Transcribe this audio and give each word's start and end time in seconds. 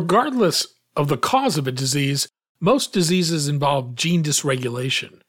Regardless 0.00 0.66
of 0.96 1.08
the 1.08 1.18
cause 1.18 1.58
of 1.58 1.66
a 1.66 1.72
disease, 1.72 2.26
most 2.58 2.94
diseases 2.94 3.48
involve 3.48 3.94
gene 3.94 4.22
dysregulation. 4.22 5.20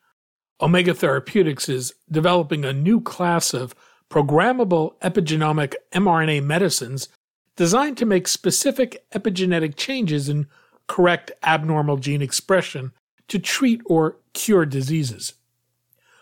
Omega 0.61 0.93
Therapeutics 0.93 1.67
is 1.67 1.93
developing 2.09 2.63
a 2.63 2.71
new 2.71 3.01
class 3.01 3.53
of 3.53 3.75
programmable 4.09 4.93
epigenomic 5.01 5.73
mRNA 5.93 6.45
medicines 6.45 7.09
designed 7.57 7.97
to 7.97 8.05
make 8.05 8.29
specific 8.29 9.03
epigenetic 9.13 9.75
changes 9.75 10.29
and 10.29 10.45
correct 10.87 11.33
abnormal 11.43 11.97
gene 11.97 12.21
expression 12.21 12.93
to 13.27 13.39
treat 13.39 13.81
or 13.85 14.19
cure 14.31 14.65
diseases. 14.65 15.33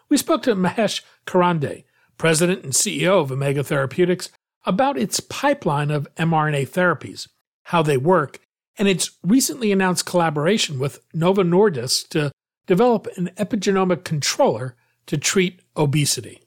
We 0.10 0.18
spoke 0.18 0.42
to 0.44 0.56
Mahesh 0.56 1.04
Karande, 1.28 1.84
president 2.18 2.64
and 2.64 2.74
CEO 2.74 3.22
of 3.22 3.32
Omega 3.32 3.64
Therapeutics, 3.64 4.32
about 4.66 4.98
its 4.98 5.20
pipeline 5.20 5.92
of 5.92 6.08
mRNA 6.16 6.70
therapies, 6.70 7.28
how 7.70 7.84
they 7.84 7.98
work, 7.98 8.40
and 8.80 8.88
its 8.88 9.12
recently 9.24 9.72
announced 9.72 10.04
collaboration 10.04 10.80
with 10.80 11.00
Novo 11.14 11.44
Nordisk 11.44 12.08
to 12.10 12.32
develop 12.66 13.06
an 13.16 13.30
epigenomic 13.38 14.04
controller 14.04 14.76
to 15.06 15.20
treat 15.20 15.62
obesity. 15.78 16.42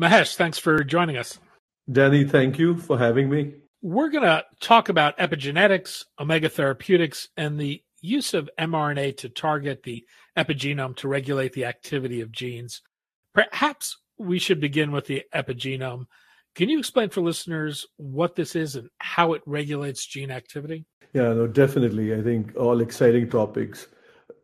Mahesh, 0.00 0.34
thanks 0.34 0.58
for 0.58 0.82
joining 0.82 1.16
us. 1.16 1.38
Danny, 1.90 2.24
thank 2.24 2.58
you 2.58 2.76
for 2.76 2.98
having 2.98 3.30
me. 3.30 3.54
We're 3.80 4.08
going 4.08 4.24
to 4.24 4.44
talk 4.58 4.88
about 4.88 5.16
epigenetics, 5.18 6.04
omega 6.18 6.48
therapeutics, 6.48 7.28
and 7.36 7.60
the 7.60 7.80
use 8.00 8.34
of 8.34 8.50
mRNA 8.58 9.18
to 9.18 9.28
target 9.28 9.84
the 9.84 10.04
epigenome 10.36 10.96
to 10.96 11.06
regulate 11.06 11.52
the 11.52 11.66
activity 11.66 12.20
of 12.20 12.32
genes. 12.32 12.82
Perhaps 13.34 13.98
we 14.18 14.38
should 14.38 14.60
begin 14.60 14.92
with 14.92 15.06
the 15.06 15.22
epigenome. 15.34 16.06
Can 16.54 16.68
you 16.68 16.78
explain 16.78 17.08
for 17.08 17.20
listeners 17.20 17.86
what 17.96 18.36
this 18.36 18.54
is 18.54 18.76
and 18.76 18.88
how 18.98 19.32
it 19.32 19.42
regulates 19.44 20.06
gene 20.06 20.30
activity? 20.30 20.86
Yeah, 21.12 21.32
no, 21.32 21.46
definitely. 21.46 22.14
I 22.14 22.22
think 22.22 22.56
all 22.56 22.80
exciting 22.80 23.28
topics. 23.28 23.88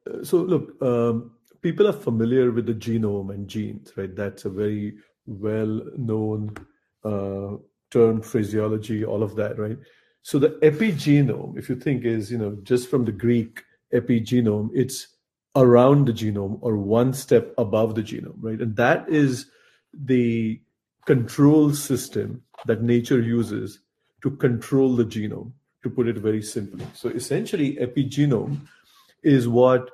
Uh, 0.08 0.24
so, 0.24 0.38
look, 0.38 0.80
um, 0.82 1.32
people 1.62 1.86
are 1.86 1.92
familiar 1.92 2.50
with 2.50 2.66
the 2.66 2.74
genome 2.74 3.32
and 3.34 3.48
genes, 3.48 3.92
right? 3.96 4.14
That's 4.14 4.44
a 4.44 4.50
very 4.50 4.94
well 5.26 5.82
known 5.96 6.56
uh, 7.04 7.56
term, 7.90 8.22
phraseology, 8.22 9.04
all 9.04 9.22
of 9.22 9.36
that, 9.36 9.58
right? 9.58 9.78
So, 10.22 10.38
the 10.38 10.50
epigenome, 10.62 11.58
if 11.58 11.68
you 11.68 11.76
think, 11.76 12.04
is, 12.04 12.30
you 12.30 12.38
know, 12.38 12.58
just 12.62 12.88
from 12.88 13.04
the 13.04 13.12
Greek 13.12 13.62
epigenome, 13.92 14.70
it's 14.72 15.08
around 15.56 16.06
the 16.06 16.12
genome 16.12 16.58
or 16.60 16.76
one 16.76 17.12
step 17.12 17.52
above 17.58 17.94
the 17.94 18.02
genome, 18.02 18.38
right? 18.40 18.60
And 18.60 18.76
that 18.76 19.08
is 19.08 19.46
the 19.92 20.60
control 21.06 21.72
system 21.72 22.42
that 22.66 22.82
nature 22.82 23.20
uses 23.20 23.80
to 24.22 24.30
control 24.32 24.94
the 24.94 25.04
genome, 25.04 25.52
to 25.82 25.90
put 25.90 26.06
it 26.06 26.18
very 26.18 26.42
simply. 26.42 26.86
So 26.94 27.08
essentially, 27.08 27.76
epigenome 27.76 28.60
is 29.22 29.48
what 29.48 29.90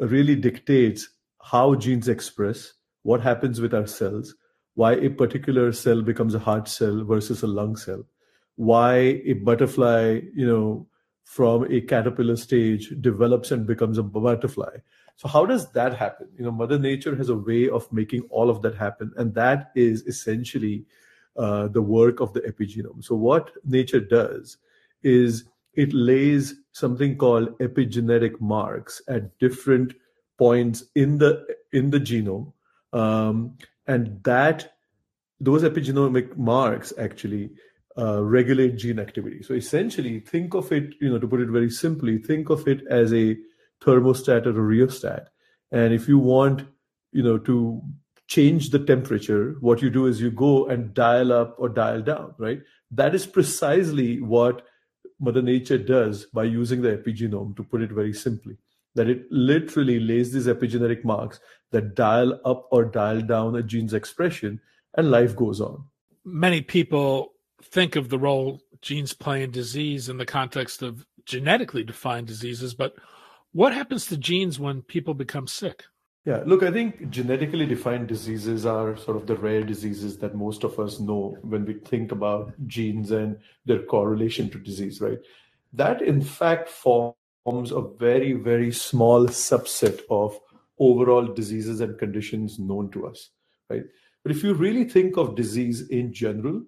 really 0.00 0.36
dictates 0.36 1.08
how 1.42 1.74
genes 1.74 2.08
express, 2.08 2.74
what 3.02 3.20
happens 3.20 3.60
with 3.60 3.74
our 3.74 3.86
cells, 3.86 4.34
why 4.74 4.92
a 4.92 5.08
particular 5.08 5.72
cell 5.72 6.02
becomes 6.02 6.34
a 6.34 6.38
heart 6.38 6.68
cell 6.68 7.04
versus 7.04 7.42
a 7.42 7.46
lung 7.46 7.76
cell, 7.76 8.04
why 8.56 8.94
a 9.24 9.32
butterfly, 9.32 10.20
you 10.34 10.46
know, 10.46 10.86
from 11.24 11.64
a 11.70 11.80
caterpillar 11.80 12.36
stage 12.36 12.92
develops 13.00 13.50
and 13.50 13.66
becomes 13.66 13.98
a 13.98 14.02
butterfly 14.02 14.76
so 15.20 15.28
how 15.28 15.44
does 15.44 15.70
that 15.72 15.94
happen? 15.94 16.28
You 16.38 16.46
know, 16.46 16.50
Mother 16.50 16.78
Nature 16.78 17.14
has 17.14 17.28
a 17.28 17.36
way 17.36 17.68
of 17.68 17.92
making 17.92 18.22
all 18.30 18.48
of 18.48 18.62
that 18.62 18.74
happen, 18.74 19.12
and 19.18 19.34
that 19.34 19.70
is 19.74 20.02
essentially 20.06 20.86
uh, 21.36 21.68
the 21.68 21.82
work 21.82 22.20
of 22.20 22.32
the 22.32 22.40
epigenome. 22.40 23.04
So 23.04 23.16
what 23.16 23.50
nature 23.62 24.00
does 24.00 24.56
is 25.02 25.44
it 25.74 25.92
lays 25.92 26.54
something 26.72 27.18
called 27.18 27.58
epigenetic 27.58 28.40
marks 28.40 29.02
at 29.08 29.38
different 29.38 29.92
points 30.38 30.84
in 30.94 31.18
the 31.18 31.46
in 31.70 31.90
the 31.90 32.00
genome, 32.00 32.54
um, 32.94 33.58
and 33.86 34.24
that 34.24 34.72
those 35.38 35.64
epigenomic 35.64 36.34
marks 36.38 36.94
actually 36.98 37.50
uh, 37.98 38.22
regulate 38.22 38.78
gene 38.78 38.98
activity. 38.98 39.42
So 39.42 39.52
essentially, 39.52 40.20
think 40.20 40.54
of 40.54 40.72
it, 40.72 40.94
you 40.98 41.10
know, 41.10 41.18
to 41.18 41.28
put 41.28 41.42
it 41.42 41.50
very 41.50 41.68
simply, 41.68 42.16
think 42.16 42.48
of 42.48 42.66
it 42.66 42.86
as 42.86 43.12
a 43.12 43.36
thermostat 43.80 44.46
or 44.46 44.50
a 44.50 44.52
rheostat. 44.52 45.28
And 45.72 45.92
if 45.94 46.08
you 46.08 46.18
want, 46.18 46.64
you 47.12 47.22
know, 47.22 47.38
to 47.38 47.82
change 48.26 48.70
the 48.70 48.78
temperature, 48.78 49.56
what 49.60 49.82
you 49.82 49.90
do 49.90 50.06
is 50.06 50.20
you 50.20 50.30
go 50.30 50.66
and 50.66 50.94
dial 50.94 51.32
up 51.32 51.56
or 51.58 51.68
dial 51.68 52.02
down, 52.02 52.34
right? 52.38 52.60
That 52.90 53.14
is 53.14 53.26
precisely 53.26 54.20
what 54.20 54.62
Mother 55.18 55.42
Nature 55.42 55.78
does 55.78 56.26
by 56.26 56.44
using 56.44 56.80
the 56.80 56.96
epigenome, 56.96 57.56
to 57.56 57.62
put 57.62 57.82
it 57.82 57.90
very 57.90 58.12
simply. 58.12 58.56
That 58.94 59.08
it 59.08 59.26
literally 59.30 60.00
lays 60.00 60.32
these 60.32 60.46
epigenetic 60.46 61.04
marks 61.04 61.40
that 61.70 61.94
dial 61.94 62.40
up 62.44 62.68
or 62.72 62.84
dial 62.84 63.20
down 63.20 63.56
a 63.56 63.62
gene's 63.62 63.94
expression, 63.94 64.60
and 64.96 65.10
life 65.10 65.36
goes 65.36 65.60
on. 65.60 65.84
Many 66.24 66.60
people 66.62 67.34
think 67.62 67.96
of 67.96 68.08
the 68.08 68.18
role 68.18 68.60
genes 68.80 69.12
play 69.12 69.42
in 69.42 69.50
disease 69.50 70.08
in 70.08 70.16
the 70.16 70.26
context 70.26 70.82
of 70.82 71.06
genetically 71.26 71.84
defined 71.84 72.26
diseases, 72.26 72.74
but 72.74 72.94
what 73.52 73.74
happens 73.74 74.06
to 74.06 74.16
genes 74.16 74.58
when 74.58 74.82
people 74.82 75.14
become 75.14 75.46
sick? 75.46 75.84
Yeah, 76.26 76.42
look, 76.44 76.62
I 76.62 76.70
think 76.70 77.08
genetically 77.08 77.64
defined 77.64 78.06
diseases 78.06 78.66
are 78.66 78.96
sort 78.96 79.16
of 79.16 79.26
the 79.26 79.36
rare 79.36 79.62
diseases 79.62 80.18
that 80.18 80.34
most 80.34 80.64
of 80.64 80.78
us 80.78 81.00
know 81.00 81.36
when 81.42 81.64
we 81.64 81.74
think 81.74 82.12
about 82.12 82.52
genes 82.66 83.10
and 83.10 83.38
their 83.64 83.82
correlation 83.82 84.50
to 84.50 84.58
disease, 84.58 85.00
right? 85.00 85.18
That, 85.72 86.02
in 86.02 86.20
fact, 86.20 86.68
forms 86.68 87.14
a 87.46 87.80
very, 87.98 88.34
very 88.34 88.70
small 88.70 89.26
subset 89.28 90.02
of 90.10 90.38
overall 90.78 91.26
diseases 91.26 91.80
and 91.80 91.98
conditions 91.98 92.58
known 92.58 92.90
to 92.90 93.06
us, 93.06 93.30
right? 93.70 93.84
But 94.22 94.32
if 94.32 94.42
you 94.42 94.52
really 94.52 94.84
think 94.84 95.16
of 95.16 95.36
disease 95.36 95.88
in 95.88 96.12
general, 96.12 96.62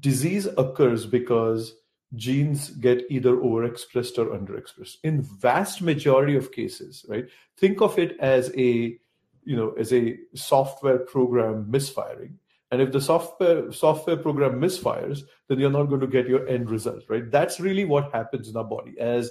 disease 0.00 0.46
occurs 0.58 1.06
because 1.06 1.76
genes 2.14 2.70
get 2.70 3.04
either 3.10 3.36
overexpressed 3.36 4.18
or 4.18 4.36
underexpressed. 4.36 4.96
In 5.02 5.22
vast 5.22 5.82
majority 5.82 6.36
of 6.36 6.52
cases 6.52 7.04
right 7.08 7.28
think 7.56 7.80
of 7.80 7.98
it 7.98 8.18
as 8.20 8.50
a 8.56 8.98
you 9.44 9.56
know 9.56 9.72
as 9.72 9.92
a 9.92 10.18
software 10.34 10.98
program 10.98 11.70
misfiring. 11.70 12.38
And 12.70 12.80
if 12.80 12.90
the 12.90 13.00
software 13.00 13.70
software 13.72 14.16
program 14.16 14.60
misfires 14.60 15.22
then 15.48 15.58
you're 15.58 15.70
not 15.70 15.84
going 15.84 16.00
to 16.00 16.06
get 16.06 16.28
your 16.28 16.46
end 16.48 16.70
result 16.70 17.04
right? 17.08 17.30
That's 17.30 17.60
really 17.60 17.84
what 17.84 18.12
happens 18.12 18.48
in 18.48 18.56
our 18.56 18.64
body. 18.64 18.98
As 18.98 19.30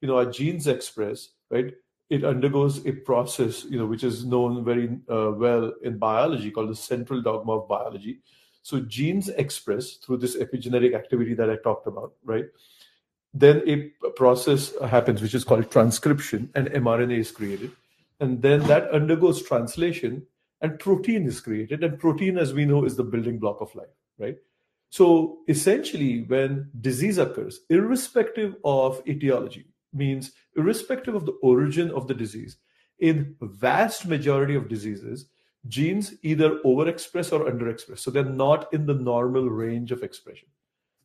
you 0.00 0.08
know 0.08 0.18
our 0.18 0.26
genes 0.26 0.66
express 0.66 1.28
right 1.50 1.72
it 2.10 2.24
undergoes 2.24 2.84
a 2.84 2.92
process 2.92 3.64
you 3.64 3.78
know 3.78 3.86
which 3.86 4.04
is 4.04 4.24
known 4.24 4.64
very 4.64 4.98
uh, 5.10 5.30
well 5.30 5.72
in 5.82 5.96
biology 5.96 6.50
called 6.50 6.68
the 6.68 6.76
central 6.76 7.22
dogma 7.22 7.52
of 7.52 7.68
biology 7.68 8.20
so 8.62 8.80
genes 8.80 9.28
express 9.28 9.94
through 9.94 10.18
this 10.18 10.36
epigenetic 10.36 10.94
activity 10.94 11.34
that 11.34 11.50
I 11.50 11.56
talked 11.56 11.86
about, 11.86 12.14
right? 12.24 12.46
Then 13.34 13.62
a 13.66 14.10
process 14.10 14.72
happens 14.80 15.20
which 15.22 15.34
is 15.34 15.44
called 15.44 15.70
transcription, 15.70 16.50
and 16.54 16.68
mRNA 16.68 17.18
is 17.18 17.30
created. 17.30 17.72
And 18.20 18.40
then 18.40 18.60
that 18.64 18.92
undergoes 18.92 19.42
translation, 19.42 20.26
and 20.60 20.78
protein 20.78 21.26
is 21.26 21.40
created. 21.40 21.82
And 21.82 21.98
protein, 21.98 22.38
as 22.38 22.52
we 22.54 22.64
know, 22.64 22.84
is 22.84 22.94
the 22.94 23.04
building 23.04 23.38
block 23.38 23.60
of 23.60 23.74
life, 23.74 23.88
right? 24.18 24.36
So 24.90 25.38
essentially, 25.48 26.22
when 26.22 26.70
disease 26.80 27.18
occurs, 27.18 27.60
irrespective 27.70 28.56
of 28.64 29.02
etiology, 29.08 29.66
means 29.92 30.32
irrespective 30.56 31.14
of 31.14 31.26
the 31.26 31.38
origin 31.42 31.90
of 31.90 32.06
the 32.06 32.14
disease, 32.14 32.58
in 32.98 33.34
vast 33.40 34.06
majority 34.06 34.54
of 34.54 34.68
diseases, 34.68 35.26
genes 35.68 36.14
either 36.22 36.58
overexpress 36.64 37.32
or 37.32 37.50
underexpress. 37.50 38.00
So 38.00 38.10
they're 38.10 38.24
not 38.24 38.72
in 38.72 38.86
the 38.86 38.94
normal 38.94 39.48
range 39.48 39.92
of 39.92 40.02
expression. 40.02 40.48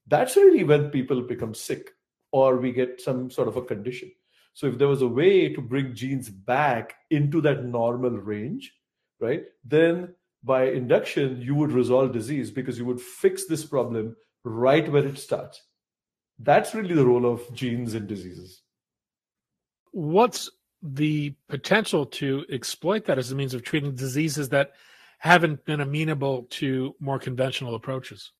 That's 0.07 0.35
really 0.35 0.63
when 0.63 0.89
people 0.89 1.21
become 1.21 1.53
sick 1.53 1.91
or 2.31 2.57
we 2.57 2.71
get 2.71 3.01
some 3.01 3.29
sort 3.29 3.47
of 3.47 3.57
a 3.57 3.61
condition. 3.61 4.11
So 4.53 4.67
if 4.67 4.77
there 4.77 4.87
was 4.87 5.01
a 5.01 5.07
way 5.07 5.53
to 5.53 5.61
bring 5.61 5.93
genes 5.93 6.29
back 6.29 6.95
into 7.11 7.41
that 7.41 7.63
normal 7.63 8.11
range, 8.11 8.73
right? 9.19 9.43
Then 9.63 10.15
by 10.43 10.69
induction, 10.69 11.41
you 11.41 11.53
would 11.55 11.71
resolve 11.71 12.11
disease 12.11 12.49
because 12.49 12.77
you 12.77 12.85
would 12.85 13.01
fix 13.01 13.45
this 13.45 13.65
problem 13.65 14.15
right 14.43 14.89
where 14.91 15.05
it 15.05 15.19
starts. 15.19 15.61
That's 16.39 16.73
really 16.73 16.95
the 16.95 17.05
role 17.05 17.25
of 17.25 17.53
genes 17.53 17.93
in 17.93 18.07
diseases. 18.07 18.61
What's 19.91 20.49
the 20.81 21.33
potential 21.47 22.05
to 22.05 22.45
exploit 22.49 23.05
that 23.05 23.17
as 23.17 23.31
a 23.31 23.35
means 23.35 23.53
of 23.53 23.63
treating 23.63 23.95
diseases 23.95 24.49
that 24.49 24.73
haven't 25.19 25.65
been 25.65 25.81
amenable 25.81 26.43
to 26.49 26.95
more 26.99 27.19
conventional 27.19 27.75
approaches? 27.75 28.31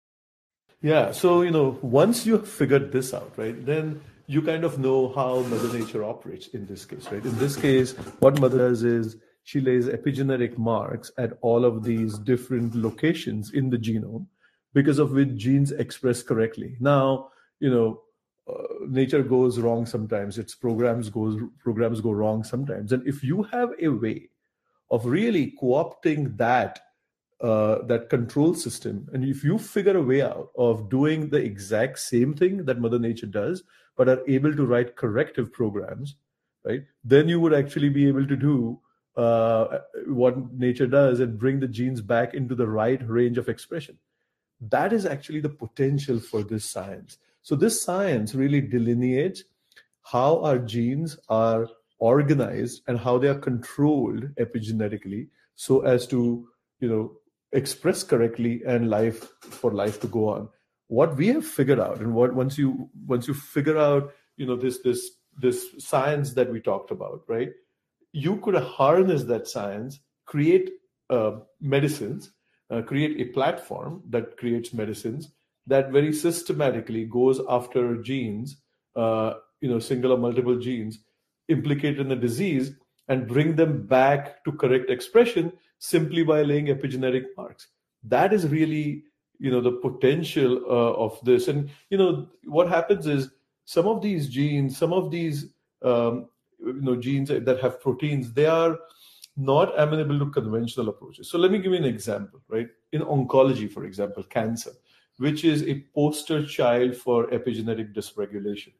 Yeah. 0.82 1.12
So, 1.12 1.42
you 1.42 1.52
know, 1.52 1.80
once 1.82 2.26
you 2.26 2.34
have 2.34 2.48
figured 2.48 2.92
this 2.92 3.14
out, 3.14 3.34
right, 3.36 3.66
then 3.66 4.02
you 4.28 4.42
kind 4.42 4.64
of 4.64 4.78
know 4.78 5.12
how 5.14 5.42
Mother 5.44 5.78
Nature 5.78 6.04
operates 6.04 6.48
in 6.48 6.68
this 6.68 6.86
case, 6.86 7.08
right? 7.12 7.24
In 7.24 7.38
this 7.40 7.56
case, 7.56 7.94
what 8.20 8.40
Mother 8.40 8.58
does 8.60 8.84
is 8.84 9.18
she 9.44 9.62
lays 9.62 9.88
epigenetic 9.88 10.58
marks 10.58 11.10
at 11.18 11.34
all 11.42 11.66
of 11.66 11.84
these 11.84 12.18
different 12.20 12.76
locations 12.76 13.54
in 13.54 13.70
the 13.70 13.78
genome 13.78 14.28
because 14.74 15.00
of 15.00 15.12
which 15.12 15.36
genes 15.36 15.72
express 15.72 16.22
correctly. 16.22 16.76
Now, 16.80 17.30
you 17.60 17.70
know, 17.70 18.02
nature 18.88 19.24
goes 19.24 19.60
wrong 19.60 19.86
sometimes 19.86 20.38
its 20.38 20.56
programs 20.56 21.10
goes 21.10 21.40
programs 21.60 22.02
go 22.02 22.12
wrong 22.12 22.44
sometimes 22.44 22.92
and 22.94 23.06
if 23.08 23.24
you 23.24 23.44
have 23.44 23.72
a 23.82 23.90
way 23.90 24.30
of 24.90 25.06
really 25.06 25.54
co-opting 25.60 26.38
that 26.38 26.80
uh, 27.42 27.84
that 27.84 28.10
control 28.10 28.54
system. 28.56 29.08
And 29.14 29.24
if 29.24 29.44
you 29.44 29.58
figure 29.58 29.98
a 29.98 30.02
way 30.02 30.22
out 30.22 30.50
of 30.58 30.90
doing 30.90 31.30
the 31.30 31.38
exact 31.38 32.00
same 32.00 32.34
thing 32.34 32.66
that 32.66 32.80
Mother 32.80 33.00
Nature 33.00 33.28
does, 33.28 33.64
but 33.96 34.10
are 34.10 34.28
able 34.28 34.56
to 34.56 34.66
write 34.66 34.96
corrective 34.96 35.54
programs, 35.54 36.16
right? 36.66 36.82
Then 37.04 37.30
you 37.30 37.40
would 37.40 37.54
actually 37.54 37.90
be 37.90 38.08
able 38.08 38.26
to 38.28 38.36
do 38.36 38.80
uh, 39.16 39.80
what 40.08 40.54
nature 40.54 40.88
does 40.88 41.20
and 41.20 41.40
bring 41.40 41.60
the 41.60 41.68
genes 41.68 42.02
back 42.02 42.34
into 42.34 42.56
the 42.56 42.68
right 42.68 43.08
range 43.08 43.38
of 43.38 43.50
expression. 43.50 43.98
That 44.60 44.94
is 44.94 45.06
actually 45.06 45.42
the 45.42 45.50
potential 45.50 46.20
for 46.20 46.44
this 46.44 46.66
science. 46.66 47.18
So 47.48 47.56
this 47.56 47.82
science 47.82 48.36
really 48.36 48.60
delineates 48.60 49.46
how 50.04 50.44
our 50.44 50.60
genes 50.60 51.18
are 51.30 51.70
organized 51.98 52.82
and 52.90 53.00
how 53.00 53.20
they 53.20 53.30
are 53.30 53.40
controlled 53.40 54.36
epigenetically 54.36 55.30
so 55.56 55.80
as 55.86 56.08
to 56.08 56.46
you 56.82 56.90
know 56.90 57.14
express 57.54 58.04
correctly 58.04 58.64
and 58.68 58.90
life 58.90 59.32
for 59.40 59.72
life 59.72 60.02
to 60.02 60.08
go 60.08 60.28
on. 60.28 60.50
What 60.90 61.16
we 61.16 61.28
have 61.28 61.48
figured 61.48 61.80
out 61.80 62.02
and 62.02 62.14
what 62.14 62.36
once 62.36 62.58
you 62.58 62.90
once 63.06 63.30
you 63.30 63.34
figure 63.34 63.78
out 63.78 64.12
you 64.36 64.46
know 64.46 64.58
this 64.58 64.80
this 64.80 65.12
this 65.38 65.68
science 65.80 66.34
that 66.34 66.52
we 66.52 66.60
talked 66.60 66.92
about 66.92 67.22
right 67.30 67.54
you 68.12 68.36
could 68.42 68.56
harness 68.56 69.24
that 69.24 69.48
science 69.48 70.02
create 70.26 70.70
uh, 71.10 71.32
medicines 71.62 72.32
uh, 72.72 72.82
create 72.82 73.22
a 73.22 73.32
platform 73.32 74.04
that 74.10 74.36
creates 74.36 74.74
medicines 74.74 75.32
that 75.68 75.92
very 75.92 76.14
systematically 76.14 77.06
goes 77.06 77.40
after 77.50 78.02
genes 78.02 78.58
uh, 78.96 79.34
you 79.62 79.70
know 79.70 79.80
single 79.80 80.14
or 80.14 80.18
multiple 80.18 80.58
genes 80.58 81.00
implicated 81.48 82.00
in 82.00 82.10
the 82.10 82.16
disease 82.16 82.72
and 83.08 83.28
bring 83.28 83.56
them 83.56 83.86
back 83.86 84.44
to 84.44 84.52
correct 84.52 84.90
expression 84.90 85.52
simply 85.80 86.24
by 86.24 86.42
laying 86.42 86.68
epigenetic 86.68 87.26
marks. 87.38 87.68
That 88.04 88.34
is 88.34 88.48
really, 88.48 89.04
you 89.40 89.52
know, 89.52 89.62
the 89.62 89.72
potential 89.72 90.58
uh, 90.66 90.94
of 90.94 91.20
this. 91.24 91.48
And 91.48 91.70
you 91.90 91.98
know, 91.98 92.28
what 92.46 92.68
happens 92.68 93.08
is 93.08 93.30
some 93.66 93.88
of 93.88 94.02
these 94.02 94.28
genes, 94.28 94.78
some 94.78 94.94
of 94.94 95.12
these, 95.12 95.48
um, 95.84 96.28
you 96.60 96.82
know, 96.82 96.96
genes 96.96 97.30
that 97.30 97.60
have 97.62 97.82
proteins, 97.82 98.34
they 98.34 98.46
are 98.46 98.78
not 99.36 99.80
amenable 99.80 100.20
to 100.20 100.32
conventional 100.32 100.90
approaches. 100.90 101.30
So 101.30 101.38
let 101.38 101.52
me 101.52 101.60
give 101.60 101.72
you 101.72 101.78
an 101.78 101.86
example, 101.86 102.42
right? 102.48 102.68
In 102.92 103.02
oncology, 103.02 103.72
for 103.72 103.86
example, 103.86 104.24
cancer, 104.24 104.72
which 105.18 105.44
is 105.44 105.64
a 105.64 105.84
poster 105.94 106.46
child 106.46 106.96
for 106.96 107.28
epigenetic 107.28 107.94
dysregulation 107.94 108.74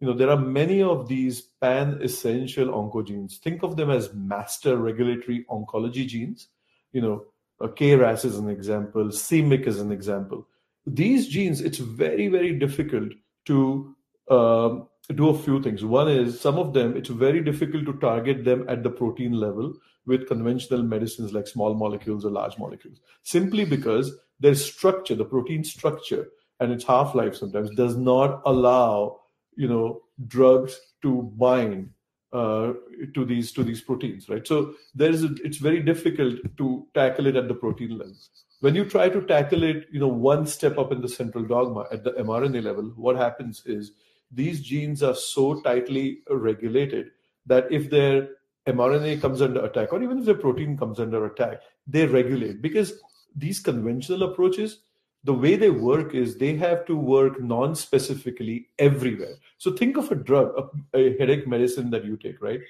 you 0.00 0.06
know 0.06 0.14
there 0.14 0.30
are 0.30 0.38
many 0.38 0.82
of 0.82 1.08
these 1.08 1.40
pan 1.60 1.98
essential 2.02 2.68
oncogenes 2.68 3.38
think 3.38 3.62
of 3.62 3.76
them 3.76 3.90
as 3.90 4.12
master 4.14 4.76
regulatory 4.76 5.44
oncology 5.50 6.06
genes 6.06 6.48
you 6.92 7.00
know 7.00 7.24
uh, 7.60 7.68
KRAS 7.68 8.24
is 8.24 8.38
an 8.38 8.48
example, 8.48 9.10
c-Myc 9.10 9.66
is 9.66 9.80
an 9.80 9.92
example. 9.92 10.46
These 10.86 11.28
genes, 11.28 11.60
it's 11.60 11.78
very, 11.78 12.28
very 12.28 12.56
difficult 12.58 13.12
to 13.46 13.94
um, 14.30 14.88
do 15.14 15.30
a 15.30 15.38
few 15.38 15.62
things. 15.62 15.84
One 15.84 16.08
is 16.08 16.40
some 16.40 16.58
of 16.58 16.72
them, 16.72 16.96
it's 16.96 17.08
very 17.08 17.42
difficult 17.42 17.84
to 17.86 17.94
target 17.94 18.44
them 18.44 18.64
at 18.68 18.82
the 18.82 18.90
protein 18.90 19.32
level 19.32 19.74
with 20.06 20.28
conventional 20.28 20.82
medicines 20.82 21.32
like 21.32 21.46
small 21.46 21.74
molecules 21.74 22.24
or 22.24 22.30
large 22.30 22.58
molecules, 22.58 23.00
simply 23.22 23.64
because 23.64 24.16
their 24.40 24.54
structure, 24.54 25.14
the 25.14 25.24
protein 25.24 25.64
structure, 25.64 26.28
and 26.60 26.72
its 26.72 26.84
half 26.84 27.14
life 27.14 27.36
sometimes 27.36 27.70
does 27.70 27.96
not 27.96 28.42
allow 28.46 29.20
you 29.56 29.68
know 29.68 30.02
drugs 30.26 30.80
to 31.02 31.22
bind 31.36 31.90
uh, 32.32 32.72
to 33.14 33.24
these 33.24 33.52
to 33.52 33.64
these 33.64 33.80
proteins 33.80 34.28
right? 34.28 34.46
So 34.46 34.74
there 34.94 35.10
is 35.10 35.24
it's 35.44 35.58
very 35.58 35.80
difficult 35.80 36.36
to 36.56 36.86
tackle 36.94 37.26
it 37.26 37.36
at 37.36 37.48
the 37.48 37.54
protein 37.54 37.98
level. 37.98 38.14
When 38.60 38.74
you 38.74 38.84
try 38.84 39.08
to 39.08 39.20
tackle 39.22 39.62
it 39.62 39.86
you 39.92 40.00
know 40.00 40.08
one 40.08 40.46
step 40.46 40.78
up 40.78 40.92
in 40.92 41.00
the 41.00 41.08
central 41.08 41.44
dogma 41.44 41.86
at 41.92 42.04
the 42.04 42.12
mrna 42.12 42.62
level 42.62 42.92
what 42.96 43.16
happens 43.16 43.62
is 43.66 43.92
these 44.30 44.60
genes 44.60 45.02
are 45.02 45.14
so 45.14 45.60
tightly 45.60 46.18
regulated 46.28 47.10
that 47.46 47.70
if 47.70 47.88
their 47.88 48.28
mrna 48.66 49.20
comes 49.20 49.40
under 49.40 49.64
attack 49.64 49.92
or 49.92 50.02
even 50.02 50.18
if 50.18 50.24
their 50.24 50.34
protein 50.34 50.76
comes 50.76 51.00
under 51.00 51.24
attack 51.26 51.62
they 51.86 52.04
regulate 52.04 52.60
because 52.60 53.00
these 53.38 53.60
conventional 53.60 54.22
approaches 54.24 54.80
the 55.24 55.34
way 55.34 55.56
they 55.56 55.70
work 55.70 56.14
is 56.14 56.36
they 56.36 56.56
have 56.56 56.86
to 56.86 56.96
work 56.96 57.40
non-specifically 57.42 58.68
everywhere. 58.78 59.34
So 59.58 59.72
think 59.72 59.96
of 59.96 60.10
a 60.12 60.14
drug 60.14 60.70
a, 60.94 60.96
a, 60.96 61.18
headache 61.18 61.46
medicine 61.46 61.90
that 61.90 62.04
you 62.04 62.16
take 62.16 62.40
right? 62.40 62.60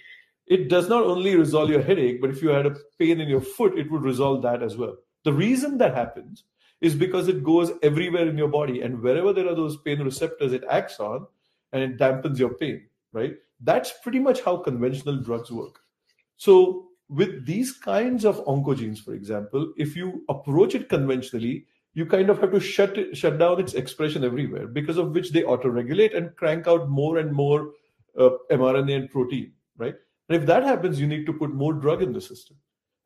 It 0.46 0.68
does 0.68 0.88
not 0.88 1.04
only 1.04 1.36
resolve 1.36 1.70
your 1.70 1.82
headache 1.82 2.20
but 2.20 2.30
if 2.30 2.42
you 2.42 2.48
had 2.48 2.66
a 2.66 2.76
pain 2.98 3.20
in 3.20 3.28
your 3.28 3.40
foot 3.40 3.78
it 3.78 3.90
would 3.90 4.02
resolve 4.02 4.42
that 4.42 4.62
as 4.62 4.76
well. 4.76 4.96
The 5.24 5.32
reason 5.32 5.78
that 5.78 5.94
happens 5.94 6.44
is 6.80 6.94
because 6.94 7.28
it 7.28 7.44
goes 7.44 7.72
everywhere 7.82 8.28
in 8.28 8.38
your 8.38 8.48
body 8.48 8.82
and 8.82 9.02
wherever 9.02 9.32
there 9.32 9.48
are 9.48 9.54
those 9.54 9.76
pain 9.78 10.00
receptors 10.00 10.52
it 10.52 10.64
acts 10.70 11.00
on 11.00 11.26
and 11.72 11.82
it 11.82 11.98
dampens 11.98 12.38
your 12.38 12.54
pain 12.54 12.88
right? 13.12 13.36
That's 13.60 13.92
pretty 14.02 14.18
much 14.18 14.42
how 14.42 14.58
conventional 14.58 15.16
drugs 15.16 15.50
work. 15.50 15.80
So 16.36 16.87
with 17.08 17.46
these 17.46 17.72
kinds 17.72 18.24
of 18.24 18.44
oncogenes 18.44 18.98
for 18.98 19.14
example 19.14 19.72
if 19.76 19.96
you 19.96 20.24
approach 20.28 20.74
it 20.74 20.88
conventionally 20.88 21.64
you 21.94 22.06
kind 22.06 22.30
of 22.30 22.40
have 22.40 22.52
to 22.52 22.60
shut 22.60 22.96
it, 22.96 23.16
shut 23.16 23.38
down 23.38 23.58
its 23.58 23.74
expression 23.74 24.24
everywhere 24.24 24.68
because 24.68 24.98
of 24.98 25.10
which 25.10 25.32
they 25.32 25.42
auto-regulate 25.42 26.14
and 26.14 26.36
crank 26.36 26.68
out 26.68 26.88
more 26.88 27.18
and 27.18 27.32
more 27.32 27.72
uh, 28.16 28.30
mRNA 28.52 28.94
and 28.94 29.10
protein, 29.10 29.52
right? 29.76 29.94
And 30.28 30.40
if 30.40 30.46
that 30.46 30.62
happens, 30.62 31.00
you 31.00 31.08
need 31.08 31.26
to 31.26 31.32
put 31.32 31.52
more 31.54 31.72
drug 31.72 32.00
in 32.02 32.12
the 32.12 32.20
system. 32.20 32.56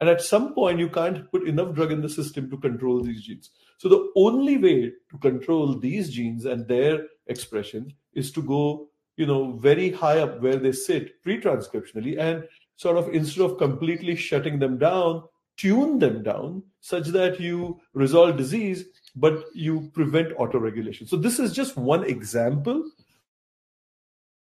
And 0.00 0.10
at 0.10 0.20
some 0.20 0.52
point, 0.54 0.80
you 0.80 0.88
can't 0.88 1.30
put 1.30 1.48
enough 1.48 1.74
drug 1.74 1.92
in 1.92 2.02
the 2.02 2.08
system 2.08 2.50
to 2.50 2.56
control 2.58 3.00
these 3.00 3.22
genes. 3.22 3.50
So 3.78 3.88
the 3.88 4.12
only 4.16 4.58
way 4.58 4.92
to 5.10 5.18
control 5.18 5.78
these 5.78 6.10
genes 6.10 6.44
and 6.44 6.66
their 6.66 7.06
expression 7.28 7.94
is 8.12 8.32
to 8.32 8.42
go, 8.42 8.88
you 9.16 9.26
know, 9.26 9.52
very 9.52 9.90
high 9.90 10.18
up 10.18 10.40
where 10.42 10.56
they 10.56 10.72
sit 10.72 11.22
pre-transcriptionally 11.22 12.18
and 12.18 12.44
sort 12.82 12.96
of 12.96 13.08
instead 13.14 13.44
of 13.44 13.58
completely 13.58 14.16
shutting 14.16 14.58
them 14.58 14.76
down, 14.76 15.22
tune 15.56 15.98
them 16.00 16.22
down 16.22 16.62
such 16.80 17.06
that 17.08 17.38
you 17.38 17.80
resolve 17.94 18.36
disease, 18.36 18.84
but 19.14 19.44
you 19.54 19.90
prevent 19.94 20.36
autoregulation. 20.36 21.08
So 21.08 21.16
this 21.16 21.38
is 21.38 21.52
just 21.52 21.76
one 21.76 22.04
example. 22.04 22.82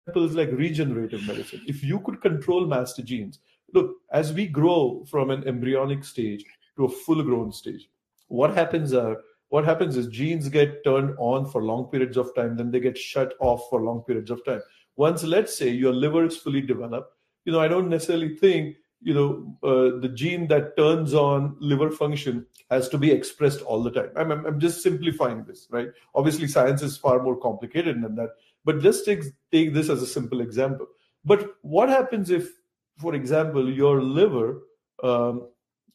Examples 0.07 0.35
like 0.35 0.51
regenerative 0.53 1.27
medicine. 1.27 1.63
If 1.67 1.83
you 1.83 1.99
could 2.01 2.23
control 2.23 2.67
master 2.67 3.03
genes, 3.03 3.41
look, 3.75 3.97
as 4.13 4.33
we 4.33 4.47
grow 4.47 5.05
from 5.11 5.31
an 5.31 5.47
embryonic 5.47 6.05
stage 6.05 6.45
to 6.77 6.85
a 6.85 6.89
full-grown 6.89 7.53
stage, 7.53 7.91
what 8.29 8.55
happens 8.55 8.95
are 8.95 9.19
what 9.49 9.65
happens 9.65 9.97
is 9.97 10.07
genes 10.09 10.49
get 10.49 10.85
turned 10.85 11.15
on 11.19 11.47
for 11.47 11.63
long 11.63 11.85
periods 11.87 12.19
of 12.19 12.35
time, 12.35 12.57
then 12.57 12.71
they 12.71 12.81
get 12.81 12.99
shut 12.99 13.33
off 13.41 13.69
for 13.71 13.81
long 13.81 14.03
periods 14.03 14.31
of 14.31 14.45
time. 14.45 14.61
Once, 14.97 15.25
let's 15.25 15.57
say, 15.57 15.71
your 15.71 15.93
liver 15.93 16.27
is 16.27 16.37
fully 16.37 16.61
developed, 16.61 17.15
you 17.45 17.53
know, 17.53 17.61
I 17.61 17.69
don't 17.69 17.89
necessarily 17.89 18.35
think 18.35 18.77
you 19.01 19.15
know 19.15 19.57
uh, 19.63 20.01
the 20.01 20.09
gene 20.09 20.49
that 20.49 20.77
turns 20.77 21.15
on 21.15 21.57
liver 21.61 21.91
function 21.91 22.45
has 22.71 22.89
to 22.89 22.99
be 22.99 23.13
expressed 23.13 23.63
all 23.63 23.83
the 23.83 23.91
time. 23.91 24.11
I'm, 24.17 24.33
I'm 24.33 24.59
just 24.59 24.83
simplifying 24.83 25.45
this 25.45 25.69
right? 25.71 25.89
Obviously 26.17 26.49
science 26.49 26.83
is 26.83 26.97
far 26.97 27.23
more 27.23 27.37
complicated 27.37 28.03
than 28.03 28.17
that 28.17 28.31
but 28.65 28.81
just 28.81 29.05
take, 29.05 29.23
take 29.53 29.73
this 29.73 29.89
as 29.89 30.03
a 30.03 30.07
simple 30.07 30.41
example. 30.41 30.87
But 31.25 31.55
what 31.63 31.89
happens 31.89 32.29
if 32.29 32.51
for 32.99 33.15
example 33.15 33.73
your 33.73 34.03
liver 34.03 34.63
um, 35.03 35.49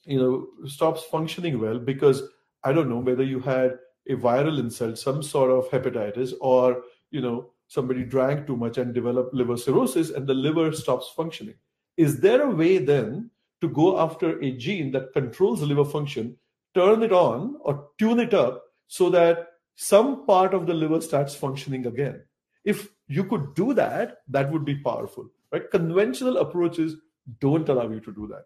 you 0.05 0.17
know 0.17 0.67
stops 0.67 1.03
functioning 1.03 1.59
well 1.59 1.79
because 1.79 2.23
i 2.63 2.73
don't 2.73 2.89
know 2.89 2.97
whether 2.97 3.23
you 3.23 3.39
had 3.39 3.77
a 4.09 4.15
viral 4.15 4.59
insult 4.59 4.97
some 4.97 5.23
sort 5.23 5.49
of 5.49 5.69
hepatitis 5.69 6.33
or 6.41 6.81
you 7.11 7.21
know 7.21 7.49
somebody 7.73 8.03
drank 8.03 8.45
too 8.47 8.57
much 8.63 8.77
and 8.77 8.93
developed 8.93 9.33
liver 9.33 9.57
cirrhosis 9.57 10.09
and 10.09 10.27
the 10.27 10.39
liver 10.45 10.71
stops 10.71 11.11
functioning 11.15 11.55
is 11.97 12.19
there 12.19 12.41
a 12.41 12.49
way 12.49 12.77
then 12.77 13.29
to 13.61 13.69
go 13.69 13.99
after 13.99 14.39
a 14.39 14.51
gene 14.51 14.91
that 14.91 15.13
controls 15.13 15.61
liver 15.61 15.85
function, 15.85 16.35
turn 16.75 17.03
it 17.03 17.13
on 17.13 17.55
or 17.61 17.87
tune 17.97 18.19
it 18.19 18.33
up 18.33 18.63
so 18.87 19.09
that 19.09 19.47
some 19.75 20.25
part 20.25 20.53
of 20.53 20.67
the 20.67 20.73
liver 20.73 21.01
starts 21.01 21.35
functioning 21.35 21.85
again. 21.85 22.21
If 22.65 22.89
you 23.07 23.23
could 23.23 23.53
do 23.55 23.73
that, 23.73 24.17
that 24.27 24.51
would 24.51 24.65
be 24.65 24.75
powerful. 24.75 25.29
Right? 25.51 25.69
Conventional 25.69 26.37
approaches 26.37 26.95
don't 27.39 27.69
allow 27.69 27.89
you 27.89 27.99
to 28.01 28.11
do 28.11 28.27
that. 28.27 28.45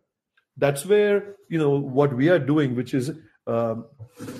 That's 0.58 0.86
where 0.86 1.36
you 1.50 1.58
know 1.58 1.78
what 1.78 2.16
we 2.16 2.30
are 2.30 2.40
doing, 2.40 2.76
which 2.76 2.94
is 2.94 3.12
um, 3.46 3.86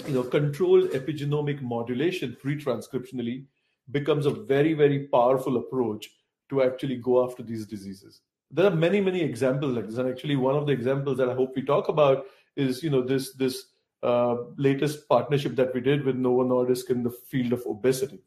you 0.08 0.14
know 0.14 0.24
controlled 0.24 0.90
epigenomic 0.90 1.62
modulation 1.62 2.36
pre-transcriptionally 2.42 3.46
becomes 3.92 4.26
a 4.26 4.32
very 4.32 4.74
very 4.74 5.08
powerful 5.08 5.58
approach 5.58 6.10
to 6.50 6.64
actually 6.64 6.96
go 6.98 7.24
after 7.24 7.44
these 7.44 7.66
diseases. 7.66 8.22
There 8.52 8.66
are 8.66 8.76
many 8.76 9.02
many 9.02 9.22
examples 9.22 9.74
like 9.74 9.88
this 9.88 9.98
and 9.98 10.10
actually 10.10 10.36
one 10.36 10.56
of 10.56 10.66
the 10.66 10.72
examples 10.72 11.18
that 11.18 11.30
i 11.30 11.34
hope 11.34 11.54
we 11.56 11.62
talk 11.62 11.90
about 11.90 12.26
is 12.56 12.82
you 12.82 12.90
know 12.90 13.02
this 13.02 13.34
this 13.34 13.68
uh, 14.04 14.36
latest 14.58 15.08
partnership 15.10 15.56
that 15.56 15.74
we 15.74 15.82
did 15.82 16.04
with 16.06 16.16
novo 16.16 16.44
nordisk 16.44 16.90
in 16.90 17.04
the 17.04 17.10
field 17.10 17.52
of 17.52 17.66
obesity. 17.66 18.22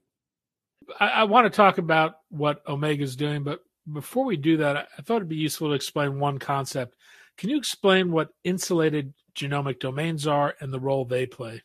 I, 0.98 1.08
I 1.08 1.24
want 1.24 1.46
to 1.46 1.56
talk 1.56 1.78
about 1.78 2.16
what 2.28 2.62
omega 2.68 3.02
is 3.02 3.16
doing 3.16 3.44
but 3.44 3.60
before 3.92 4.24
we 4.24 4.36
do 4.36 4.56
that 4.58 4.88
i 4.98 5.02
thought 5.02 5.16
it'd 5.16 5.28
be 5.28 5.36
useful 5.36 5.68
to 5.68 5.74
explain 5.74 6.18
one 6.18 6.38
concept. 6.38 6.96
Can 7.38 7.48
you 7.48 7.56
explain 7.56 8.12
what 8.12 8.34
insulated 8.44 9.14
genomic 9.34 9.80
domains 9.80 10.26
are 10.26 10.54
and 10.60 10.70
the 10.70 10.80
role 10.80 11.06
they 11.06 11.24
play 11.24 11.62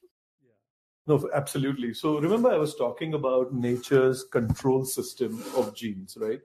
no, 1.08 1.30
absolutely. 1.34 1.94
So 1.94 2.20
remember, 2.20 2.50
I 2.50 2.58
was 2.58 2.76
talking 2.76 3.14
about 3.14 3.54
nature's 3.54 4.24
control 4.24 4.86
system 4.86 5.44
of 5.56 5.76
genes, 5.76 6.18
right? 6.20 6.42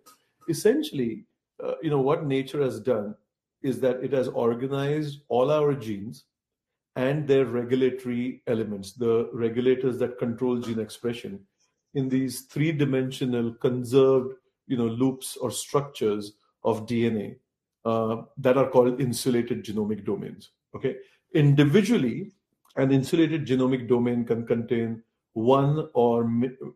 Essentially, 0.48 1.24
uh, 1.62 1.74
you 1.82 1.90
know, 1.90 2.00
what 2.00 2.26
nature 2.26 2.62
has 2.62 2.80
done 2.80 3.14
is 3.62 3.80
that 3.80 4.02
it 4.02 4.12
has 4.12 4.28
organized 4.28 5.20
all 5.28 5.50
our 5.50 5.74
genes 5.74 6.24
and 6.96 7.26
their 7.26 7.44
regulatory 7.44 8.42
elements, 8.46 8.92
the 8.92 9.30
regulators 9.32 9.98
that 9.98 10.18
control 10.18 10.58
gene 10.58 10.80
expression, 10.80 11.40
in 11.94 12.08
these 12.08 12.42
three-dimensional 12.42 13.54
conserved, 13.54 14.34
you 14.66 14.76
know, 14.76 14.86
loops 14.86 15.36
or 15.36 15.50
structures 15.50 16.32
of 16.64 16.86
DNA 16.86 17.36
uh, 17.84 18.22
that 18.36 18.56
are 18.56 18.68
called 18.68 19.00
insulated 19.00 19.64
genomic 19.64 20.04
domains. 20.04 20.50
Okay, 20.74 20.96
individually, 21.34 22.32
an 22.76 22.92
insulated 22.92 23.46
genomic 23.46 23.88
domain 23.88 24.24
can 24.24 24.46
contain 24.46 25.02
one 25.32 25.88
or 25.94 26.30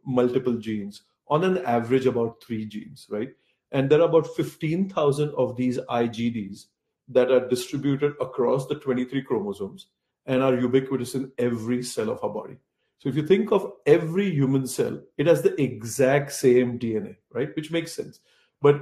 multiple 0.06 0.56
genes, 0.56 1.02
on 1.28 1.44
an 1.44 1.58
average, 1.64 2.06
about 2.06 2.42
three 2.42 2.66
genes, 2.66 3.06
right? 3.10 3.30
And 3.72 3.90
there 3.90 4.00
are 4.00 4.08
about 4.08 4.28
15,000 4.36 5.30
of 5.36 5.56
these 5.56 5.78
IGDs 5.78 6.66
that 7.08 7.30
are 7.30 7.48
distributed 7.48 8.12
across 8.20 8.66
the 8.66 8.76
23 8.76 9.22
chromosomes 9.22 9.88
and 10.26 10.42
are 10.42 10.54
ubiquitous 10.54 11.14
in 11.14 11.32
every 11.38 11.82
cell 11.82 12.10
of 12.10 12.22
our 12.22 12.30
body. 12.30 12.56
So 12.98 13.08
if 13.08 13.16
you 13.16 13.26
think 13.26 13.52
of 13.52 13.72
every 13.84 14.30
human 14.30 14.66
cell, 14.66 15.00
it 15.18 15.26
has 15.26 15.42
the 15.42 15.60
exact 15.60 16.32
same 16.32 16.78
DNA, 16.78 17.16
right? 17.32 17.54
Which 17.56 17.70
makes 17.70 17.92
sense. 17.92 18.20
But 18.62 18.80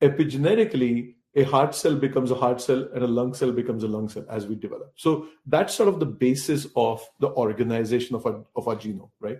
epigenetically, 0.00 1.14
a 1.34 1.44
heart 1.44 1.74
cell 1.74 1.94
becomes 1.94 2.30
a 2.30 2.34
heart 2.34 2.60
cell 2.60 2.88
and 2.94 3.02
a 3.02 3.06
lung 3.06 3.32
cell 3.34 3.52
becomes 3.52 3.82
a 3.82 3.88
lung 3.88 4.08
cell 4.08 4.24
as 4.28 4.46
we 4.46 4.54
develop. 4.54 4.92
So 4.96 5.28
that's 5.46 5.74
sort 5.74 5.88
of 5.88 5.98
the 5.98 6.06
basis 6.06 6.66
of 6.76 7.02
the 7.20 7.28
organization 7.28 8.16
of 8.16 8.26
our, 8.26 8.44
of 8.54 8.68
our 8.68 8.76
genome, 8.76 9.10
right? 9.20 9.38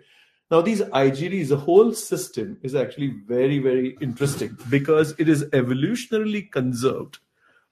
Now, 0.51 0.61
these 0.61 0.81
IGDs, 0.81 1.49
the 1.49 1.57
whole 1.57 1.95
system 1.95 2.59
is 2.63 2.75
actually 2.75 3.15
very, 3.27 3.59
very 3.59 3.97
interesting 4.01 4.57
because 4.69 5.15
it 5.19 5.29
is 5.29 5.45
evolutionarily 5.45 6.51
conserved 6.51 7.19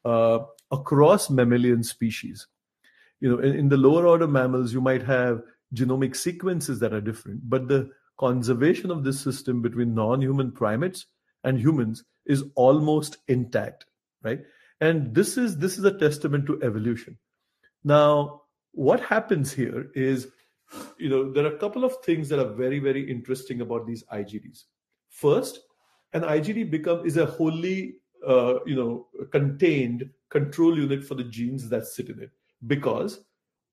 uh, 0.04 0.40
across 0.70 1.28
mammalian 1.28 1.82
species. 1.82 2.46
You 3.20 3.30
know, 3.30 3.38
in, 3.42 3.54
in 3.54 3.68
the 3.68 3.76
lower 3.76 4.06
order 4.06 4.26
mammals, 4.26 4.72
you 4.72 4.80
might 4.80 5.02
have 5.02 5.42
genomic 5.74 6.16
sequences 6.16 6.78
that 6.80 6.92
are 6.92 7.02
different, 7.02 7.48
but 7.48 7.68
the 7.68 7.90
conservation 8.18 8.90
of 8.90 9.04
this 9.04 9.20
system 9.20 9.62
between 9.62 9.94
non-human 9.94 10.52
primates 10.52 11.06
and 11.44 11.58
humans 11.58 12.04
is 12.26 12.44
almost 12.54 13.18
intact 13.28 13.86
right? 14.22 14.40
And 14.80 15.14
this 15.14 15.36
is 15.36 15.58
this 15.58 15.78
is 15.78 15.84
a 15.84 15.98
testament 15.98 16.46
to 16.46 16.62
evolution. 16.62 17.18
Now 17.84 18.42
what 18.72 19.00
happens 19.00 19.52
here 19.52 19.90
is 19.94 20.28
you 20.98 21.08
know 21.08 21.32
there 21.32 21.44
are 21.44 21.54
a 21.54 21.58
couple 21.58 21.84
of 21.84 21.96
things 22.04 22.28
that 22.28 22.38
are 22.38 22.52
very 22.54 22.78
very 22.78 23.10
interesting 23.10 23.60
about 23.60 23.84
these 23.88 24.04
igds 24.12 24.66
first 25.08 25.58
an 26.12 26.22
igd 26.22 26.70
become 26.70 27.04
is 27.04 27.16
a 27.16 27.26
wholly 27.26 27.96
uh, 28.24 28.54
you 28.64 28.76
know 28.76 29.08
contained 29.32 30.08
control 30.28 30.78
unit 30.78 31.02
for 31.02 31.16
the 31.16 31.24
genes 31.24 31.68
that 31.68 31.86
sit 31.86 32.08
in 32.08 32.22
it 32.22 32.30
because 32.68 33.24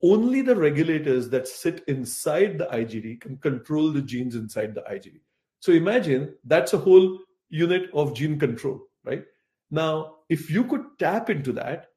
only 0.01 0.42
the 0.42 0.56
regulators 0.56 1.30
that 1.30 1.48
sit 1.48 1.84
inside 1.88 2.58
the 2.58 2.66
igd 2.66 3.22
can 3.22 3.38
control 3.38 3.92
the 3.92 4.01
genes 4.01 4.34
inside 4.34 4.74
the 4.74 4.82
igd 4.89 5.20
so 5.60 5.72
imagine 5.72 6.34
that's 6.46 6.74
a 6.74 6.80
whole 6.80 7.20
unit 7.50 7.92
of 7.94 8.16
gene 8.16 8.39
control 8.39 8.88
right? 9.08 9.24
Now, 9.72 10.16
if 10.29 10.50
you 10.50 10.63
could 10.63 10.86
tap 11.00 11.29
into 11.29 11.51
that, 11.53 11.88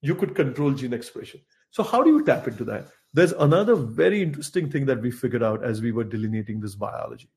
you 0.00 0.14
could 0.14 0.34
control 0.34 0.72
gene 0.72 0.92
expression. 0.92 1.40
So, 1.70 1.82
how 1.82 2.02
do 2.02 2.10
you 2.10 2.24
tap 2.24 2.48
into 2.48 2.64
that? 2.64 2.86
There's 3.14 3.32
another 3.32 3.74
very 3.74 4.22
interesting 4.22 4.70
thing 4.70 4.86
that 4.86 5.00
we 5.00 5.10
figured 5.10 5.42
out 5.42 5.64
as 5.64 5.80
we 5.80 5.92
were 5.92 6.04
delineating 6.04 6.60
this 6.60 6.74
biology. 6.74 7.30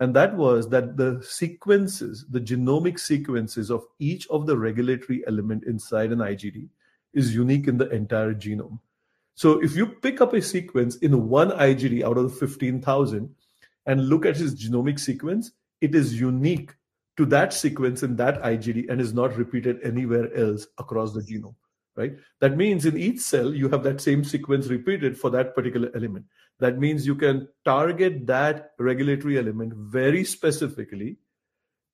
And 0.00 0.14
that 0.14 0.36
was 0.36 0.68
that 0.70 0.96
the 0.96 1.20
sequences, 1.22 2.24
the 2.30 2.40
genomic 2.40 2.98
sequences 2.98 3.70
of 3.70 3.84
each 3.98 4.28
of 4.28 4.46
the 4.46 4.56
regulatory 4.56 5.24
element 5.26 5.64
inside 5.64 6.12
an 6.12 6.20
IGD 6.20 6.68
is 7.14 7.34
unique 7.34 7.66
in 7.66 7.78
the 7.78 7.88
entire 7.90 8.32
genome. 8.32 8.78
So 9.34 9.62
if 9.62 9.76
you 9.76 9.86
pick 9.86 10.20
up 10.20 10.34
a 10.34 10.42
sequence 10.42 10.96
in 10.96 11.28
one 11.28 11.50
IGD 11.50 12.02
out 12.04 12.16
of 12.16 12.30
the 12.30 12.36
15,000 12.36 13.34
and 13.86 14.08
look 14.08 14.24
at 14.24 14.40
its 14.40 14.54
genomic 14.54 15.00
sequence, 15.00 15.52
it 15.80 15.94
is 15.94 16.20
unique 16.20 16.74
to 17.18 17.26
that 17.26 17.52
sequence 17.52 18.04
in 18.04 18.14
that 18.14 18.40
IGD 18.42 18.88
and 18.88 19.00
is 19.00 19.12
not 19.12 19.36
repeated 19.36 19.80
anywhere 19.82 20.32
else 20.36 20.68
across 20.78 21.12
the 21.12 21.20
genome, 21.20 21.56
right? 21.96 22.16
That 22.40 22.56
means 22.56 22.86
in 22.86 22.96
each 22.96 23.18
cell, 23.18 23.52
you 23.52 23.68
have 23.70 23.82
that 23.82 24.00
same 24.00 24.22
sequence 24.22 24.68
repeated 24.68 25.18
for 25.18 25.28
that 25.30 25.52
particular 25.52 25.90
element. 25.96 26.26
That 26.60 26.78
means 26.78 27.08
you 27.08 27.16
can 27.16 27.48
target 27.64 28.24
that 28.28 28.70
regulatory 28.78 29.36
element 29.36 29.74
very 29.74 30.22
specifically 30.22 31.16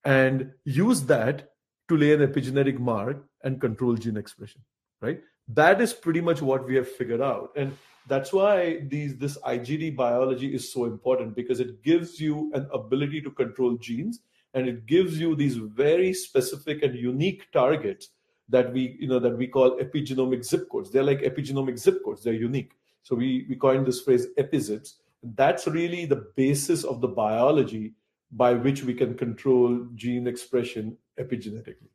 and 0.05 0.53
use 0.65 1.01
that 1.05 1.53
to 1.89 1.97
lay 1.97 2.13
an 2.13 2.21
epigenetic 2.21 2.79
mark 2.79 3.25
and 3.43 3.59
control 3.59 3.95
gene 3.95 4.19
expression, 4.19 4.61
right? 5.01 5.23
That 5.49 5.81
is 5.81 5.95
pretty 5.95 6.21
much 6.21 6.43
what 6.43 6.67
we 6.67 6.75
have 6.75 6.89
figured 6.89 7.23
out. 7.23 7.53
And 7.57 7.75
that's 8.09 8.31
why 8.31 8.83
these 8.89 9.17
this 9.17 9.39
IGD 9.39 9.97
biology 9.97 10.55
is 10.55 10.71
so 10.71 10.85
important 10.85 11.35
because 11.35 11.61
it 11.61 11.83
gives 11.83 12.21
you 12.21 12.51
an 12.53 12.69
ability 12.75 13.23
to 13.23 13.31
control 13.31 13.79
genes 13.79 14.21
and 14.55 14.69
it 14.69 14.87
gives 14.87 15.19
you 15.19 15.35
these 15.35 15.57
very 15.57 16.15
specific 16.15 16.83
and 16.83 16.95
unique 16.95 17.51
targets 17.53 18.11
that 18.49 18.73
we 18.73 18.97
you 19.01 19.09
know 19.09 19.19
that 19.19 19.37
we 19.37 19.47
call 19.47 19.79
epigenomic 19.79 20.45
zip 20.45 20.69
codes. 20.71 20.91
They're 20.91 21.03
like 21.03 21.21
epigenomic 21.21 21.79
zip 21.79 22.03
codes. 22.05 22.23
They're 22.23 22.35
unique. 22.35 22.73
So 23.03 23.17
we 23.17 23.47
we 23.49 23.57
coined 23.57 23.87
this 23.87 24.01
phrase 24.01 24.27
epizips. 24.39 24.95
That's 25.23 25.67
really 25.67 26.07
the 26.07 26.27
basis 26.37 26.85
of 26.85 27.01
the 27.01 27.09
biology 27.09 27.95
by 28.31 28.55
which 28.55 28.85
we 28.85 28.95
can 28.95 29.15
control 29.15 29.87
gene 29.95 30.27
expression 30.27 30.97
epigenetically. 31.19 31.89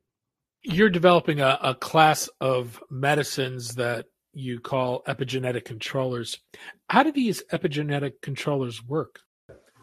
You're 0.62 0.90
developing 0.90 1.40
a, 1.40 1.58
a 1.62 1.74
class 1.74 2.28
of 2.40 2.82
medicines 2.90 3.76
that 3.76 4.06
you 4.32 4.60
call 4.60 5.02
epigenetic 5.06 5.64
controllers. 5.64 6.38
How 6.88 7.02
do 7.02 7.12
these 7.12 7.42
epigenetic 7.52 8.20
controllers 8.22 8.84
work 8.84 9.20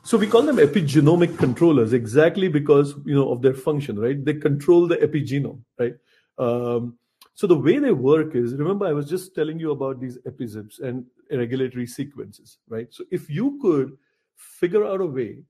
so 0.07 0.17
we 0.17 0.25
call 0.25 0.43
them 0.43 0.55
epigenomic 0.55 1.37
controllers 1.37 1.91
exactly 1.91 2.47
because 2.47 2.95
you 3.03 3.13
know 3.13 3.29
of 3.29 3.41
their 3.41 3.53
function, 3.53 3.99
right? 3.99 4.23
They 4.23 4.35
control 4.35 4.87
the 4.87 4.95
epigenome, 4.95 5.59
right? 5.77 5.95
Um, 6.37 6.97
so 7.33 7.45
the 7.45 7.59
way 7.59 7.77
they 7.77 7.91
work 7.91 8.33
is, 8.33 8.53
remember, 8.53 8.85
I 8.85 8.93
was 8.93 9.09
just 9.09 9.35
telling 9.35 9.59
you 9.59 9.71
about 9.71 9.99
these 9.99 10.17
epizips 10.19 10.79
and 10.81 11.05
regulatory 11.29 11.87
sequences, 11.87 12.57
right? 12.69 12.87
So 12.89 13.03
if 13.11 13.29
you 13.29 13.59
could 13.61 13.97
figure 14.37 14.85
out 14.85 15.01
a 15.01 15.05
way 15.05 15.43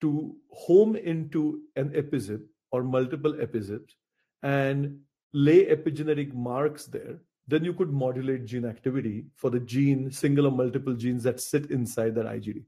to 0.00 0.36
home 0.50 0.96
into 0.96 1.60
an 1.76 1.90
epizip 1.90 2.40
or 2.70 2.82
multiple 2.82 3.34
epizips 3.34 3.92
and 4.42 5.00
lay 5.34 5.66
epigenetic 5.66 6.32
marks 6.32 6.86
there, 6.86 7.18
then 7.46 7.62
you 7.62 7.74
could 7.74 7.92
modulate 7.92 8.46
gene 8.46 8.64
activity 8.64 9.26
for 9.36 9.50
the 9.50 9.60
gene, 9.60 10.10
single 10.10 10.46
or 10.46 10.50
multiple 10.50 10.94
genes 10.94 11.24
that 11.24 11.40
sit 11.40 11.70
inside 11.70 12.14
that 12.14 12.24
IGD. 12.24 12.64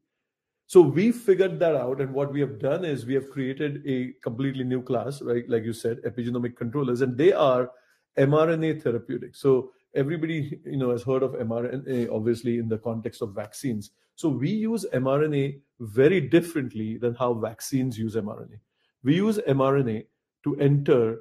So 0.66 0.80
we 0.80 1.12
figured 1.12 1.58
that 1.60 1.76
out, 1.76 2.00
and 2.00 2.12
what 2.12 2.32
we 2.32 2.40
have 2.40 2.58
done 2.58 2.84
is 2.84 3.04
we 3.04 3.14
have 3.14 3.30
created 3.30 3.82
a 3.86 4.12
completely 4.22 4.64
new 4.64 4.82
class, 4.82 5.20
right? 5.20 5.48
Like 5.48 5.64
you 5.64 5.74
said, 5.74 5.98
epigenomic 6.06 6.56
controllers, 6.56 7.02
and 7.02 7.16
they 7.16 7.32
are 7.32 7.70
mRNA 8.18 8.82
therapeutics. 8.82 9.40
So 9.40 9.72
everybody, 9.94 10.58
you 10.64 10.78
know, 10.78 10.90
has 10.90 11.02
heard 11.02 11.22
of 11.22 11.32
mRNA, 11.32 12.08
obviously, 12.10 12.58
in 12.58 12.68
the 12.68 12.78
context 12.78 13.20
of 13.20 13.34
vaccines. 13.34 13.90
So 14.16 14.28
we 14.28 14.48
use 14.48 14.86
mRNA 14.94 15.60
very 15.80 16.20
differently 16.20 16.96
than 16.96 17.14
how 17.14 17.34
vaccines 17.34 17.98
use 17.98 18.14
mRNA. 18.16 18.58
We 19.02 19.16
use 19.16 19.38
mRNA 19.46 20.06
to 20.44 20.56
enter 20.56 21.20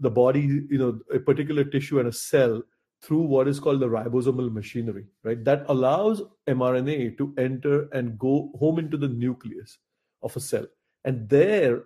the 0.00 0.10
body, 0.10 0.62
you 0.68 0.78
know, 0.78 1.00
a 1.12 1.18
particular 1.18 1.64
tissue 1.64 2.00
and 2.00 2.08
a 2.08 2.12
cell 2.12 2.62
through 3.04 3.22
what 3.22 3.48
is 3.48 3.60
called 3.60 3.80
the 3.80 3.88
ribosomal 3.88 4.50
machinery, 4.50 5.06
right? 5.22 5.44
That 5.44 5.64
allows 5.68 6.22
mRNA 6.48 7.18
to 7.18 7.34
enter 7.36 7.88
and 7.90 8.18
go 8.18 8.50
home 8.58 8.78
into 8.78 8.96
the 8.96 9.08
nucleus 9.08 9.78
of 10.22 10.36
a 10.36 10.40
cell. 10.40 10.66
And 11.04 11.28
there 11.28 11.82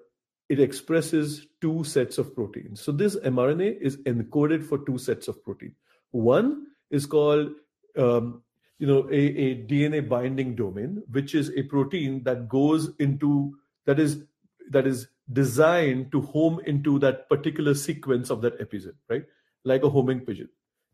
it 0.48 0.60
expresses 0.60 1.46
two 1.60 1.84
sets 1.84 2.18
of 2.18 2.34
proteins. 2.34 2.80
So 2.80 2.92
this 2.92 3.16
mRNA 3.16 3.80
is 3.80 3.96
encoded 3.98 4.64
for 4.64 4.78
two 4.78 4.96
sets 4.96 5.28
of 5.28 5.42
protein. 5.44 5.74
One 6.12 6.68
is 6.90 7.04
called 7.04 7.50
um, 7.96 8.42
you 8.78 8.86
know 8.86 9.08
a, 9.10 9.18
a 9.18 9.54
DNA 9.66 10.08
binding 10.08 10.54
domain, 10.54 11.02
which 11.10 11.34
is 11.34 11.50
a 11.56 11.64
protein 11.64 12.22
that 12.22 12.48
goes 12.48 12.90
into 12.98 13.58
that 13.86 13.98
is 13.98 14.22
that 14.70 14.86
is 14.86 15.08
designed 15.32 16.12
to 16.12 16.20
home 16.20 16.60
into 16.66 16.98
that 17.00 17.28
particular 17.28 17.74
sequence 17.74 18.30
of 18.30 18.40
that 18.42 18.60
episode, 18.60 18.96
right? 19.08 19.24
Like 19.64 19.82
a 19.82 19.90
homing 19.90 20.20
pigeon. 20.20 20.48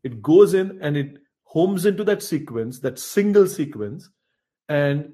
It 0.05 0.21
goes 0.21 0.53
in 0.53 0.77
and 0.81 0.95
it 0.95 1.17
homes 1.43 1.87
into 1.87 2.03
that 2.03 2.21
sequence, 2.21 2.79
that 2.81 2.99
single 2.99 3.47
sequence, 3.47 4.07
and 4.69 5.13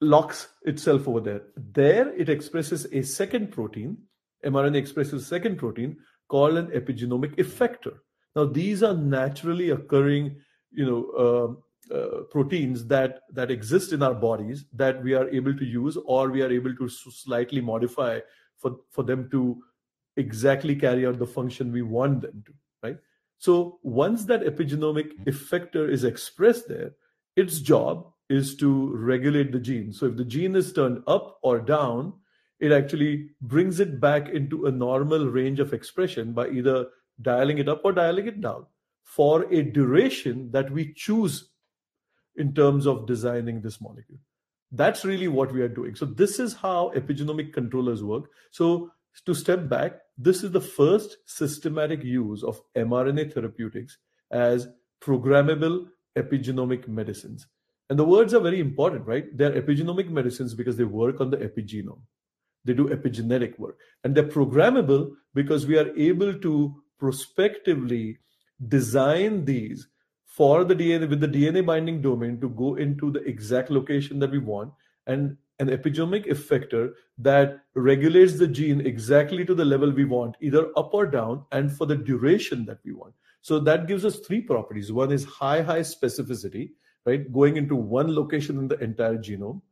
locks 0.00 0.48
itself 0.62 1.06
over 1.06 1.20
there. 1.20 1.42
There 1.56 2.08
it 2.14 2.30
expresses 2.30 2.86
a 2.92 3.02
second 3.02 3.52
protein. 3.52 3.98
mRNA 4.46 4.76
expresses 4.76 5.22
a 5.22 5.26
second 5.26 5.58
protein 5.58 5.98
called 6.28 6.56
an 6.56 6.68
epigenomic 6.68 7.36
effector. 7.36 7.98
Now 8.34 8.46
these 8.46 8.82
are 8.82 8.94
naturally 8.94 9.70
occurring, 9.70 10.36
you 10.70 10.86
know, 10.86 11.02
uh, 11.24 11.94
uh, 11.94 12.22
proteins 12.30 12.86
that 12.86 13.20
that 13.32 13.50
exist 13.50 13.92
in 13.92 14.02
our 14.02 14.14
bodies 14.14 14.64
that 14.72 15.02
we 15.02 15.12
are 15.14 15.28
able 15.30 15.54
to 15.56 15.64
use 15.66 15.98
or 16.06 16.30
we 16.30 16.42
are 16.42 16.52
able 16.52 16.74
to 16.76 16.88
slightly 16.88 17.60
modify 17.60 18.20
for 18.56 18.76
for 18.90 19.02
them 19.02 19.28
to 19.30 19.62
exactly 20.16 20.74
carry 20.76 21.06
out 21.06 21.18
the 21.18 21.26
function 21.26 21.72
we 21.72 21.82
want 21.82 22.22
them 22.22 22.42
to, 22.46 22.52
right? 22.82 22.98
So 23.38 23.78
once 23.82 24.24
that 24.24 24.42
epigenomic 24.42 25.12
effector 25.26 25.88
is 25.88 26.04
expressed 26.04 26.68
there, 26.68 26.92
its 27.36 27.60
job 27.60 28.12
is 28.28 28.56
to 28.56 28.92
regulate 28.94 29.52
the 29.52 29.60
gene. 29.60 29.92
So 29.92 30.06
if 30.06 30.16
the 30.16 30.24
gene 30.24 30.56
is 30.56 30.72
turned 30.72 31.02
up 31.06 31.38
or 31.42 31.60
down, 31.60 32.12
it 32.60 32.72
actually 32.72 33.30
brings 33.40 33.78
it 33.78 34.00
back 34.00 34.28
into 34.28 34.66
a 34.66 34.72
normal 34.72 35.26
range 35.28 35.60
of 35.60 35.72
expression 35.72 36.32
by 36.32 36.48
either 36.48 36.86
dialing 37.22 37.58
it 37.58 37.68
up 37.68 37.82
or 37.84 37.92
dialing 37.92 38.26
it 38.26 38.40
down 38.40 38.66
for 39.04 39.44
a 39.52 39.62
duration 39.62 40.50
that 40.50 40.70
we 40.70 40.92
choose 40.92 41.50
in 42.36 42.54
terms 42.54 42.86
of 42.86 43.06
designing 43.06 43.60
this 43.60 43.80
molecule. 43.80 44.18
That's 44.72 45.04
really 45.04 45.28
what 45.28 45.52
we 45.52 45.62
are 45.62 45.68
doing. 45.68 45.94
So 45.94 46.04
this 46.04 46.38
is 46.38 46.54
how 46.54 46.92
epigenomic 46.94 47.52
controllers 47.52 48.02
work. 48.02 48.24
So 48.50 48.92
to 49.24 49.34
step 49.34 49.68
back, 49.68 50.00
this 50.18 50.42
is 50.42 50.50
the 50.50 50.60
first 50.60 51.18
systematic 51.26 52.02
use 52.02 52.42
of 52.42 52.60
mRNA 52.76 53.32
therapeutics 53.32 53.98
as 54.32 54.66
programmable 55.00 55.86
epigenomic 56.16 56.88
medicines. 56.88 57.46
And 57.88 57.98
the 57.98 58.04
words 58.04 58.34
are 58.34 58.40
very 58.40 58.60
important, 58.60 59.06
right? 59.06 59.24
They're 59.36 59.52
epigenomic 59.62 60.10
medicines 60.10 60.54
because 60.54 60.76
they 60.76 60.84
work 60.84 61.20
on 61.20 61.30
the 61.30 61.38
epigenome. 61.38 62.00
They 62.64 62.74
do 62.74 62.88
epigenetic 62.88 63.58
work. 63.58 63.78
And 64.02 64.14
they're 64.14 64.24
programmable 64.24 65.12
because 65.34 65.66
we 65.66 65.78
are 65.78 65.96
able 65.96 66.34
to 66.34 66.82
prospectively 66.98 68.18
design 68.66 69.44
these 69.44 69.86
for 70.26 70.64
the 70.64 70.74
DNA 70.74 71.08
with 71.08 71.20
the 71.20 71.28
DNA 71.28 71.64
binding 71.64 72.02
domain 72.02 72.40
to 72.40 72.48
go 72.50 72.74
into 72.74 73.10
the 73.10 73.20
exact 73.20 73.70
location 73.70 74.18
that 74.18 74.30
we 74.30 74.38
want 74.38 74.72
and 75.06 75.36
an 75.58 75.68
epigenomic 75.68 76.26
effector 76.26 76.92
that 77.18 77.60
regulates 77.74 78.38
the 78.38 78.46
gene 78.46 78.80
exactly 78.80 79.44
to 79.44 79.54
the 79.54 79.64
level 79.64 79.90
we 79.90 80.04
want, 80.04 80.36
either 80.40 80.68
up 80.76 80.94
or 80.94 81.06
down, 81.06 81.44
and 81.52 81.72
for 81.72 81.86
the 81.86 81.96
duration 81.96 82.64
that 82.66 82.78
we 82.84 82.92
want. 82.92 83.14
So 83.40 83.58
that 83.60 83.86
gives 83.86 84.04
us 84.04 84.20
three 84.20 84.40
properties. 84.40 84.92
One 84.92 85.12
is 85.12 85.24
high, 85.24 85.62
high 85.62 85.80
specificity, 85.80 86.70
right? 87.06 87.32
Going 87.32 87.56
into 87.56 87.74
one 87.74 88.14
location 88.14 88.58
in 88.58 88.68
the 88.68 88.78
entire 88.78 89.16
genome. 89.16 89.62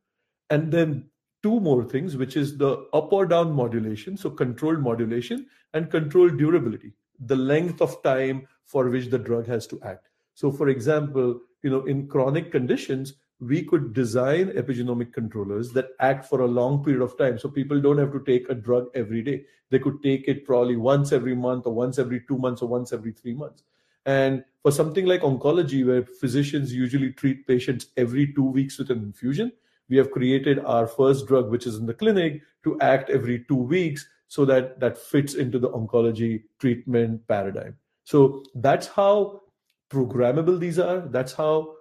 And 0.51 0.73
then 0.73 1.11
two 1.43 1.61
more 1.61 1.85
things, 1.85 2.17
which 2.17 2.37
is 2.37 2.57
the 2.57 2.87
up 2.93 3.13
or 3.13 3.27
down 3.27 3.53
modulation, 3.53 4.17
so 4.17 4.31
controlled 4.31 4.81
modulation 4.81 5.47
and 5.75 5.91
controlled 5.91 6.39
durability, 6.39 6.93
the 7.21 7.37
length 7.37 7.81
of 7.81 8.03
time 8.03 8.47
for 8.65 8.89
which 8.89 9.11
the 9.11 9.19
drug 9.19 9.47
has 9.47 9.67
to 9.69 9.81
act. 9.83 10.09
So, 10.35 10.51
for 10.51 10.69
example, 10.69 11.41
you 11.63 11.71
know, 11.71 11.85
in 11.85 12.09
chronic 12.09 12.53
conditions, 12.53 13.15
we 13.41 13.63
could 13.63 13.93
design 13.93 14.49
epigenomic 14.53 15.13
controllers 15.13 15.73
that 15.73 15.89
act 16.01 16.25
for 16.25 16.41
a 16.41 16.47
long 16.47 16.83
period 16.83 17.03
of 17.03 17.19
time. 17.19 17.39
So 17.39 17.49
people 17.49 17.81
don't 17.81 17.99
have 17.99 18.13
to 18.13 18.25
take 18.25 18.49
a 18.49 18.55
drug 18.55 18.87
every 18.95 19.23
day. 19.23 19.45
They 19.71 19.79
could 19.79 20.03
take 20.03 20.27
it 20.27 20.47
probably 20.47 20.77
once 20.77 21.13
every 21.13 21.35
month 21.35 21.67
or 21.67 21.75
once 21.75 21.99
every 21.99 22.23
two 22.27 22.39
months 22.39 22.63
or 22.63 22.69
once 22.69 22.93
every 22.93 23.13
three 23.13 23.35
months. 23.35 23.63
And 24.07 24.45
for 24.63 24.71
something 24.71 25.05
like 25.05 25.23
oncology, 25.23 25.85
where 25.85 26.05
physicians 26.05 26.73
usually 26.73 27.13
treat 27.13 27.47
patients 27.47 27.87
every 27.97 28.33
two 28.33 28.45
weeks 28.45 28.79
with 28.79 28.91
an 28.91 28.99
infusion, 28.99 29.53
we 29.89 29.97
have 29.97 30.11
created 30.11 30.61
our 30.61 30.87
first 30.87 31.27
drug, 31.27 31.51
which 31.51 31.67
is 31.67 31.77
in 31.77 31.87
the 31.87 31.95
clinic, 31.95 32.41
to 32.65 32.79
act 32.81 33.11
every 33.11 33.45
two 33.49 33.57
weeks 33.57 34.09
so 34.29 34.45
that 34.45 34.81
that 34.81 34.97
fits 34.99 35.35
into 35.35 35.59
the 35.59 35.71
oncology 35.71 36.45
treatment 36.59 37.27
paradigm. 37.29 37.77
So 38.05 38.45
that's 38.55 38.87
how 38.87 39.43
programmable 39.91 40.59
these 40.59 40.79
are. 40.79 41.01
That's 41.01 41.33
how 41.33 41.76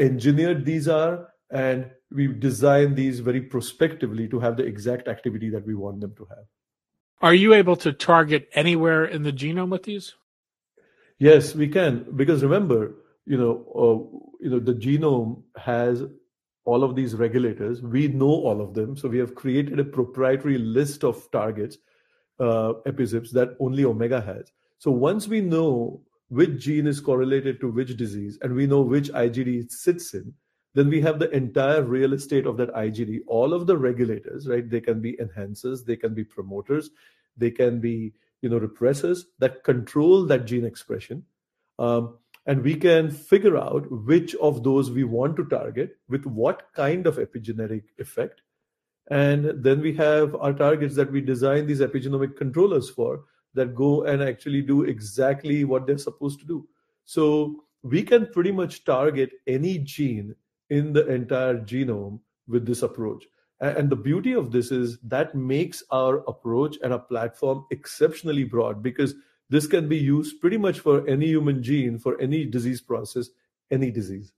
engineered 0.00 0.64
these 0.64 0.88
are. 0.88 1.28
And 1.50 1.90
we've 2.10 2.40
designed 2.40 2.96
these 2.96 3.20
very 3.20 3.40
prospectively 3.40 4.28
to 4.28 4.40
have 4.40 4.56
the 4.56 4.64
exact 4.64 5.08
activity 5.08 5.50
that 5.50 5.66
we 5.66 5.74
want 5.74 6.00
them 6.00 6.14
to 6.16 6.26
have. 6.26 6.44
Are 7.22 7.34
you 7.34 7.54
able 7.54 7.76
to 7.76 7.92
target 7.92 8.48
anywhere 8.54 9.04
in 9.04 9.22
the 9.22 9.32
genome 9.32 9.70
with 9.70 9.82
these? 9.82 10.14
Yes, 11.18 11.54
we 11.54 11.68
can 11.68 12.06
because 12.16 12.42
remember, 12.42 12.94
you 13.26 13.36
know, 13.36 13.54
uh, 13.76 14.18
you 14.42 14.50
know, 14.50 14.58
the 14.58 14.74
genome 14.74 15.42
has 15.56 16.02
all 16.64 16.82
of 16.82 16.96
these 16.96 17.14
regulators. 17.14 17.82
We 17.82 18.08
know 18.08 18.30
all 18.30 18.62
of 18.62 18.72
them, 18.72 18.96
so 18.96 19.08
we 19.08 19.18
have 19.18 19.34
created 19.34 19.78
a 19.78 19.84
proprietary 19.84 20.56
list 20.56 21.04
of 21.04 21.30
targets, 21.30 21.76
uh, 22.38 22.74
epizips 22.86 23.30
that 23.32 23.56
only 23.60 23.84
Omega 23.84 24.20
has. 24.20 24.50
So 24.78 24.90
once 24.90 25.28
we 25.28 25.42
know 25.42 26.00
which 26.30 26.58
gene 26.58 26.86
is 26.86 27.00
correlated 27.00 27.60
to 27.60 27.70
which 27.70 27.96
disease 27.96 28.38
and 28.42 28.54
we 28.54 28.66
know 28.66 28.80
which 28.80 29.10
IGD 29.10 29.64
it 29.64 29.72
sits 29.72 30.14
in, 30.14 30.32
then 30.74 30.88
we 30.88 31.00
have 31.00 31.18
the 31.18 31.30
entire 31.30 31.82
real 31.82 32.12
estate 32.12 32.46
of 32.46 32.56
that 32.56 32.72
IGD. 32.74 33.20
All 33.26 33.52
of 33.52 33.66
the 33.66 33.76
regulators, 33.76 34.48
right? 34.48 34.68
They 34.68 34.80
can 34.80 35.00
be 35.00 35.18
enhancers, 35.18 35.84
they 35.84 35.96
can 35.96 36.14
be 36.14 36.24
promoters, 36.24 36.90
they 37.36 37.50
can 37.50 37.80
be 37.80 38.12
you 38.42 38.48
know 38.48 38.60
repressors 38.60 39.24
that 39.38 39.64
control 39.64 40.24
that 40.24 40.46
gene 40.46 40.64
expression 40.64 41.24
um, 41.78 42.16
and 42.46 42.62
we 42.62 42.74
can 42.74 43.10
figure 43.10 43.56
out 43.56 43.90
which 44.06 44.34
of 44.36 44.62
those 44.64 44.90
we 44.90 45.04
want 45.04 45.36
to 45.36 45.44
target 45.44 45.98
with 46.08 46.24
what 46.24 46.68
kind 46.74 47.06
of 47.06 47.16
epigenetic 47.16 47.82
effect 47.98 48.42
and 49.10 49.62
then 49.64 49.80
we 49.80 49.92
have 49.94 50.34
our 50.36 50.52
targets 50.52 50.94
that 50.94 51.10
we 51.10 51.20
design 51.20 51.66
these 51.66 51.80
epigenomic 51.80 52.36
controllers 52.36 52.88
for 52.88 53.24
that 53.54 53.74
go 53.74 54.04
and 54.04 54.22
actually 54.22 54.62
do 54.62 54.82
exactly 54.84 55.64
what 55.64 55.86
they're 55.86 55.98
supposed 55.98 56.38
to 56.40 56.46
do 56.46 56.66
so 57.04 57.64
we 57.82 58.02
can 58.02 58.26
pretty 58.26 58.52
much 58.52 58.84
target 58.84 59.30
any 59.46 59.78
gene 59.78 60.34
in 60.68 60.92
the 60.92 61.06
entire 61.08 61.58
genome 61.58 62.20
with 62.46 62.66
this 62.66 62.82
approach 62.82 63.24
and 63.60 63.90
the 63.90 63.96
beauty 63.96 64.32
of 64.32 64.50
this 64.50 64.70
is 64.70 64.98
that 65.00 65.34
makes 65.34 65.82
our 65.90 66.18
approach 66.28 66.78
and 66.82 66.92
our 66.92 66.98
platform 66.98 67.66
exceptionally 67.70 68.44
broad 68.44 68.82
because 68.82 69.14
this 69.50 69.66
can 69.66 69.88
be 69.88 69.98
used 69.98 70.40
pretty 70.40 70.56
much 70.56 70.80
for 70.80 71.06
any 71.06 71.26
human 71.26 71.62
gene, 71.62 71.98
for 71.98 72.18
any 72.20 72.46
disease 72.46 72.80
process, 72.80 73.28
any 73.70 73.90
disease. 73.90 74.32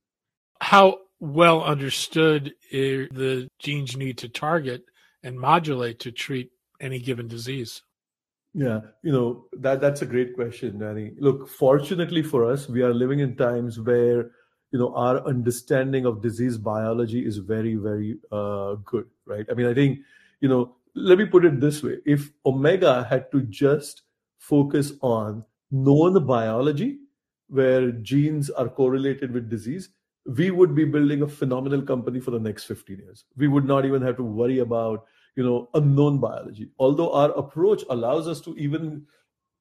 How 0.61 0.98
well 1.20 1.62
understood 1.62 2.55
the 2.72 3.48
genes 3.61 3.92
you 3.92 3.98
need 4.01 4.18
to 4.18 4.29
target 4.29 4.85
and 5.22 5.38
modulate 5.38 6.01
to 6.01 6.11
treat 6.11 6.51
any 6.81 6.98
given 6.98 7.29
disease? 7.29 7.83
Yeah, 8.55 8.81
you 9.03 9.12
know, 9.12 9.47
that 9.59 9.81
that's 9.81 10.03
a 10.03 10.07
great 10.07 10.35
question, 10.35 10.79
Danny. 10.79 11.12
Look, 11.19 11.49
fortunately 11.49 12.23
for 12.23 12.45
us, 12.51 12.69
we 12.69 12.83
are 12.83 12.93
living 12.93 13.21
in 13.21 13.35
times 13.37 13.81
where 13.81 14.31
you 14.73 14.79
know 14.79 14.95
our 14.95 15.25
understanding 15.27 16.05
of 16.07 16.21
disease 16.23 16.59
biology 16.59 17.25
is 17.25 17.38
very 17.38 17.77
very 17.77 18.17
uh, 18.31 18.75
good 18.85 19.07
right? 19.27 19.47
I 19.51 19.55
mean 19.55 19.67
i 19.67 19.75
think 19.75 20.01
you 20.41 20.49
know 20.49 20.75
let 20.95 21.19
me 21.19 21.25
put 21.27 21.45
it 21.47 21.61
this 21.61 21.83
way. 21.83 21.99
If 22.05 22.31
omega 22.45 23.07
had 23.09 23.31
to 23.33 23.43
just 23.43 24.03
focus 24.38 24.93
on 25.01 25.45
known 25.71 26.27
biology 26.27 26.99
where 27.49 27.93
genes 27.93 28.51
are 28.51 28.69
correlated 28.69 29.33
with 29.33 29.49
disease 29.49 29.88
we 30.27 30.51
would 30.51 30.75
be 30.75 30.85
building 30.85 31.23
a 31.23 31.29
phenomenal 31.29 31.83
company 31.83 32.21
for 32.21 32.31
the 32.31 32.38
next 32.38 32.65
15 32.65 32.99
years. 32.99 33.25
We 33.37 33.49
would 33.49 33.65
not 33.65 33.85
even 33.85 34.03
have 34.03 34.17
to 34.19 34.23
worry 34.23 34.61
about 34.61 35.05
you 35.37 35.42
know 35.42 35.68
unknown 35.75 36.18
biology 36.18 36.68
although 36.79 37.12
our 37.12 37.31
approach 37.33 37.85
allows 37.90 38.29
us 38.29 38.40
to 38.40 38.55
even 38.57 39.05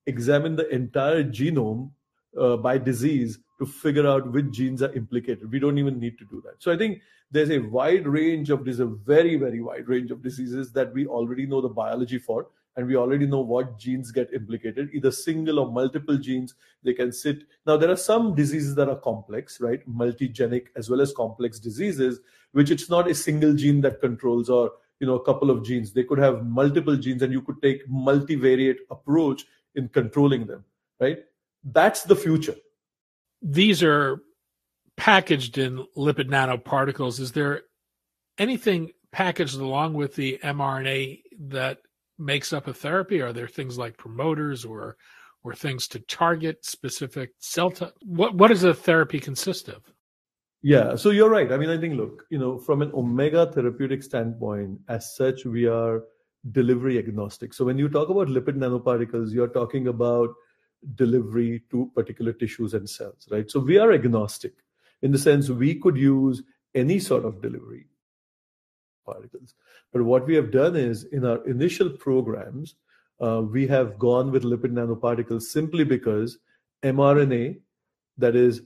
examine 0.08 0.56
the 0.56 0.68
entire 0.70 1.24
genome 1.24 1.92
uh, 2.40 2.58
by 2.58 2.78
disease 2.78 3.40
to 3.60 3.66
figure 3.66 4.08
out 4.08 4.32
which 4.32 4.50
genes 4.52 4.82
are 4.82 4.92
implicated. 4.94 5.52
We 5.52 5.60
don't 5.60 5.78
even 5.78 6.00
need 6.00 6.18
to 6.20 6.26
do 6.26 6.42
that. 6.46 6.56
So 6.64 6.72
I 6.72 6.78
think 6.78 7.02
there's 7.30 7.52
a 7.52 7.60
wide 7.60 8.08
range 8.08 8.50
of 8.50 8.66
there's 8.66 8.80
a 8.80 8.86
very 8.86 9.36
very 9.38 9.62
wide 9.62 9.88
range 9.88 10.12
of 10.12 10.24
diseases 10.24 10.72
that 10.74 10.94
we 10.94 11.06
already 11.06 11.46
know 11.46 11.62
the 11.62 11.70
biology 11.70 12.18
for, 12.18 12.48
and 12.76 12.88
we 12.88 12.96
already 12.96 13.28
know 13.28 13.42
what 13.42 13.78
genes 13.78 14.12
get 14.12 14.34
implicated, 14.34 14.90
either 14.94 15.12
single 15.12 15.60
or 15.60 15.72
multiple 15.72 16.18
genes. 16.18 16.56
They 16.84 16.94
can 16.94 17.12
sit. 17.12 17.44
Now, 17.68 17.78
there 17.78 17.92
are 17.92 17.98
some 17.98 18.34
diseases 18.34 18.76
that 18.76 18.90
are 18.90 18.96
complex, 18.96 19.62
right? 19.62 19.88
Multigenic 19.88 20.68
as 20.76 20.90
well 20.90 21.02
as 21.02 21.14
complex 21.14 21.60
diseases, 21.60 22.20
which 22.54 22.72
it's 22.72 22.90
not 22.90 23.10
a 23.10 23.14
single 23.14 23.54
gene 23.54 23.82
that 23.82 24.02
controls 24.02 24.50
or 24.50 24.72
you 25.02 25.08
know 25.08 25.16
a 25.16 25.24
couple 25.24 25.50
of 25.50 25.66
genes. 25.66 25.92
They 25.92 26.04
could 26.04 26.20
have 26.20 26.46
multiple 26.46 26.96
genes, 26.96 27.24
and 27.24 27.34
you 27.34 27.42
could 27.42 27.62
take 27.62 27.88
multivariate 27.90 28.78
approach 28.90 29.46
in 29.76 29.90
controlling 29.90 30.46
them, 30.46 30.64
right? 31.00 31.20
That's 31.64 32.04
the 32.04 32.16
future. 32.16 32.56
These 33.42 33.82
are 33.82 34.22
packaged 34.98 35.58
in 35.58 35.86
lipid 35.98 36.30
nanoparticles. 36.30 37.20
Is 37.20 37.32
there 37.32 37.64
anything 38.38 38.92
packaged 39.12 39.56
along 39.56 39.96
with 39.96 40.16
the 40.16 40.40
mRNA 40.44 41.24
that 41.48 41.80
makes 42.20 42.54
up 42.54 42.68
a 42.68 42.74
therapy? 42.74 43.22
Are 43.22 43.34
there 43.34 43.48
things 43.48 43.78
like 43.78 43.98
promoters 43.98 44.64
or 44.64 44.98
or 45.44 45.56
things 45.56 45.88
to 45.88 46.00
target 46.00 46.64
specific 46.64 47.32
cell 47.40 47.72
type? 47.72 47.94
What 48.04 48.36
what 48.36 48.50
does 48.50 48.64
a 48.64 48.76
therapy 48.76 49.20
consist 49.20 49.68
of? 49.68 49.82
Yeah, 50.64 50.96
so 50.96 51.10
you're 51.10 51.30
right. 51.30 51.52
I 51.52 51.58
mean, 51.58 51.70
I 51.70 51.78
think 51.78 51.96
look, 51.96 52.26
you 52.30 52.38
know, 52.38 52.60
from 52.60 52.82
an 52.82 52.92
omega 52.94 53.52
therapeutic 53.52 54.04
standpoint, 54.04 54.80
as 54.88 55.16
such, 55.16 55.44
we 55.46 55.66
are 55.66 56.04
delivery 56.52 57.00
agnostic. 57.00 57.54
So 57.54 57.66
when 57.66 57.78
you 57.78 57.90
talk 57.90 58.10
about 58.10 58.28
lipid 58.28 58.58
nanoparticles, 58.58 59.32
you're 59.32 59.48
talking 59.48 59.88
about 59.88 60.30
delivery 60.96 61.64
to 61.72 61.92
particular 61.96 62.34
tissues 62.34 62.74
and 62.74 62.88
cells, 62.90 63.28
right? 63.32 63.50
So 63.50 63.60
we 63.60 63.78
are 63.78 63.92
agnostic 63.92 64.54
in 65.02 65.12
the 65.12 65.18
sense 65.18 65.50
we 65.50 65.76
could 65.80 65.98
use 65.98 66.44
any 66.76 67.00
sort 67.00 67.26
of 67.26 67.42
delivery 67.42 67.88
particles. 69.06 69.56
But 69.92 70.04
what 70.04 70.28
we 70.28 70.36
have 70.36 70.52
done 70.52 70.76
is 70.76 71.06
in 71.06 71.26
our 71.26 71.44
initial 71.48 71.90
programs, 71.90 72.76
uh, 73.20 73.42
we 73.42 73.68
have 73.68 73.98
gone 74.00 74.32
with 74.32 74.44
lipid 74.44 74.72
nanoparticles 74.72 75.44
simply 75.44 75.84
because 75.84 76.38
mRNA, 76.84 77.60
that 78.18 78.36
is 78.36 78.62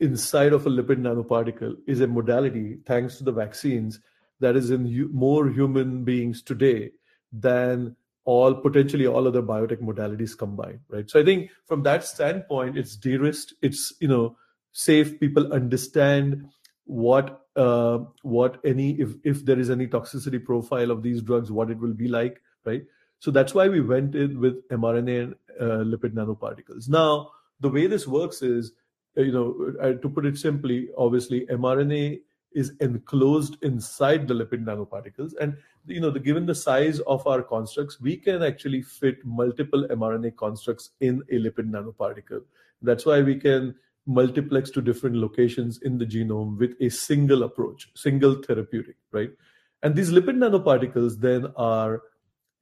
inside 0.00 0.52
of 0.52 0.66
a 0.66 0.70
lipid 0.70 1.00
nanoparticle, 1.00 1.76
is 1.86 2.00
a 2.00 2.06
modality, 2.06 2.78
thanks 2.86 3.16
to 3.18 3.24
the 3.24 3.32
vaccines, 3.32 4.00
that 4.40 4.56
is 4.56 4.70
in 4.70 4.86
hu- 4.86 5.10
more 5.12 5.48
human 5.48 6.04
beings 6.04 6.42
today 6.42 6.90
than 7.32 7.96
all 8.24 8.54
potentially 8.54 9.06
all 9.06 9.26
other 9.26 9.42
biotech 9.42 9.80
modalities 9.80 10.36
combined, 10.36 10.80
right? 10.88 11.08
So 11.10 11.20
I 11.20 11.24
think 11.24 11.50
from 11.66 11.82
that 11.84 12.04
standpoint, 12.04 12.76
it's 12.76 12.96
de-risked. 12.96 13.54
It's 13.62 13.92
you 14.00 14.08
know 14.08 14.36
safe. 14.72 15.18
People 15.20 15.52
understand 15.52 16.48
what 16.84 17.46
uh, 17.56 17.98
what 18.22 18.60
any 18.64 18.92
if 19.00 19.10
if 19.24 19.44
there 19.44 19.58
is 19.58 19.70
any 19.70 19.86
toxicity 19.86 20.44
profile 20.44 20.90
of 20.90 21.02
these 21.02 21.22
drugs, 21.22 21.50
what 21.50 21.70
it 21.70 21.78
will 21.78 21.94
be 21.94 22.08
like, 22.08 22.40
right? 22.64 22.82
So 23.18 23.30
that's 23.30 23.54
why 23.54 23.68
we 23.68 23.80
went 23.80 24.14
in 24.14 24.40
with 24.40 24.66
mRNA 24.68 25.22
and 25.22 25.34
uh, 25.60 25.84
lipid 25.84 26.14
nanoparticles. 26.14 26.88
Now 26.88 27.30
the 27.60 27.68
way 27.68 27.86
this 27.86 28.06
works 28.06 28.42
is, 28.42 28.72
you 29.16 29.32
know, 29.32 29.74
uh, 29.80 29.92
to 29.94 30.08
put 30.08 30.26
it 30.26 30.38
simply, 30.38 30.88
obviously 30.96 31.46
mRNA 31.46 32.20
is 32.52 32.72
enclosed 32.80 33.56
inside 33.62 34.26
the 34.26 34.34
lipid 34.34 34.64
nanoparticles. 34.64 35.32
And 35.40 35.56
you 35.86 36.00
know 36.00 36.10
the, 36.10 36.20
given 36.20 36.46
the 36.46 36.54
size 36.54 37.00
of 37.00 37.26
our 37.26 37.42
constructs 37.42 38.00
we 38.00 38.16
can 38.16 38.42
actually 38.42 38.82
fit 38.82 39.24
multiple 39.24 39.86
mrna 39.90 40.36
constructs 40.36 40.90
in 41.00 41.22
a 41.30 41.36
lipid 41.36 41.70
nanoparticle. 41.70 42.42
That's 42.82 43.06
why 43.06 43.22
we 43.22 43.36
can 43.36 43.74
multiplex 44.06 44.70
to 44.70 44.80
different 44.80 45.16
locations 45.16 45.80
in 45.82 45.98
the 45.98 46.06
genome 46.06 46.58
with 46.58 46.74
a 46.80 46.88
single 46.88 47.44
approach 47.44 47.88
single 47.94 48.34
therapeutic 48.42 48.96
right? 49.12 49.30
And 49.82 49.94
these 49.94 50.10
lipid 50.10 50.36
nanoparticles 50.36 51.20
then 51.20 51.52
are 51.56 52.02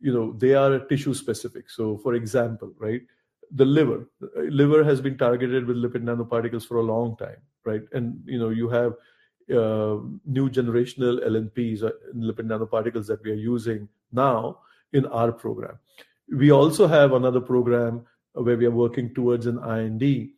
you 0.00 0.12
know 0.12 0.32
they 0.32 0.54
are 0.54 0.78
tissue 0.80 1.14
specific. 1.14 1.70
So 1.70 1.96
for 1.98 2.14
example 2.14 2.72
right 2.78 3.02
the 3.52 3.64
liver 3.64 4.06
liver 4.50 4.84
has 4.84 5.00
been 5.00 5.16
targeted 5.16 5.66
with 5.66 5.76
lipid 5.76 6.02
nanoparticles 6.02 6.66
for 6.66 6.78
a 6.78 6.82
long 6.82 7.16
time 7.16 7.40
right 7.64 7.82
and 7.92 8.20
you 8.26 8.38
know 8.38 8.50
you 8.50 8.68
have 8.68 8.94
uh, 9.50 9.96
new 10.26 10.50
generational 10.50 11.26
LNPs, 11.26 11.82
uh, 11.82 11.90
lipid 12.14 12.46
nanoparticles 12.46 13.06
that 13.06 13.22
we 13.24 13.30
are 13.30 13.42
using 13.52 13.88
now 14.12 14.58
in 14.92 15.06
our 15.06 15.32
program. 15.32 15.78
We 16.30 16.52
also 16.52 16.86
have 16.86 17.12
another 17.12 17.40
program 17.40 18.04
where 18.34 18.58
we 18.58 18.66
are 18.66 18.70
working 18.70 19.14
towards 19.14 19.46
an 19.46 19.58
IND 19.64 20.30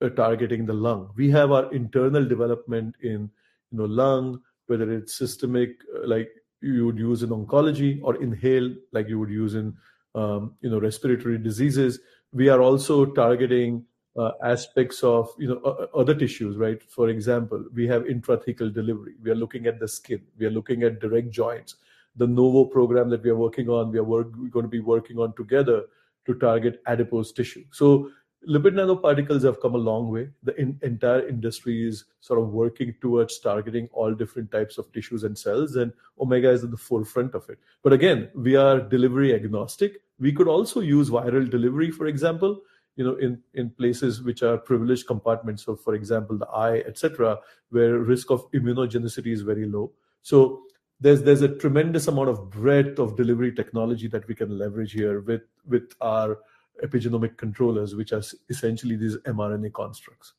uh, 0.00 0.10
targeting 0.10 0.64
the 0.64 0.72
lung. 0.72 1.10
We 1.16 1.28
have 1.30 1.50
our 1.50 1.72
internal 1.72 2.24
development 2.24 2.94
in 3.02 3.30
you 3.72 3.78
know 3.78 3.84
lung, 3.84 4.40
whether 4.66 4.92
it's 4.92 5.14
systemic 5.14 5.70
like 6.04 6.30
you 6.60 6.86
would 6.86 6.98
use 6.98 7.24
in 7.24 7.30
oncology 7.30 7.98
or 8.02 8.22
inhale 8.22 8.72
like 8.92 9.08
you 9.08 9.18
would 9.18 9.30
use 9.30 9.54
in 9.54 9.76
um, 10.14 10.54
you 10.60 10.70
know 10.70 10.78
respiratory 10.78 11.38
diseases. 11.38 11.98
We 12.32 12.48
are 12.48 12.60
also 12.60 13.06
targeting 13.06 13.84
uh, 14.16 14.32
aspects 14.44 15.02
of 15.02 15.30
you 15.38 15.48
know 15.48 15.88
other 15.94 16.14
tissues 16.14 16.56
right? 16.56 16.82
For 16.82 17.08
example 17.08 17.64
we 17.74 17.86
have 17.88 18.02
intrathecal 18.04 18.72
delivery. 18.72 19.14
We 19.22 19.30
are 19.30 19.34
looking 19.34 19.66
at 19.66 19.78
the 19.78 19.88
skin. 19.88 20.22
We 20.38 20.46
are 20.46 20.50
looking 20.50 20.82
at 20.82 21.00
direct 21.00 21.30
joints. 21.30 21.76
The 22.16 22.26
novo 22.26 22.64
program 22.64 23.08
that 23.10 23.22
we 23.22 23.30
are 23.30 23.36
working 23.36 23.68
on 23.68 23.90
we 23.90 23.98
are 23.98 24.04
work, 24.04 24.32
going 24.50 24.64
to 24.64 24.68
be 24.68 24.80
working 24.80 25.18
on 25.18 25.34
together 25.34 25.84
to 26.26 26.34
target 26.34 26.82
adipose 26.86 27.32
tissue. 27.32 27.64
So 27.70 28.10
lipid 28.48 28.74
nanoparticles 28.74 29.44
have 29.44 29.60
come 29.60 29.74
a 29.74 29.78
long 29.78 30.10
way. 30.10 30.28
The 30.42 30.54
in, 30.60 30.78
entire 30.82 31.26
industry 31.26 31.86
is 31.86 32.04
sort 32.20 32.40
of 32.40 32.48
working 32.48 32.94
towards 33.00 33.38
targeting 33.38 33.88
all 33.92 34.14
different 34.14 34.50
types 34.50 34.78
of 34.78 34.92
tissues 34.92 35.24
and 35.24 35.36
cells 35.36 35.76
and 35.76 35.92
omega 36.20 36.50
is 36.50 36.64
at 36.64 36.70
the 36.70 36.76
forefront 36.76 37.34
of 37.34 37.48
it. 37.48 37.58
But 37.82 37.92
again 37.92 38.30
we 38.34 38.56
are 38.56 38.80
delivery 38.80 39.34
agnostic. 39.34 40.02
We 40.18 40.32
could 40.32 40.48
also 40.48 40.80
use 40.80 41.10
viral 41.10 41.48
delivery 41.48 41.90
for 41.90 42.06
example 42.06 42.60
you 42.96 43.04
know 43.04 43.14
in 43.14 43.40
in 43.54 43.70
places 43.70 44.22
which 44.22 44.42
are 44.42 44.58
privileged 44.58 45.06
compartments 45.06 45.64
so 45.64 45.74
for 45.74 45.94
example 45.94 46.36
the 46.36 46.48
eye 46.48 46.78
etc 46.80 47.38
where 47.70 47.98
risk 47.98 48.30
of 48.30 48.50
immunogenicity 48.52 49.32
is 49.32 49.42
very 49.42 49.66
low. 49.66 49.92
So 50.22 50.62
there's 51.00 51.22
there's 51.22 51.42
a 51.42 51.56
tremendous 51.56 52.06
amount 52.08 52.28
of 52.28 52.50
breadth 52.50 52.98
of 52.98 53.16
delivery 53.16 53.52
technology 53.52 54.08
that 54.08 54.26
we 54.28 54.34
can 54.34 54.56
leverage 54.58 54.92
here 54.92 55.20
with 55.20 55.42
with 55.66 55.92
our 56.00 56.38
epigenomic 56.84 57.36
controllers 57.36 57.94
which 57.94 58.12
are 58.12 58.22
essentially 58.48 58.96
these 58.96 59.16
mrna 59.18 59.72
constructs 59.72 60.34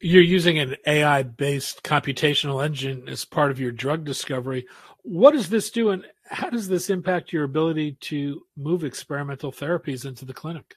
you're 0.00 0.22
using 0.22 0.58
an 0.58 0.76
ai 0.86 1.22
based 1.22 1.82
computational 1.82 2.64
engine 2.64 3.08
as 3.08 3.24
part 3.24 3.50
of 3.50 3.60
your 3.60 3.72
drug 3.72 4.04
discovery 4.04 4.66
what 5.02 5.32
does 5.32 5.48
this 5.50 5.70
do 5.70 5.90
and 5.90 6.04
how 6.30 6.48
does 6.48 6.68
this 6.68 6.90
impact 6.90 7.32
your 7.32 7.44
ability 7.44 7.92
to 8.00 8.42
move 8.56 8.84
experimental 8.84 9.52
therapies 9.52 10.04
into 10.04 10.24
the 10.24 10.34
clinic 10.34 10.76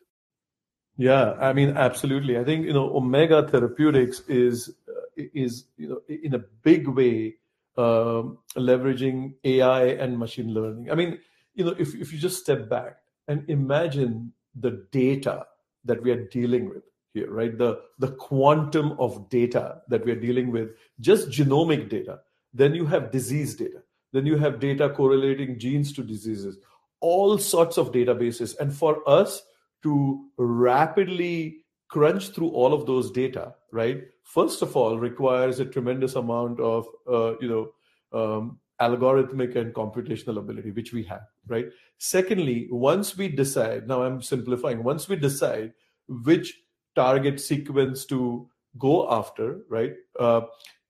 yeah, 0.98 1.34
I 1.40 1.54
mean, 1.54 1.78
absolutely. 1.78 2.40
I 2.40 2.44
think 2.44 2.66
you 2.66 2.74
know, 2.74 2.96
Omega 2.96 3.48
Therapeutics 3.48 4.22
is 4.22 4.74
uh, 4.90 5.24
is 5.34 5.66
you 5.78 5.90
know 5.90 6.02
in 6.10 6.34
a 6.34 6.40
big 6.40 6.88
way 6.88 7.36
um, 7.78 8.40
leveraging 8.56 9.36
AI 9.44 9.86
and 9.86 10.18
machine 10.18 10.54
learning. 10.54 10.90
I 10.90 10.96
mean, 10.96 11.20
you 11.54 11.66
know, 11.66 11.76
if 11.78 11.94
if 11.94 12.12
you 12.12 12.18
just 12.18 12.42
step 12.42 12.68
back 12.68 12.98
and 13.28 13.48
imagine 13.48 14.34
the 14.60 14.86
data 14.92 15.46
that 15.86 16.02
we 16.02 16.12
are 16.12 16.26
dealing 16.28 16.70
with 16.70 16.84
here, 17.14 17.32
right? 17.32 17.58
The 17.58 17.82
the 18.00 18.12
quantum 18.12 18.94
of 19.00 19.30
data 19.30 19.82
that 19.88 20.06
we 20.06 20.12
are 20.12 20.20
dealing 20.20 20.52
with, 20.52 20.70
just 21.00 21.30
genomic 21.30 21.90
data. 21.90 22.20
Then 22.54 22.74
you 22.76 22.86
have 22.86 23.12
disease 23.12 23.56
data. 23.56 23.84
Then 24.14 24.26
you 24.26 24.38
have 24.38 24.60
data 24.60 24.90
correlating 24.90 25.60
genes 25.60 25.94
to 25.94 26.04
diseases. 26.04 26.58
All 27.00 27.38
sorts 27.38 27.78
of 27.78 27.92
databases, 27.92 28.58
and 28.60 28.74
for 28.74 29.08
us 29.08 29.44
to 29.84 30.26
rapidly 30.38 31.58
crunch 31.90 32.30
through 32.30 32.50
all 32.50 32.74
of 32.74 32.86
those 32.86 33.12
data, 33.12 33.56
right? 33.72 34.04
First 34.24 34.62
of 34.62 34.76
all, 34.76 34.98
requires 35.00 35.60
a 35.60 35.66
tremendous 35.66 36.16
amount 36.16 36.60
of 36.60 36.88
uh, 37.08 37.38
you 37.40 37.50
know 37.50 37.72
um, 38.14 38.60
algorithmic 38.82 39.56
and 39.56 39.74
computational 39.74 40.38
ability, 40.38 40.72
which 40.72 40.94
we 40.94 41.04
have, 41.04 41.24
right? 41.48 41.68
Secondly, 41.98 42.68
once 42.70 43.18
we 43.18 43.28
decide, 43.28 43.88
now 43.88 44.04
I'm 44.04 44.22
simplifying, 44.22 44.84
once 44.84 45.10
we 45.10 45.16
decide 45.16 45.74
which 46.08 46.54
target 46.96 47.40
sequence 47.40 48.06
to 48.06 48.48
go 48.78 49.12
after, 49.12 49.62
right? 49.70 49.94
Uh, 50.20 50.42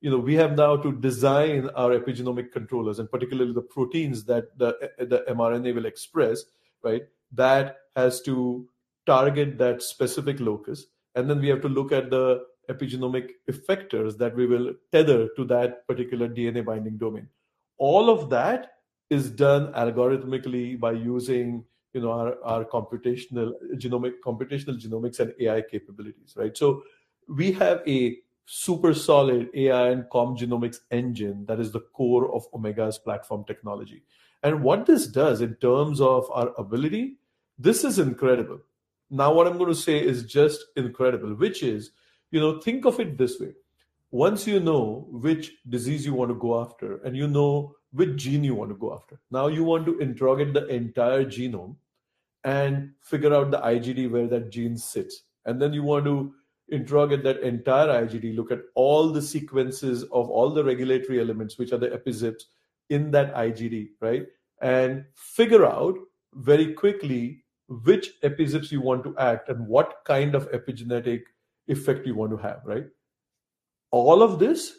you 0.01 0.11
know, 0.11 0.17
we 0.17 0.35
have 0.35 0.55
now 0.55 0.75
to 0.77 0.91
design 0.91 1.69
our 1.75 1.91
epigenomic 1.91 2.51
controllers, 2.51 2.99
and 2.99 3.09
particularly 3.09 3.53
the 3.53 3.61
proteins 3.61 4.23
that 4.25 4.57
the 4.57 4.91
the 4.99 5.23
mRNA 5.29 5.73
will 5.73 5.85
express, 5.85 6.43
right? 6.83 7.03
That 7.31 7.77
has 7.95 8.21
to 8.23 8.67
target 9.05 9.57
that 9.57 9.81
specific 9.81 10.39
locus. 10.39 10.85
And 11.15 11.29
then 11.29 11.39
we 11.39 11.47
have 11.47 11.61
to 11.61 11.69
look 11.69 11.91
at 11.91 12.11
the 12.11 12.43
epigenomic 12.69 13.31
effectors 13.49 14.17
that 14.17 14.35
we 14.35 14.45
will 14.45 14.73
tether 14.91 15.29
to 15.35 15.45
that 15.45 15.87
particular 15.87 16.27
DNA 16.27 16.63
binding 16.63 16.97
domain. 16.97 17.27
All 17.77 18.09
of 18.09 18.29
that 18.29 18.71
is 19.09 19.29
done 19.29 19.71
algorithmically 19.73 20.79
by 20.79 20.91
using 20.91 21.63
you 21.93 22.01
know 22.01 22.11
our, 22.11 22.43
our 22.43 22.65
computational 22.65 23.53
genomic 23.75 24.13
computational 24.25 24.79
genomics 24.81 25.19
and 25.19 25.33
AI 25.39 25.61
capabilities, 25.61 26.35
right? 26.35 26.55
So 26.55 26.83
we 27.27 27.51
have 27.53 27.81
a 27.87 28.17
super 28.45 28.93
solid 28.93 29.49
AI 29.53 29.89
and 29.89 30.09
com 30.09 30.35
genomics 30.35 30.79
engine 30.91 31.45
that 31.47 31.59
is 31.59 31.71
the 31.71 31.81
core 31.81 32.33
of 32.33 32.45
Omega's 32.53 32.97
platform 32.97 33.43
technology. 33.45 34.03
And 34.43 34.63
what 34.63 34.85
this 34.85 35.07
does 35.07 35.41
in 35.41 35.55
terms 35.55 35.99
of 35.99 36.29
our 36.31 36.53
ability, 36.57 37.17
this 37.57 37.83
is 37.83 37.99
incredible. 37.99 38.59
Now, 39.09 39.33
what 39.33 39.47
I'm 39.47 39.57
going 39.57 39.73
to 39.73 39.75
say 39.75 39.99
is 39.99 40.23
just 40.25 40.63
incredible, 40.75 41.33
which 41.35 41.63
is, 41.63 41.91
you 42.31 42.39
know, 42.39 42.59
think 42.59 42.85
of 42.85 42.99
it 42.99 43.17
this 43.17 43.39
way. 43.39 43.53
Once 44.11 44.47
you 44.47 44.59
know 44.59 45.05
which 45.11 45.51
disease 45.69 46.05
you 46.05 46.13
want 46.13 46.29
to 46.29 46.35
go 46.35 46.61
after 46.61 46.97
and 47.03 47.15
you 47.15 47.27
know 47.27 47.73
which 47.91 48.15
gene 48.15 48.43
you 48.43 48.55
want 48.55 48.69
to 48.69 48.75
go 48.75 48.93
after, 48.93 49.19
now 49.31 49.47
you 49.47 49.63
want 49.63 49.85
to 49.85 49.97
interrogate 49.99 50.53
the 50.53 50.65
entire 50.67 51.25
genome 51.25 51.75
and 52.43 52.91
figure 53.01 53.33
out 53.33 53.51
the 53.51 53.59
IGD 53.59 54.09
where 54.09 54.27
that 54.27 54.49
gene 54.49 54.77
sits. 54.77 55.23
And 55.45 55.61
then 55.61 55.73
you 55.73 55.83
want 55.83 56.05
to 56.05 56.33
interrogate 56.69 57.23
that 57.23 57.41
entire 57.41 58.05
IGD, 58.05 58.35
look 58.35 58.51
at 58.51 58.61
all 58.75 59.11
the 59.11 59.21
sequences 59.21 60.03
of 60.03 60.29
all 60.29 60.51
the 60.51 60.63
regulatory 60.63 61.19
elements, 61.19 61.57
which 61.57 61.71
are 61.71 61.77
the 61.77 61.89
epizips 61.89 62.43
in 62.89 63.11
that 63.11 63.33
IGD, 63.33 63.89
right? 64.01 64.25
And 64.61 65.05
figure 65.15 65.65
out 65.65 65.95
very 66.33 66.73
quickly 66.73 67.43
which 67.67 68.11
epizips 68.21 68.71
you 68.71 68.81
want 68.81 69.03
to 69.03 69.17
act 69.17 69.49
and 69.49 69.67
what 69.67 69.95
kind 70.05 70.35
of 70.35 70.49
epigenetic 70.51 71.23
effect 71.67 72.05
you 72.05 72.15
want 72.15 72.31
to 72.31 72.37
have, 72.37 72.61
right? 72.65 72.85
All 73.91 74.21
of 74.21 74.39
this, 74.39 74.73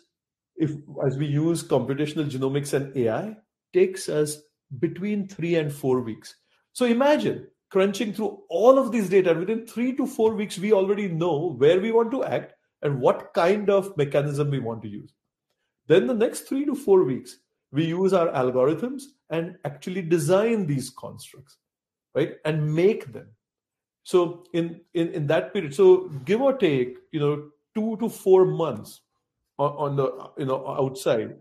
if 0.57 0.73
as 1.07 1.16
we 1.16 1.27
use 1.27 1.62
computational 1.62 2.31
genomics 2.31 2.73
and 2.75 2.97
AI, 2.97 3.37
takes 3.73 4.09
us 4.09 4.38
between 4.79 5.29
three 5.29 5.55
and 5.57 5.73
four 5.73 6.01
weeks. 6.01 6.35
So 6.73 6.85
imagine 6.85 7.47
crunching 7.71 8.12
through 8.12 8.42
all 8.49 8.79
of 8.79 8.92
these 8.92 9.09
data 9.09 9.35
within 9.35 9.66
three 9.66 9.94
to 9.97 10.07
four 10.07 10.35
weeks, 10.35 10.59
we 10.59 10.73
already 10.73 11.09
know 11.09 11.55
where 11.59 11.81
we 11.81 11.92
want 11.92 12.11
to 12.11 12.25
act 12.25 12.55
and 12.83 13.01
what 13.01 13.35
kind 13.35 13.68
of 13.68 13.97
mechanism 13.97 14.51
we 14.51 14.59
want 14.59 14.83
to 14.83 14.88
use. 14.88 15.12
Then 15.87 16.07
the 16.07 16.14
next 16.14 16.42
three 16.42 16.64
to 16.64 16.75
four 16.75 17.05
weeks, 17.05 17.38
we 17.73 17.85
use 17.85 18.12
our 18.12 18.29
algorithms 18.29 19.03
and 19.31 19.57
actually 19.64 20.03
design 20.03 20.66
these 20.66 20.90
constructs 20.90 21.59
right 22.14 22.37
and 22.44 22.75
make 22.75 23.12
them 23.12 23.29
so 24.03 24.44
in 24.55 24.81
in, 24.94 25.09
in 25.09 25.27
that 25.27 25.53
period 25.53 25.75
so 25.75 26.09
give 26.25 26.40
or 26.40 26.57
take 26.57 26.97
you 27.12 27.21
know 27.21 27.51
two 27.79 27.97
to 27.99 28.09
four 28.09 28.45
months 28.45 29.01
on, 29.59 29.97
the 29.97 30.09
you 30.38 30.47
know 30.47 30.61
outside 30.69 31.37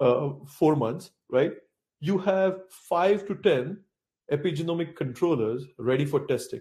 uh, 0.00 0.30
four 0.46 0.74
months 0.76 1.10
right? 1.30 1.52
You 2.00 2.18
have 2.18 2.60
five 2.70 3.26
to 3.26 3.34
ten 3.34 3.78
epigenomic 4.32 4.94
controllers 4.96 5.64
ready 5.78 6.04
for 6.04 6.26
testing. 6.26 6.60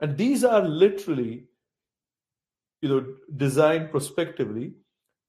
And 0.00 0.16
these 0.16 0.44
are 0.44 0.62
literally 0.62 1.44
you 2.82 2.88
know 2.88 3.06
designed 3.36 3.90
prospectively 3.90 4.72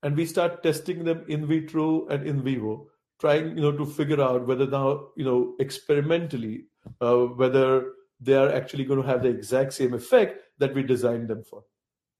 and 0.03 0.15
we 0.15 0.25
start 0.25 0.63
testing 0.63 1.03
them 1.03 1.23
in 1.27 1.45
vitro 1.45 2.07
and 2.07 2.25
in 2.25 2.41
vivo 2.41 2.87
trying 3.19 3.49
you 3.57 3.61
know 3.63 3.71
to 3.71 3.85
figure 3.85 4.21
out 4.21 4.47
whether 4.47 4.65
now 4.65 5.07
you 5.17 5.25
know 5.25 5.55
experimentally 5.59 6.65
uh, 7.01 7.17
whether 7.41 7.91
they 8.21 8.35
are 8.35 8.51
actually 8.53 8.85
going 8.85 9.01
to 9.01 9.07
have 9.07 9.21
the 9.23 9.29
exact 9.29 9.73
same 9.73 9.93
effect 9.93 10.39
that 10.59 10.73
we 10.73 10.81
designed 10.81 11.27
them 11.27 11.43
for 11.43 11.63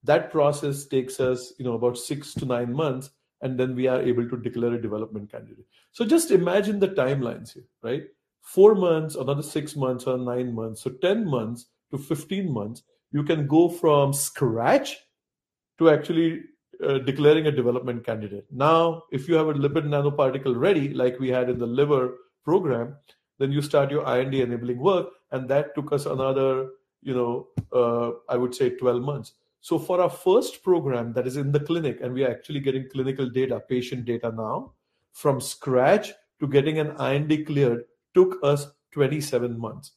that 0.03 0.31
process 0.31 0.85
takes 0.85 1.19
us 1.19 1.53
you 1.57 1.65
know 1.65 1.73
about 1.73 1.97
6 1.97 2.33
to 2.35 2.45
9 2.45 2.73
months 2.73 3.11
and 3.41 3.59
then 3.59 3.75
we 3.75 3.87
are 3.87 4.01
able 4.01 4.27
to 4.29 4.37
declare 4.37 4.73
a 4.73 4.81
development 4.81 5.31
candidate 5.31 5.65
so 5.91 6.05
just 6.05 6.31
imagine 6.31 6.79
the 6.79 6.89
timelines 6.89 7.53
here 7.53 7.67
right 7.83 8.03
4 8.41 8.75
months 8.75 9.15
another 9.15 9.43
6 9.43 9.75
months 9.75 10.05
or 10.05 10.17
9 10.17 10.53
months 10.53 10.83
so 10.83 10.89
10 10.89 11.25
months 11.25 11.67
to 11.91 11.97
15 11.97 12.51
months 12.51 12.83
you 13.11 13.23
can 13.23 13.47
go 13.47 13.67
from 13.69 14.13
scratch 14.13 14.97
to 15.77 15.89
actually 15.89 16.43
uh, 16.83 16.97
declaring 16.99 17.47
a 17.47 17.51
development 17.51 18.03
candidate. 18.05 18.45
Now, 18.51 19.03
if 19.11 19.27
you 19.27 19.35
have 19.35 19.47
a 19.49 19.53
lipid 19.53 19.85
nanoparticle 19.85 20.57
ready, 20.57 20.93
like 20.93 21.19
we 21.19 21.29
had 21.29 21.49
in 21.49 21.59
the 21.59 21.67
liver 21.67 22.17
program, 22.43 22.95
then 23.37 23.51
you 23.51 23.61
start 23.61 23.91
your 23.91 24.07
IND 24.07 24.33
enabling 24.33 24.79
work, 24.79 25.09
and 25.31 25.47
that 25.49 25.75
took 25.75 25.91
us 25.91 26.05
another, 26.05 26.69
you 27.01 27.13
know, 27.13 27.47
uh, 27.73 28.11
I 28.29 28.37
would 28.37 28.55
say 28.55 28.71
12 28.71 29.01
months. 29.01 29.33
So 29.61 29.77
for 29.77 30.01
our 30.01 30.09
first 30.09 30.63
program 30.63 31.13
that 31.13 31.27
is 31.27 31.37
in 31.37 31.51
the 31.51 31.59
clinic, 31.59 31.99
and 32.01 32.13
we 32.13 32.23
are 32.25 32.31
actually 32.31 32.59
getting 32.59 32.89
clinical 32.89 33.29
data, 33.29 33.59
patient 33.59 34.05
data 34.05 34.31
now, 34.35 34.73
from 35.13 35.39
scratch 35.39 36.11
to 36.39 36.47
getting 36.47 36.79
an 36.79 36.99
IND 36.99 37.45
cleared 37.45 37.83
took 38.13 38.37
us 38.43 38.67
27 38.91 39.57
months. 39.59 39.91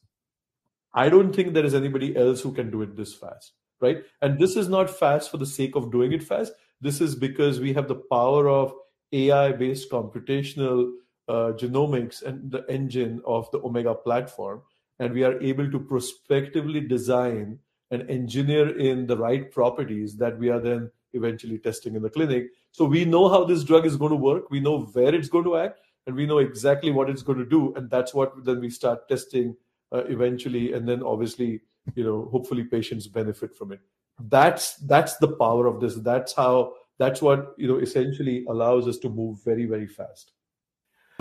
I 0.93 1.09
don't 1.09 1.35
think 1.35 1.53
there 1.53 1.65
is 1.65 1.73
anybody 1.73 2.15
else 2.15 2.41
who 2.41 2.53
can 2.53 2.71
do 2.71 2.81
it 2.83 2.95
this 2.95 3.13
fast, 3.13 3.53
right? 3.81 4.03
And 4.21 4.39
this 4.39 4.55
is 4.55 4.69
not 4.69 4.89
fast 4.89 5.29
for 5.29 5.37
the 5.37 5.45
sake 5.45 5.75
of 5.75 5.91
doing 5.91 6.13
it 6.13 6.23
fast. 6.23 6.53
This 6.79 7.01
is 7.01 7.15
because 7.15 7.59
we 7.59 7.73
have 7.73 7.87
the 7.87 7.95
power 7.95 8.47
of 8.47 8.73
AI 9.11 9.51
based 9.51 9.89
computational 9.89 10.91
uh, 11.27 11.51
genomics 11.57 12.21
and 12.21 12.51
the 12.51 12.63
engine 12.69 13.21
of 13.25 13.49
the 13.51 13.59
Omega 13.59 13.95
platform. 13.95 14.61
And 14.99 15.13
we 15.13 15.23
are 15.23 15.41
able 15.41 15.69
to 15.71 15.79
prospectively 15.79 16.79
design 16.79 17.59
and 17.91 18.09
engineer 18.09 18.77
in 18.77 19.07
the 19.07 19.17
right 19.17 19.51
properties 19.51 20.17
that 20.17 20.37
we 20.37 20.49
are 20.49 20.59
then 20.59 20.89
eventually 21.13 21.57
testing 21.57 21.95
in 21.95 22.01
the 22.01 22.09
clinic. 22.09 22.47
So 22.71 22.85
we 22.85 23.05
know 23.05 23.29
how 23.29 23.45
this 23.45 23.63
drug 23.63 23.85
is 23.85 23.95
going 23.95 24.11
to 24.11 24.17
work, 24.17 24.49
we 24.49 24.59
know 24.59 24.81
where 24.93 25.13
it's 25.13 25.29
going 25.29 25.45
to 25.45 25.57
act, 25.57 25.79
and 26.07 26.15
we 26.15 26.25
know 26.25 26.39
exactly 26.39 26.91
what 26.91 27.09
it's 27.09 27.23
going 27.23 27.39
to 27.39 27.45
do. 27.45 27.73
And 27.75 27.89
that's 27.89 28.13
what 28.13 28.43
then 28.43 28.59
we 28.59 28.69
start 28.69 29.07
testing 29.07 29.55
uh, 29.91 30.03
eventually. 30.05 30.73
And 30.73 30.87
then 30.87 31.03
obviously, 31.03 31.61
you 31.95 32.03
know, 32.03 32.27
hopefully 32.31 32.63
patients 32.63 33.07
benefit 33.07 33.55
from 33.55 33.71
it 33.71 33.79
that's 34.19 34.75
that's 34.77 35.17
the 35.17 35.27
power 35.27 35.67
of 35.67 35.79
this 35.79 35.95
that's 35.95 36.33
how 36.33 36.73
that's 36.97 37.21
what 37.21 37.53
you 37.57 37.67
know 37.67 37.77
essentially 37.77 38.45
allows 38.47 38.87
us 38.87 38.97
to 38.97 39.09
move 39.09 39.43
very 39.43 39.65
very 39.65 39.87
fast 39.87 40.31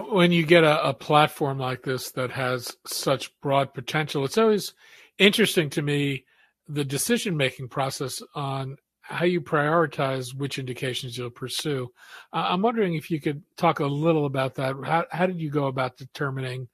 when 0.09 0.33
you 0.33 0.45
get 0.45 0.65
a, 0.65 0.89
a, 0.89 0.93
platform 0.95 1.59
like 1.59 1.83
this 1.83 2.11
that 2.13 2.31
has 2.31 2.77
such 2.87 3.31
broad 3.41 3.75
potential 3.75 4.25
it's 4.25 4.39
always 4.39 4.75
interesting 5.19 5.69
to 5.69 5.83
me 5.83 6.25
the 6.69 6.85
decision 6.85 7.37
making 7.37 7.69
process 7.69 8.23
on 8.35 8.77
how 9.01 9.25
you 9.25 9.41
prioritize 9.41 10.35
which 10.35 10.59
indications 10.59 11.17
you'll 11.17 11.31
pursue 11.31 11.89
i'm 12.33 12.63
wondering 12.63 12.95
if 12.95 13.11
you 13.11 13.21
could 13.21 13.43
talk 13.57 13.81
a 13.81 13.87
little 13.87 14.25
about 14.25 14.55
that 14.55 14.75
how, 14.85 15.05
how 15.11 15.27
did 15.27 15.41
you 15.41 15.51
go 15.51 15.67
about 15.67 15.97
determining 15.97 16.67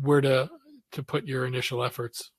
where 0.00 0.20
to 0.20 0.48
to 0.90 1.02
put 1.02 1.26
your 1.26 1.46
initial 1.46 1.82
efforts 1.82 2.30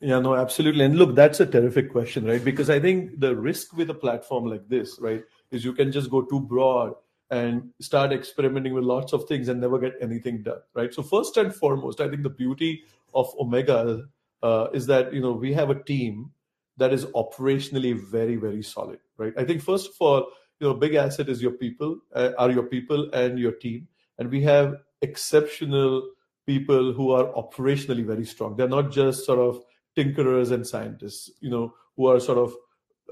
yeah, 0.00 0.20
no, 0.20 0.36
absolutely. 0.36 0.84
And 0.84 0.96
look, 0.96 1.16
that's 1.16 1.40
a 1.40 1.46
terrific 1.46 1.90
question, 1.90 2.24
right? 2.24 2.44
Because 2.44 2.70
I 2.70 2.78
think 2.78 3.18
the 3.18 3.34
risk 3.34 3.76
with 3.76 3.90
a 3.90 3.94
platform 3.94 4.44
like 4.44 4.68
this, 4.68 4.96
right, 5.00 5.24
is 5.50 5.64
you 5.64 5.72
can 5.72 5.90
just 5.90 6.08
go 6.08 6.22
too 6.22 6.38
broad 6.38 6.94
and 7.30 7.70
start 7.80 8.12
experimenting 8.12 8.74
with 8.74 8.84
lots 8.84 9.12
of 9.12 9.26
things 9.26 9.48
and 9.48 9.60
never 9.60 9.78
get 9.78 9.94
anything 10.00 10.42
done, 10.42 10.60
right? 10.74 10.94
So 10.94 11.02
first 11.02 11.36
and 11.36 11.52
foremost, 11.52 12.00
I 12.00 12.08
think 12.08 12.22
the 12.22 12.30
beauty 12.30 12.84
of 13.12 13.34
Omega 13.40 14.04
uh, 14.42 14.68
is 14.72 14.86
that 14.86 15.12
you 15.12 15.20
know 15.20 15.32
we 15.32 15.52
have 15.52 15.70
a 15.70 15.82
team 15.82 16.30
that 16.76 16.92
is 16.92 17.06
operationally 17.06 17.98
very 17.98 18.36
very 18.36 18.62
solid, 18.62 18.98
right? 19.16 19.32
I 19.36 19.44
think 19.44 19.62
first 19.62 19.88
of 19.88 19.94
all, 20.00 20.28
you 20.60 20.68
know, 20.68 20.74
big 20.74 20.94
asset 20.94 21.28
is 21.28 21.42
your 21.42 21.52
people, 21.52 21.98
uh, 22.14 22.30
are 22.38 22.50
your 22.50 22.64
people 22.64 23.10
and 23.12 23.38
your 23.38 23.52
team, 23.52 23.88
and 24.18 24.30
we 24.30 24.42
have 24.42 24.76
exceptional 25.02 26.10
people 26.46 26.92
who 26.92 27.10
are 27.10 27.26
operationally 27.34 28.04
very 28.04 28.24
strong. 28.24 28.56
They're 28.56 28.68
not 28.68 28.90
just 28.90 29.26
sort 29.26 29.38
of 29.38 29.62
tinkerers 29.96 30.50
and 30.50 30.66
scientists, 30.66 31.30
you 31.40 31.50
know, 31.50 31.74
who 31.96 32.06
are 32.06 32.18
sort 32.20 32.38
of 32.38 32.54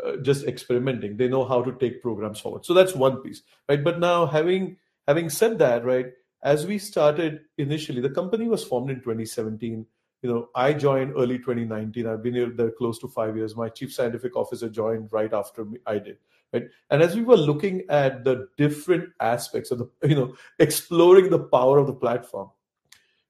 uh, 0.05 0.17
just 0.23 0.47
experimenting. 0.47 1.17
They 1.17 1.29
know 1.29 1.45
how 1.45 1.62
to 1.62 1.73
take 1.73 2.03
programs 2.03 2.41
forward. 2.41 2.65
So 2.65 2.75
that's 2.75 2.95
one 2.95 3.23
piece, 3.23 3.43
right? 3.69 3.83
But 3.83 3.99
now 3.99 4.27
having 4.27 4.77
having 5.07 5.31
said 5.31 5.59
that, 5.59 5.85
right, 5.85 6.07
as 6.43 6.67
we 6.67 6.79
started 6.79 7.41
initially, 7.59 8.01
the 8.01 8.11
company 8.11 8.49
was 8.49 8.65
formed 8.65 8.91
in 8.91 8.97
2017. 8.97 9.87
You 10.22 10.31
know, 10.33 10.48
I 10.55 10.72
joined 10.72 11.12
early 11.16 11.38
2019. 11.38 12.07
I've 12.07 12.22
been 12.22 12.35
here 12.35 12.50
there 12.50 12.70
close 12.70 12.98
to 13.00 13.09
five 13.09 13.37
years. 13.37 13.55
My 13.55 13.68
chief 13.68 13.92
scientific 13.92 14.35
officer 14.37 14.68
joined 14.68 15.12
right 15.12 15.33
after 15.33 15.64
me, 15.64 15.79
I 15.87 15.98
did. 15.98 16.18
Right. 16.52 16.68
And 16.90 17.02
as 17.02 17.14
we 17.14 17.22
were 17.22 17.37
looking 17.37 17.83
at 17.88 18.24
the 18.24 18.48
different 18.57 19.11
aspects 19.20 19.70
of 19.70 19.79
the, 19.79 19.90
you 20.09 20.14
know, 20.14 20.35
exploring 20.59 21.31
the 21.31 21.40
power 21.40 21.79
of 21.79 21.87
the 21.87 21.92
platform, 21.92 22.50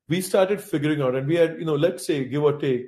we 0.08 0.20
started 0.20 0.60
figuring 0.60 1.02
out, 1.02 1.16
and 1.16 1.26
we 1.26 1.34
had, 1.34 1.58
you 1.58 1.64
know, 1.64 1.74
let's 1.74 2.06
say 2.06 2.24
give 2.24 2.44
or 2.44 2.58
take 2.58 2.86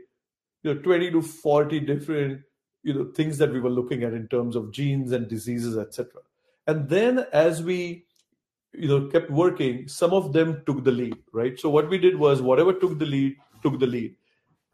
you 0.63 0.75
know 0.75 0.81
20 0.81 1.11
to 1.13 1.23
40 1.23 1.81
different 1.81 2.41
you 2.83 2.95
know 2.95 3.05
things 3.13 3.39
that 3.39 3.53
we 3.53 3.61
were 3.61 3.71
looking 3.71 4.03
at 4.03 4.13
in 4.13 4.29
terms 4.29 4.57
of 4.57 4.73
genes 4.73 5.13
and 5.13 5.29
diseases 5.29 5.77
etc 5.77 6.21
and 6.67 6.89
then 6.89 7.25
as 7.33 7.63
we 7.63 8.05
you 8.73 8.89
know 8.89 9.07
kept 9.09 9.31
working 9.31 9.87
some 9.89 10.13
of 10.13 10.33
them 10.33 10.63
took 10.67 10.85
the 10.85 10.93
lead 10.93 11.17
right 11.33 11.59
so 11.59 11.69
what 11.69 11.89
we 11.89 11.99
did 11.99 12.17
was 12.17 12.43
whatever 12.43 12.73
took 12.73 12.99
the 12.99 13.07
lead 13.07 13.37
took 13.63 13.79
the 13.79 13.87
lead 13.87 14.15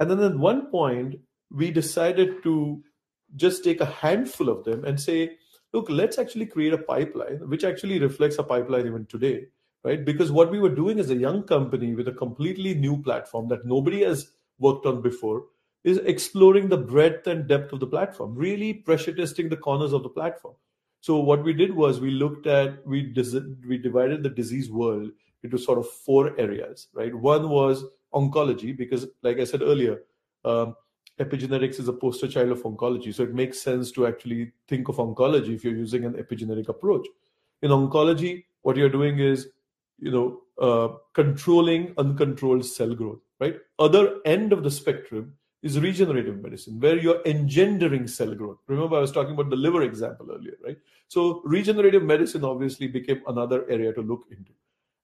and 0.01 0.11
then 0.11 0.21
at 0.21 0.37
one 0.37 0.71
point 0.71 1.17
we 1.51 1.71
decided 1.71 2.43
to 2.43 2.83
just 3.37 3.65
take 3.65 3.81
a 3.81 3.87
handful 3.87 4.49
of 4.49 4.65
them 4.65 4.85
and 4.85 5.01
say 5.01 5.37
look 5.73 5.89
let's 5.89 6.19
actually 6.19 6.47
create 6.47 6.73
a 6.73 6.79
pipeline 6.79 7.39
which 7.49 7.65
actually 7.65 7.99
reflects 7.99 8.39
a 8.39 8.43
pipeline 8.43 8.87
even 8.87 9.07
today 9.07 9.45
right 9.83 10.05
because 10.05 10.31
what 10.31 10.51
we 10.51 10.61
were 10.61 10.75
doing 10.75 10.99
as 10.99 11.11
a 11.11 11.17
young 11.17 11.43
company 11.43 11.95
with 11.95 12.09
a 12.09 12.13
completely 12.13 12.75
new 12.75 13.01
platform 13.03 13.49
that 13.49 13.65
nobody 13.65 14.03
has 14.03 14.31
worked 14.59 14.87
on 14.87 15.03
before 15.03 15.45
is 15.85 15.99
exploring 15.99 16.69
the 16.69 16.79
breadth 16.79 17.27
and 17.27 17.47
depth 17.47 17.73
of 17.73 17.81
the 17.81 17.87
platform, 17.87 18.35
really 18.35 18.73
pressure 18.73 19.13
testing 19.13 19.51
the 19.51 19.57
corners 19.57 19.93
of 19.93 20.03
the 20.03 20.09
platform. 20.09 20.55
So 21.01 21.19
what 21.19 21.45
we 21.45 21.53
did 21.53 21.75
was 21.75 22.01
we 22.01 22.11
looked 22.11 22.47
at 22.47 22.85
we 22.87 23.13
we 23.69 23.79
divided 23.79 24.23
the 24.23 24.31
disease 24.31 24.71
world 24.71 25.11
into 25.43 25.59
sort 25.59 25.79
of 25.79 25.87
four 25.87 26.39
areas, 26.41 26.89
right? 26.95 27.15
One 27.15 27.51
was 27.51 27.85
oncology, 28.15 28.77
because 28.77 29.07
like 29.23 29.39
I 29.39 29.45
said 29.45 29.63
earlier, 29.63 30.03
um, 30.45 30.77
epigenetics 31.21 31.79
is 31.79 31.89
a 31.89 31.93
poster 31.93 32.29
child 32.29 32.51
of 32.51 32.63
oncology. 32.63 33.15
So 33.15 33.23
it 33.23 33.35
makes 33.35 33.61
sense 33.61 33.93
to 33.93 34.07
actually 34.07 34.53
think 34.69 34.89
of 34.89 34.97
oncology 34.97 35.55
if 35.55 35.65
you're 35.65 35.77
using 35.77 36.05
an 36.05 36.15
epigenetic 36.15 36.69
approach. 36.69 37.07
In 37.63 37.71
oncology, 37.71 38.45
what 38.63 38.77
you're 38.77 38.89
doing 38.89 39.19
is, 39.19 39.49
you 39.99 40.11
know, 40.11 40.41
uh, 40.61 40.97
controlling 41.13 41.95
uncontrolled 41.99 42.65
cell 42.65 42.95
growth, 42.95 43.21
right? 43.41 43.57
Other 43.79 44.17
end 44.25 44.53
of 44.53 44.63
the 44.63 44.71
spectrum 44.71 45.35
is 45.63 45.81
regenerative 45.81 46.43
medicine, 46.43 46.79
where 46.79 46.99
you're 46.99 47.23
engendering 47.25 48.07
cell 48.07 48.35
growth. 48.35 48.59
Remember, 48.67 48.97
I 48.97 49.01
was 49.01 49.13
talking 49.13 49.33
about 49.33 49.51
the 49.51 49.57
liver 49.57 49.83
example 49.83 50.29
earlier, 50.31 50.57
right? 50.65 50.77
So 51.09 51.41
regenerative 51.45 52.03
medicine 52.03 52.45
obviously 52.45 52.87
became 52.87 53.23
another 53.27 53.69
area 53.71 53.93
to 53.95 54.03
look 54.03 54.25
into. 54.31 54.53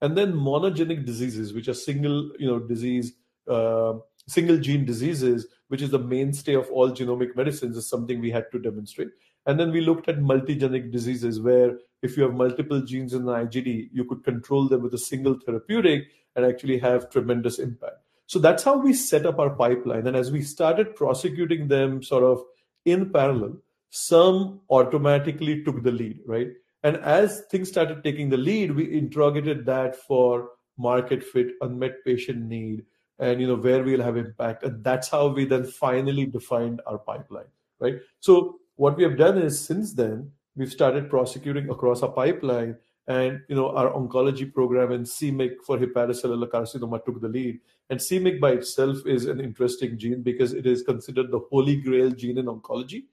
And 0.02 0.16
then 0.16 0.32
monogenic 0.32 1.04
diseases, 1.04 1.52
which 1.52 1.68
are 1.68 1.74
single, 1.74 2.32
you 2.38 2.46
know, 2.46 2.58
disease, 2.58 3.12
uh, 3.48 3.94
single 4.26 4.58
gene 4.58 4.84
diseases, 4.84 5.46
which 5.68 5.82
is 5.82 5.90
the 5.90 5.98
mainstay 5.98 6.54
of 6.54 6.70
all 6.70 6.90
genomic 6.90 7.36
medicines, 7.36 7.76
is 7.76 7.88
something 7.88 8.20
we 8.20 8.30
had 8.30 8.50
to 8.52 8.58
demonstrate. 8.58 9.08
And 9.46 9.58
then 9.58 9.72
we 9.72 9.80
looked 9.80 10.08
at 10.08 10.18
multigenic 10.18 10.90
diseases, 10.90 11.40
where 11.40 11.78
if 12.02 12.16
you 12.16 12.22
have 12.22 12.34
multiple 12.34 12.80
genes 12.82 13.12
in 13.12 13.24
the 13.24 13.32
IGD, 13.32 13.90
you 13.92 14.04
could 14.04 14.24
control 14.24 14.68
them 14.68 14.82
with 14.82 14.94
a 14.94 14.98
single 14.98 15.38
therapeutic 15.44 16.04
and 16.36 16.44
actually 16.44 16.78
have 16.78 17.10
tremendous 17.10 17.58
impact. 17.58 17.96
So 18.26 18.38
that's 18.38 18.62
how 18.62 18.76
we 18.76 18.92
set 18.92 19.26
up 19.26 19.38
our 19.38 19.50
pipeline. 19.50 20.06
And 20.06 20.16
as 20.16 20.30
we 20.30 20.42
started 20.42 20.94
prosecuting 20.94 21.68
them 21.68 22.02
sort 22.02 22.22
of 22.22 22.42
in 22.84 23.10
parallel, 23.10 23.58
some 23.90 24.60
automatically 24.70 25.64
took 25.64 25.82
the 25.82 25.90
lead, 25.90 26.20
right? 26.26 26.48
And 26.82 26.96
as 26.98 27.42
things 27.50 27.68
started 27.68 28.02
taking 28.02 28.30
the 28.30 28.36
lead, 28.36 28.74
we 28.74 28.96
interrogated 28.96 29.66
that 29.66 29.96
for 29.96 30.50
market 30.78 31.22
fit, 31.22 31.48
unmet 31.60 32.04
patient 32.04 32.40
need, 32.46 32.84
and 33.18 33.40
you 33.40 33.46
know 33.46 33.56
where 33.56 33.82
we'll 33.82 34.02
have 34.02 34.16
impact. 34.16 34.62
And 34.62 34.82
that's 34.82 35.08
how 35.08 35.28
we 35.28 35.44
then 35.44 35.64
finally 35.64 36.26
defined 36.26 36.80
our 36.86 36.98
pipeline, 36.98 37.52
right? 37.78 37.96
So 38.20 38.60
what 38.76 38.96
we 38.96 39.02
have 39.02 39.18
done 39.18 39.36
is 39.36 39.60
since 39.60 39.92
then, 39.92 40.32
we've 40.56 40.72
started 40.72 41.10
prosecuting 41.10 41.68
across 41.68 42.02
our 42.02 42.10
pipeline 42.10 42.76
and 43.06 43.40
you 43.48 43.56
know 43.56 43.70
our 43.74 43.90
oncology 43.92 44.52
program 44.52 44.92
and 44.92 45.08
c-MYC 45.08 45.62
for 45.66 45.78
hepatocellular 45.78 46.48
carcinoma 46.48 47.04
took 47.04 47.20
the 47.20 47.28
lead 47.28 47.58
and 47.88 48.00
c-MYC 48.00 48.40
by 48.40 48.50
itself 48.52 48.98
is 49.06 49.26
an 49.26 49.40
interesting 49.40 49.98
gene 49.98 50.22
because 50.22 50.52
it 50.52 50.66
is 50.66 50.82
considered 50.82 51.30
the 51.30 51.40
holy 51.50 51.76
grail 51.76 52.10
gene 52.10 52.38
in 52.38 52.46
oncology 52.46 53.04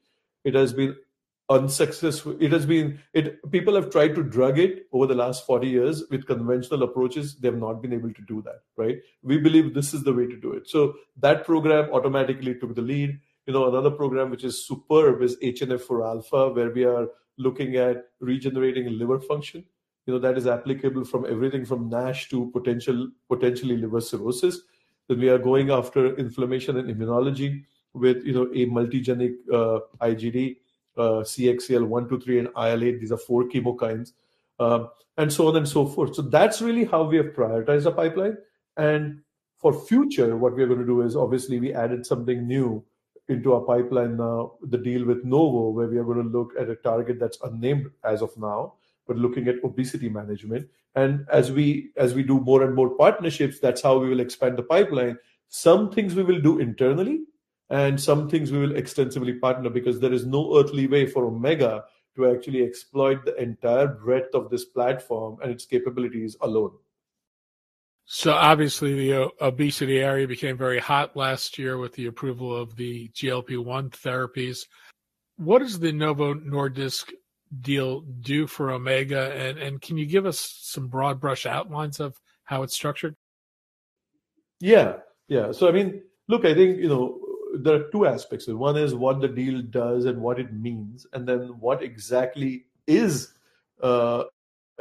it 0.43 0.53
has 0.53 0.73
been 0.73 0.95
unsuccessful 1.49 2.35
it 2.41 2.51
has 2.51 2.65
been 2.65 2.99
it 3.13 3.39
people 3.51 3.73
have 3.73 3.89
tried 3.89 4.13
to 4.13 4.21
drug 4.21 4.59
it 4.59 4.85
over 4.91 5.07
the 5.07 5.15
last 5.15 5.45
40 5.45 5.67
years 5.67 6.03
with 6.11 6.27
conventional 6.27 6.83
approaches. 6.83 7.37
They 7.37 7.47
have 7.47 7.57
not 7.57 7.81
been 7.81 7.93
able 7.93 8.13
to 8.13 8.21
do 8.27 8.41
that 8.41 8.61
right? 8.75 8.97
We 9.23 9.37
believe 9.37 9.73
this 9.73 9.93
is 9.93 10.03
the 10.03 10.13
way 10.13 10.25
to 10.27 10.35
do 10.35 10.51
it. 10.53 10.67
So 10.67 10.95
that 11.17 11.45
program 11.45 11.89
automatically 11.93 12.55
took 12.55 12.75
the 12.75 12.81
lead. 12.81 13.19
You 13.45 13.53
know 13.53 13.69
another 13.69 13.91
program 13.91 14.29
which 14.29 14.43
is 14.43 14.67
superb 14.67 15.21
is 15.21 15.37
hnf4 15.37 16.05
alpha 16.05 16.49
where 16.49 16.71
we 16.71 16.83
are 16.83 17.07
looking 17.37 17.77
at 17.77 18.05
regenerating 18.19 18.97
liver 18.97 19.19
function. 19.21 19.63
You 20.05 20.13
know 20.13 20.19
that 20.19 20.37
is 20.37 20.47
applicable 20.47 21.05
from 21.05 21.25
everything 21.25 21.65
from 21.65 21.89
NASH 21.89 22.29
to 22.29 22.49
potential 22.51 23.09
potentially 23.29 23.77
liver 23.77 24.01
cirrhosis. 24.01 24.59
Then 25.07 25.19
we 25.19 25.29
are 25.29 25.37
going 25.37 25.71
after 25.71 26.13
inflammation 26.17 26.77
and 26.77 26.89
immunology 26.89 27.63
with 27.93 28.25
you 28.25 28.33
know 28.33 28.47
a 28.53 28.65
multigenic 28.65 29.35
uh, 29.51 29.79
IGD, 30.01 30.57
uh, 30.97 31.23
CXCL 31.23 31.85
one, 31.85 32.07
two, 32.09 32.19
three, 32.19 32.39
and 32.39 32.47
IL8. 32.49 32.99
These 32.99 33.11
are 33.11 33.17
four 33.17 33.45
chemokines, 33.45 34.13
um, 34.59 34.89
and 35.17 35.31
so 35.31 35.47
on 35.47 35.57
and 35.57 35.67
so 35.67 35.85
forth. 35.85 36.15
So 36.15 36.21
that's 36.21 36.61
really 36.61 36.85
how 36.85 37.03
we 37.03 37.17
have 37.17 37.27
prioritized 37.27 37.83
the 37.83 37.91
pipeline. 37.91 38.37
And 38.77 39.21
for 39.57 39.73
future, 39.73 40.37
what 40.37 40.55
we 40.55 40.63
are 40.63 40.67
going 40.67 40.79
to 40.79 40.85
do 40.85 41.01
is 41.01 41.15
obviously 41.15 41.59
we 41.59 41.73
added 41.73 42.05
something 42.05 42.47
new 42.47 42.83
into 43.29 43.53
our 43.53 43.61
pipeline 43.61 44.17
now. 44.17 44.53
The 44.61 44.77
deal 44.77 45.05
with 45.05 45.23
Novo, 45.23 45.69
where 45.69 45.87
we 45.87 45.97
are 45.97 46.03
going 46.03 46.23
to 46.23 46.37
look 46.37 46.53
at 46.59 46.69
a 46.69 46.75
target 46.75 47.19
that's 47.19 47.39
unnamed 47.43 47.89
as 48.03 48.21
of 48.21 48.37
now 48.37 48.73
but 49.07 49.17
looking 49.17 49.47
at 49.47 49.63
obesity 49.63 50.09
management. 50.09 50.67
And 50.95 51.25
as 51.31 51.51
we 51.51 51.91
as 51.95 52.13
we 52.13 52.23
do 52.23 52.39
more 52.39 52.63
and 52.63 52.75
more 52.75 52.89
partnerships, 52.89 53.59
that's 53.59 53.81
how 53.81 53.97
we 53.97 54.09
will 54.09 54.19
expand 54.19 54.57
the 54.57 54.63
pipeline. 54.63 55.17
Some 55.47 55.91
things 55.91 56.13
we 56.13 56.23
will 56.23 56.41
do 56.41 56.59
internally, 56.59 57.21
and 57.69 57.99
some 57.99 58.29
things 58.29 58.51
we 58.51 58.59
will 58.59 58.75
extensively 58.75 59.33
partner 59.33 59.69
because 59.69 59.99
there 59.99 60.13
is 60.13 60.25
no 60.25 60.57
earthly 60.57 60.87
way 60.87 61.05
for 61.05 61.25
Omega 61.25 61.83
to 62.15 62.27
actually 62.27 62.63
exploit 62.63 63.23
the 63.25 63.35
entire 63.41 63.87
breadth 63.87 64.33
of 64.33 64.49
this 64.49 64.65
platform 64.65 65.37
and 65.41 65.51
its 65.51 65.65
capabilities 65.65 66.35
alone. 66.41 66.71
So 68.05 68.31
obviously, 68.31 68.95
the 68.95 69.25
uh, 69.25 69.27
obesity 69.41 69.99
area 69.99 70.27
became 70.27 70.57
very 70.57 70.79
hot 70.79 71.17
last 71.17 71.57
year 71.59 71.77
with 71.77 71.93
the 71.93 72.05
approval 72.05 72.55
of 72.55 72.75
the 72.77 73.09
GLP-1 73.09 73.89
therapies. 73.89 74.65
What 75.35 75.61
is 75.61 75.77
the 75.77 75.91
Novo 75.91 76.33
Nordisk 76.33 77.11
deal 77.61 78.01
do 78.21 78.47
for 78.47 78.71
Omega? 78.71 79.33
And, 79.33 79.57
and 79.57 79.81
can 79.81 79.97
you 79.97 80.05
give 80.05 80.25
us 80.25 80.39
some 80.61 80.87
broad 80.87 81.19
brush 81.19 81.45
outlines 81.45 81.99
of 81.99 82.19
how 82.45 82.63
it's 82.63 82.73
structured? 82.73 83.17
Yeah, 84.61 84.99
yeah. 85.27 85.51
So, 85.51 85.67
I 85.67 85.73
mean, 85.73 86.01
look, 86.29 86.45
I 86.45 86.53
think, 86.53 86.77
you 86.77 86.87
know, 86.87 87.19
there 87.57 87.75
are 87.75 87.91
two 87.91 88.05
aspects. 88.05 88.47
One 88.47 88.77
is 88.77 88.95
what 88.95 89.21
the 89.21 89.27
deal 89.27 89.61
does 89.61 90.05
and 90.05 90.21
what 90.21 90.39
it 90.39 90.53
means, 90.53 91.05
and 91.13 91.27
then 91.27 91.59
what 91.59 91.83
exactly 91.83 92.65
is 92.85 93.33
uh, 93.81 94.23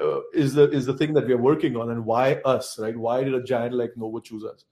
uh, 0.00 0.20
is 0.34 0.54
the 0.54 0.70
is 0.70 0.86
the 0.86 0.94
thing 0.94 1.14
that 1.14 1.26
we 1.26 1.32
are 1.32 1.38
working 1.38 1.76
on, 1.76 1.90
and 1.90 2.04
why 2.04 2.34
us, 2.44 2.78
right? 2.78 2.96
Why 2.96 3.24
did 3.24 3.34
a 3.34 3.42
giant 3.42 3.74
like 3.74 3.96
Novo 3.96 4.20
choose 4.20 4.44
us? 4.44 4.64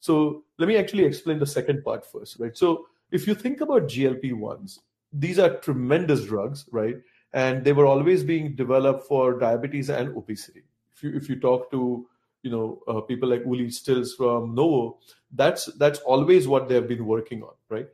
So 0.00 0.44
let 0.58 0.68
me 0.68 0.76
actually 0.76 1.04
explain 1.04 1.38
the 1.38 1.46
second 1.46 1.84
part 1.84 2.04
first, 2.04 2.38
right? 2.40 2.56
So 2.56 2.86
if 3.10 3.26
you 3.26 3.34
think 3.34 3.60
about 3.60 3.82
GLP 3.82 4.32
ones, 4.34 4.80
these 5.12 5.38
are 5.38 5.58
tremendous 5.58 6.24
drugs, 6.24 6.66
right? 6.72 6.96
and 7.32 7.64
they 7.64 7.72
were 7.72 7.86
always 7.86 8.22
being 8.22 8.54
developed 8.54 9.06
for 9.06 9.38
diabetes 9.38 9.90
and 9.90 10.16
obesity. 10.16 10.62
If 10.94 11.02
you 11.02 11.16
if 11.16 11.28
you 11.28 11.40
talk 11.40 11.70
to 11.70 12.06
you 12.42 12.50
know 12.50 12.82
uh, 12.88 13.00
people 13.00 13.28
like 13.28 13.42
Uli 13.46 13.66
Stilz 13.68 14.16
from 14.16 14.54
Novo, 14.54 14.98
that's 15.32 15.66
that's 15.76 16.00
always 16.00 16.46
what 16.48 16.68
they 16.68 16.74
have 16.74 16.88
been 16.88 17.06
working 17.06 17.42
on, 17.42 17.54
right? 17.68 17.88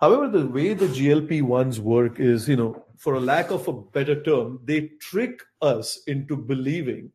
However, 0.00 0.28
the 0.28 0.46
way 0.46 0.74
the 0.74 0.88
GLP 0.88 1.42
ones 1.42 1.78
work 1.78 2.18
is, 2.18 2.48
you 2.48 2.56
know, 2.56 2.84
for 2.96 3.14
a 3.14 3.20
lack 3.20 3.52
of 3.52 3.68
a 3.68 3.72
better 3.72 4.20
term, 4.20 4.58
they 4.64 4.88
trick 5.00 5.42
us 5.60 6.00
into 6.08 6.36
believing 6.36 7.12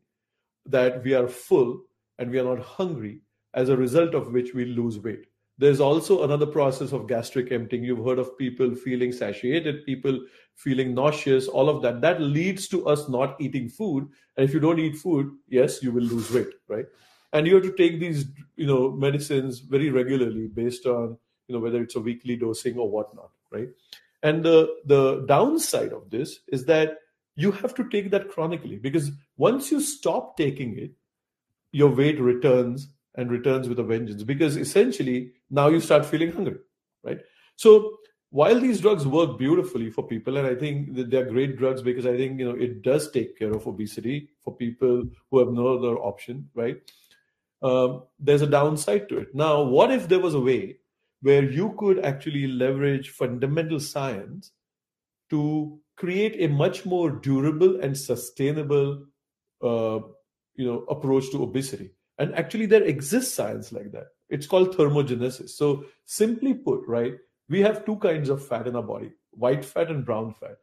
that 0.64 1.04
we 1.04 1.12
are 1.12 1.28
full 1.28 1.82
and 2.18 2.30
we 2.30 2.38
are 2.38 2.44
not 2.44 2.60
hungry, 2.60 3.20
as 3.52 3.68
a 3.68 3.76
result 3.76 4.14
of 4.14 4.32
which 4.32 4.54
we 4.54 4.64
lose 4.64 4.98
weight. 4.98 5.27
There's 5.58 5.80
also 5.80 6.22
another 6.22 6.46
process 6.46 6.92
of 6.92 7.08
gastric 7.08 7.50
emptying. 7.50 7.82
You've 7.82 8.04
heard 8.04 8.20
of 8.20 8.38
people 8.38 8.76
feeling 8.76 9.10
satiated, 9.10 9.84
people 9.84 10.24
feeling 10.54 10.94
nauseous, 10.94 11.48
all 11.48 11.68
of 11.68 11.82
that. 11.82 12.00
That 12.00 12.20
leads 12.20 12.68
to 12.68 12.86
us 12.86 13.08
not 13.08 13.40
eating 13.40 13.68
food. 13.68 14.08
And 14.36 14.48
if 14.48 14.54
you 14.54 14.60
don't 14.60 14.78
eat 14.78 14.96
food, 14.96 15.32
yes, 15.48 15.82
you 15.82 15.90
will 15.90 16.04
lose 16.04 16.30
weight, 16.30 16.54
right? 16.68 16.86
And 17.32 17.46
you 17.46 17.56
have 17.56 17.64
to 17.64 17.72
take 17.72 17.98
these, 17.98 18.26
you 18.56 18.66
know, 18.66 18.92
medicines 18.92 19.58
very 19.58 19.90
regularly 19.90 20.46
based 20.46 20.86
on, 20.86 21.18
you 21.48 21.54
know, 21.54 21.60
whether 21.60 21.82
it's 21.82 21.96
a 21.96 22.00
weekly 22.00 22.36
dosing 22.36 22.78
or 22.78 22.88
whatnot, 22.88 23.30
right? 23.50 23.68
And 24.22 24.44
the 24.44 24.76
the 24.84 25.24
downside 25.26 25.92
of 25.92 26.10
this 26.10 26.40
is 26.48 26.64
that 26.66 26.98
you 27.34 27.52
have 27.52 27.74
to 27.74 27.88
take 27.88 28.10
that 28.10 28.30
chronically 28.30 28.76
because 28.76 29.10
once 29.36 29.70
you 29.70 29.80
stop 29.80 30.36
taking 30.36 30.76
it, 30.78 30.92
your 31.72 31.90
weight 31.90 32.20
returns 32.20 32.88
and 33.18 33.30
returns 33.30 33.68
with 33.68 33.80
a 33.80 33.82
vengeance 33.82 34.22
because 34.22 34.56
essentially 34.56 35.32
now 35.50 35.68
you 35.68 35.80
start 35.80 36.06
feeling 36.06 36.32
hungry, 36.32 36.58
right? 37.02 37.18
So 37.56 37.98
while 38.30 38.60
these 38.60 38.80
drugs 38.80 39.06
work 39.06 39.38
beautifully 39.38 39.90
for 39.90 40.06
people, 40.06 40.36
and 40.36 40.46
I 40.46 40.54
think 40.54 40.94
that 40.94 41.10
they're 41.10 41.24
great 41.24 41.58
drugs 41.58 41.82
because 41.82 42.06
I 42.06 42.16
think 42.16 42.38
you 42.38 42.46
know 42.48 42.56
it 42.56 42.82
does 42.82 43.10
take 43.10 43.36
care 43.38 43.52
of 43.52 43.66
obesity 43.66 44.28
for 44.40 44.56
people 44.56 45.02
who 45.30 45.38
have 45.40 45.48
no 45.48 45.76
other 45.76 45.96
option, 45.98 46.48
right? 46.54 46.76
Um, 47.60 48.04
there's 48.20 48.42
a 48.42 48.46
downside 48.46 49.08
to 49.08 49.18
it. 49.18 49.34
Now, 49.34 49.62
what 49.62 49.90
if 49.90 50.08
there 50.08 50.20
was 50.20 50.34
a 50.34 50.40
way 50.40 50.76
where 51.22 51.42
you 51.42 51.74
could 51.76 52.04
actually 52.04 52.46
leverage 52.46 53.10
fundamental 53.10 53.80
science 53.80 54.52
to 55.30 55.80
create 55.96 56.36
a 56.38 56.46
much 56.46 56.86
more 56.86 57.10
durable 57.10 57.80
and 57.80 57.98
sustainable, 57.98 59.04
uh, 59.60 59.98
you 60.54 60.66
know, 60.66 60.84
approach 60.88 61.32
to 61.32 61.42
obesity? 61.42 61.90
And 62.18 62.34
actually, 62.34 62.66
there 62.66 62.82
exists 62.82 63.34
science 63.34 63.72
like 63.72 63.92
that. 63.92 64.08
It's 64.28 64.46
called 64.46 64.76
thermogenesis. 64.76 65.50
So, 65.50 65.84
simply 66.04 66.54
put, 66.54 66.82
right, 66.86 67.14
we 67.48 67.60
have 67.62 67.84
two 67.86 67.96
kinds 67.96 68.28
of 68.28 68.44
fat 68.46 68.66
in 68.66 68.76
our 68.76 68.82
body 68.82 69.12
white 69.38 69.64
fat 69.64 69.90
and 69.90 70.04
brown 70.04 70.34
fat. 70.34 70.56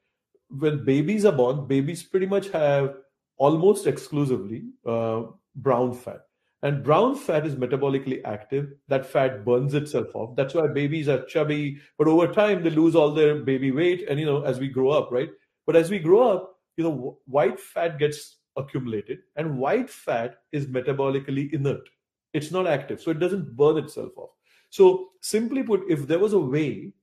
When 0.49 0.83
babies 0.85 1.25
are 1.25 1.31
born, 1.31 1.65
babies 1.65 2.03
pretty 2.03 2.25
much 2.25 2.49
have 2.49 2.95
almost 3.37 3.87
exclusively 3.87 4.65
uh, 4.85 5.23
brown 5.55 5.93
fat. 5.93 6.21
And 6.61 6.83
brown 6.83 7.15
fat 7.15 7.45
is 7.45 7.55
metabolically 7.55 8.21
active. 8.25 8.73
That 8.87 9.05
fat 9.05 9.45
burns 9.45 9.73
itself 9.73 10.15
off. 10.15 10.35
That's 10.35 10.53
why 10.53 10.67
babies 10.67 11.07
are 11.07 11.25
chubby, 11.25 11.77
but 11.97 12.07
over 12.07 12.31
time 12.31 12.63
they 12.63 12.69
lose 12.69 12.95
all 12.95 13.13
their 13.13 13.35
baby 13.35 13.71
weight. 13.71 14.05
And, 14.09 14.19
you 14.19 14.25
know, 14.25 14.43
as 14.43 14.59
we 14.59 14.67
grow 14.67 14.89
up, 14.89 15.11
right? 15.11 15.29
But 15.65 15.75
as 15.75 15.89
we 15.89 15.99
grow 15.99 16.31
up, 16.31 16.55
you 16.77 16.83
know, 16.83 17.19
white 17.25 17.59
fat 17.59 17.99
gets 17.99 18.37
accumulated, 18.57 19.19
and 19.35 19.57
white 19.57 19.89
fat 19.89 20.37
is 20.51 20.67
metabolically 20.67 21.51
inert. 21.53 21.87
It's 22.33 22.51
not 22.51 22.67
active, 22.67 23.01
so 23.01 23.11
it 23.11 23.19
doesn't 23.19 23.55
burn 23.55 23.77
itself 23.77 24.11
off. 24.17 24.31
So 24.69 25.09
simply 25.21 25.63
put, 25.63 25.83
if 25.89 26.07
there 26.07 26.19
was 26.19 26.33
a 26.33 26.39
way 26.39 26.93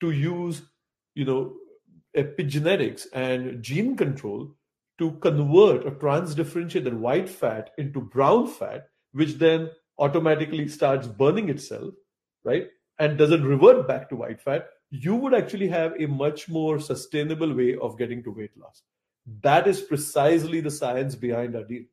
to 0.00 0.10
use, 0.10 0.62
you 1.14 1.24
know, 1.24 1.54
epigenetics 2.16 3.06
and 3.12 3.62
gene 3.62 3.96
control 3.96 4.54
to 4.98 5.12
convert 5.20 5.84
or 5.84 5.92
transdifferentiate 5.92 6.92
white 6.92 7.28
fat 7.28 7.70
into 7.78 8.00
brown 8.00 8.46
fat, 8.46 8.88
which 9.12 9.34
then 9.34 9.70
automatically 9.98 10.68
starts 10.68 11.06
burning 11.06 11.48
itself, 11.48 11.94
right? 12.44 12.68
And 12.98 13.18
doesn't 13.18 13.44
revert 13.44 13.86
back 13.86 14.08
to 14.08 14.16
white 14.16 14.40
fat, 14.40 14.68
you 14.90 15.14
would 15.14 15.34
actually 15.34 15.68
have 15.68 15.92
a 16.00 16.06
much 16.06 16.48
more 16.48 16.80
sustainable 16.80 17.54
way 17.54 17.76
of 17.76 17.98
getting 17.98 18.22
to 18.24 18.30
weight 18.30 18.56
loss. 18.56 18.82
That 19.42 19.66
is 19.66 19.80
precisely 19.80 20.60
the 20.60 20.70
science 20.70 21.14
behind 21.14 21.56
our 21.56 21.64
deal. 21.64 21.84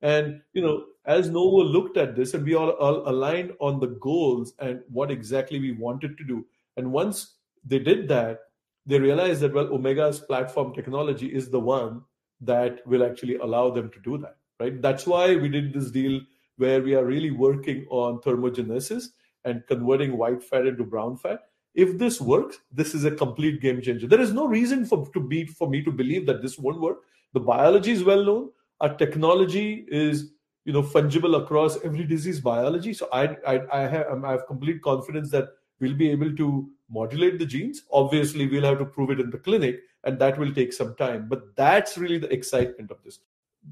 And 0.00 0.40
you 0.52 0.62
know, 0.62 0.84
as 1.04 1.30
Novo 1.30 1.62
looked 1.62 1.96
at 1.96 2.16
this, 2.16 2.34
and 2.34 2.44
we 2.44 2.54
all, 2.54 2.70
all 2.70 3.08
aligned 3.08 3.52
on 3.60 3.80
the 3.80 3.88
goals 3.88 4.52
and 4.58 4.80
what 4.88 5.10
exactly 5.10 5.60
we 5.60 5.72
wanted 5.72 6.18
to 6.18 6.24
do. 6.24 6.44
And 6.76 6.92
once 6.92 7.36
they 7.64 7.78
did 7.78 8.08
that, 8.08 8.40
they 8.86 8.98
realized 8.98 9.40
that 9.42 9.54
well, 9.54 9.72
Omega's 9.72 10.20
platform 10.20 10.74
technology 10.74 11.26
is 11.26 11.50
the 11.50 11.60
one 11.60 12.02
that 12.40 12.84
will 12.86 13.04
actually 13.04 13.36
allow 13.36 13.70
them 13.70 13.90
to 13.90 14.00
do 14.00 14.18
that. 14.18 14.36
Right. 14.58 14.80
That's 14.80 15.06
why 15.06 15.36
we 15.36 15.48
did 15.48 15.72
this 15.72 15.90
deal 15.90 16.20
where 16.56 16.82
we 16.82 16.94
are 16.94 17.04
really 17.04 17.30
working 17.30 17.86
on 17.90 18.20
thermogenesis 18.20 19.06
and 19.44 19.66
converting 19.66 20.16
white 20.16 20.42
fat 20.42 20.66
into 20.66 20.84
brown 20.84 21.16
fat. 21.16 21.40
If 21.74 21.98
this 21.98 22.20
works, 22.20 22.58
this 22.70 22.94
is 22.94 23.04
a 23.04 23.10
complete 23.10 23.60
game 23.60 23.80
changer. 23.80 24.06
There 24.06 24.20
is 24.20 24.32
no 24.32 24.46
reason 24.46 24.84
for 24.84 25.08
to 25.12 25.20
be 25.20 25.46
for 25.46 25.68
me 25.68 25.82
to 25.82 25.90
believe 25.90 26.26
that 26.26 26.42
this 26.42 26.58
won't 26.58 26.80
work. 26.80 26.98
The 27.32 27.40
biology 27.40 27.92
is 27.92 28.04
well 28.04 28.24
known. 28.24 28.50
Our 28.80 28.94
technology 28.94 29.86
is 29.88 30.32
you 30.64 30.72
know 30.72 30.82
fungible 30.82 31.42
across 31.42 31.82
every 31.82 32.04
disease 32.04 32.40
biology. 32.40 32.92
So 32.92 33.08
I 33.12 33.36
I, 33.46 33.60
I 33.72 33.80
have 33.86 34.06
um, 34.10 34.24
I 34.24 34.32
have 34.32 34.46
complete 34.46 34.82
confidence 34.82 35.30
that 35.30 35.48
we'll 35.80 35.94
be 35.94 36.10
able 36.10 36.34
to 36.36 36.68
modulate 36.90 37.38
the 37.38 37.46
genes. 37.46 37.82
Obviously, 37.90 38.46
we'll 38.46 38.64
have 38.64 38.78
to 38.78 38.84
prove 38.84 39.10
it 39.10 39.20
in 39.20 39.30
the 39.30 39.38
clinic, 39.38 39.80
and 40.04 40.18
that 40.18 40.38
will 40.38 40.52
take 40.52 40.72
some 40.72 40.94
time. 40.96 41.26
But 41.28 41.56
that's 41.56 41.96
really 41.96 42.18
the 42.18 42.32
excitement 42.32 42.90
of 42.90 43.02
this 43.02 43.20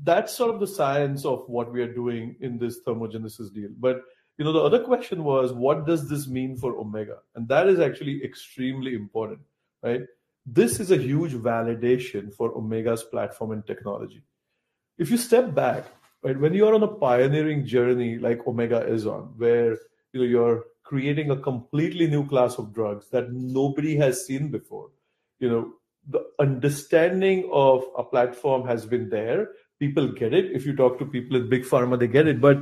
that's 0.04 0.34
sort 0.34 0.54
of 0.54 0.60
the 0.60 0.66
science 0.66 1.24
of 1.24 1.48
what 1.48 1.72
we 1.72 1.82
are 1.82 1.92
doing 1.92 2.36
in 2.40 2.58
this 2.58 2.80
thermogenesis 2.86 3.52
deal. 3.52 3.70
But 3.78 4.02
you 4.40 4.44
know, 4.44 4.54
the 4.54 4.60
other 4.60 4.78
question 4.82 5.22
was, 5.22 5.52
what 5.52 5.86
does 5.86 6.08
this 6.08 6.26
mean 6.26 6.56
for 6.56 6.74
Omega? 6.78 7.18
And 7.34 7.46
that 7.48 7.68
is 7.68 7.78
actually 7.78 8.24
extremely 8.24 8.94
important, 8.94 9.40
right? 9.82 10.00
This 10.46 10.80
is 10.80 10.90
a 10.90 10.96
huge 10.96 11.34
validation 11.34 12.32
for 12.32 12.56
Omega's 12.56 13.02
platform 13.02 13.50
and 13.50 13.66
technology. 13.66 14.22
If 14.96 15.10
you 15.10 15.18
step 15.18 15.54
back, 15.54 15.84
right, 16.22 16.40
when 16.40 16.54
you 16.54 16.66
are 16.66 16.74
on 16.74 16.82
a 16.82 16.88
pioneering 16.88 17.66
journey 17.66 18.16
like 18.16 18.46
Omega 18.46 18.80
is 18.80 19.06
on, 19.06 19.34
where 19.36 19.72
you 20.14 20.20
know 20.20 20.24
you're 20.24 20.64
creating 20.84 21.30
a 21.30 21.36
completely 21.36 22.06
new 22.06 22.26
class 22.26 22.56
of 22.56 22.72
drugs 22.72 23.10
that 23.10 23.30
nobody 23.30 23.94
has 23.96 24.24
seen 24.24 24.50
before, 24.50 24.88
you 25.38 25.50
know, 25.50 25.74
the 26.08 26.24
understanding 26.38 27.46
of 27.52 27.84
a 27.94 28.02
platform 28.02 28.66
has 28.66 28.86
been 28.86 29.10
there 29.10 29.48
people 29.80 30.06
get 30.12 30.34
it. 30.34 30.52
If 30.52 30.66
you 30.66 30.76
talk 30.76 30.98
to 30.98 31.06
people 31.06 31.36
in 31.36 31.48
big 31.48 31.64
pharma, 31.64 31.98
they 31.98 32.06
get 32.06 32.28
it. 32.28 32.40
But 32.40 32.58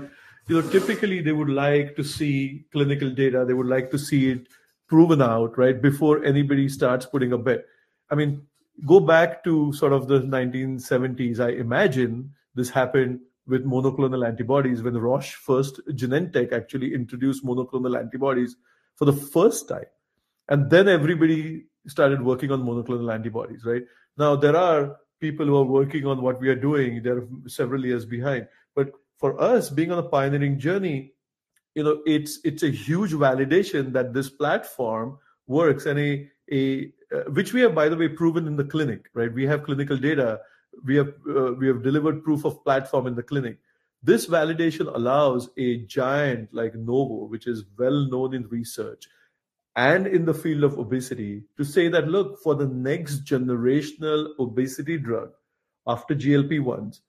you 0.49 0.61
know, 0.61 0.69
typically 0.71 1.21
they 1.21 1.33
would 1.33 1.51
like 1.51 1.95
to 1.97 2.05
see 2.05 2.65
clinical 2.73 3.11
data. 3.11 3.45
They 3.45 3.55
would 3.55 3.67
like 3.67 3.91
to 3.91 3.99
see 3.99 4.31
it 4.31 4.49
proven 4.87 5.21
out, 5.21 5.59
right, 5.59 5.81
before 5.81 6.25
anybody 6.25 6.69
starts 6.69 7.07
putting 7.07 7.33
a 7.33 7.39
bet. 7.39 7.65
I 8.11 8.15
mean, 8.15 8.43
go 8.87 9.01
back 9.01 9.45
to 9.45 9.73
sort 9.73 9.93
of 9.93 10.09
the 10.09 10.21
1970s. 10.21 11.41
I 11.41 11.51
imagine 11.51 12.33
this 12.55 12.71
happened 12.71 13.21
with 13.47 13.65
monoclonal 13.65 14.27
antibodies 14.27 14.83
when 14.83 14.97
Roche 14.97 15.35
first 15.35 15.81
Genentech 15.91 16.53
actually 16.53 16.95
introduced 16.95 17.45
monoclonal 17.45 17.99
antibodies 17.99 18.57
for 18.97 19.05
the 19.05 19.13
first 19.13 19.69
time. 19.69 19.87
And 20.49 20.71
then 20.71 20.89
everybody 20.89 21.65
started 21.87 22.23
working 22.23 22.51
on 22.51 22.63
monoclonal 22.63 23.13
antibodies, 23.13 23.65
right? 23.65 23.83
Now 24.17 24.37
there 24.37 24.57
are 24.57 24.97
people 25.21 25.47
who 25.47 25.57
are 25.57 25.65
working 25.65 26.07
on 26.07 26.23
what 26.23 26.41
we 26.41 26.49
are 26.49 26.55
doing 26.55 27.03
they're 27.03 27.27
several 27.47 27.85
years 27.85 28.05
behind 28.05 28.47
but 28.75 28.93
for 29.19 29.41
us 29.41 29.71
being 29.71 29.93
on 29.93 29.99
a 29.99 30.09
pioneering 30.09 30.59
journey 30.59 31.13
you 31.75 31.85
know 31.85 32.01
it's 32.07 32.39
it's 32.45 32.63
a 32.63 32.71
huge 32.71 33.13
validation 33.13 33.93
that 33.93 34.13
this 34.13 34.29
platform 34.29 35.19
works 35.47 35.87
and 35.87 35.99
a 35.99 36.29
a 36.51 36.93
uh, 37.15 37.23
which 37.33 37.53
we 37.53 37.61
have 37.61 37.75
by 37.75 37.89
the 37.89 37.97
way 37.97 38.09
proven 38.09 38.47
in 38.47 38.57
the 38.57 38.65
clinic 38.65 39.09
right? 39.15 39.33
We 39.33 39.47
have 39.47 39.65
clinical 39.65 39.97
data. 39.97 40.41
We 40.85 40.97
have 40.97 41.13
uh, 41.29 41.53
we 41.55 41.67
have 41.67 41.83
delivered 41.83 42.25
proof 42.25 42.45
of 42.45 42.63
platform 42.65 43.07
in 43.07 43.15
the 43.15 43.23
clinic. 43.23 43.59
This 44.03 44.27
validation 44.27 44.95
allows 44.95 45.49
a 45.57 45.79
giant 45.79 46.53
like 46.53 46.75
novo 46.75 47.25
which 47.27 47.47
is 47.47 47.65
well 47.79 48.07
known 48.09 48.35
in 48.35 48.49
research 48.49 49.09
and 49.77 50.07
in 50.07 50.25
the 50.25 50.35
field 50.35 50.65
of 50.65 50.79
obesity 50.79 51.43
to 51.57 51.65
say 51.65 51.89
that 51.89 52.09
look 52.09 52.41
for 52.43 52.55
the 52.55 52.67
next 52.67 53.25
generational 53.25 54.29
obesity 54.39 54.99
drug 54.99 55.31
after 55.87 56.15
GLP-1s 56.15 57.01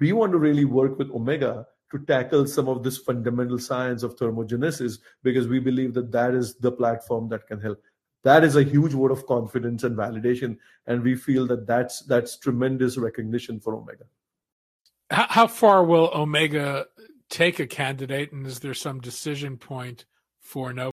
we 0.00 0.12
want 0.12 0.32
to 0.32 0.38
really 0.38 0.64
work 0.64 0.98
with 0.98 1.10
omega 1.10 1.66
to 1.90 1.98
tackle 2.06 2.46
some 2.46 2.68
of 2.68 2.82
this 2.82 2.98
fundamental 2.98 3.58
science 3.58 4.02
of 4.02 4.16
thermogenesis 4.16 4.98
because 5.22 5.46
we 5.46 5.60
believe 5.60 5.94
that 5.94 6.10
that 6.10 6.34
is 6.34 6.56
the 6.56 6.72
platform 6.72 7.28
that 7.28 7.46
can 7.46 7.60
help 7.60 7.80
that 8.22 8.42
is 8.42 8.56
a 8.56 8.62
huge 8.62 8.92
vote 8.92 9.10
of 9.10 9.26
confidence 9.26 9.84
and 9.84 9.96
validation 9.96 10.56
and 10.86 11.02
we 11.02 11.14
feel 11.14 11.46
that 11.46 11.66
that's 11.66 12.00
that's 12.02 12.38
tremendous 12.38 12.96
recognition 12.96 13.60
for 13.60 13.76
omega 13.76 14.04
how 15.10 15.46
far 15.46 15.84
will 15.84 16.10
omega 16.14 16.86
take 17.28 17.60
a 17.60 17.66
candidate 17.66 18.32
and 18.32 18.46
is 18.46 18.60
there 18.60 18.74
some 18.74 19.00
decision 19.00 19.56
point 19.56 20.04
for 20.40 20.72
no 20.72 20.90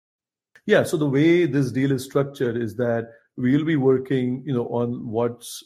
yeah. 0.69 0.83
So 0.83 0.99
the 0.99 1.09
way 1.09 1.47
this 1.47 1.73
deal 1.73 1.93
is 1.93 2.05
structured 2.05 2.59
is 2.59 2.77
that 2.77 3.09
we'll 3.39 3.65
be 3.65 3.77
working, 3.77 4.43
you 4.45 4.53
know, 4.53 4.67
on 4.67 5.09
what's 5.09 5.65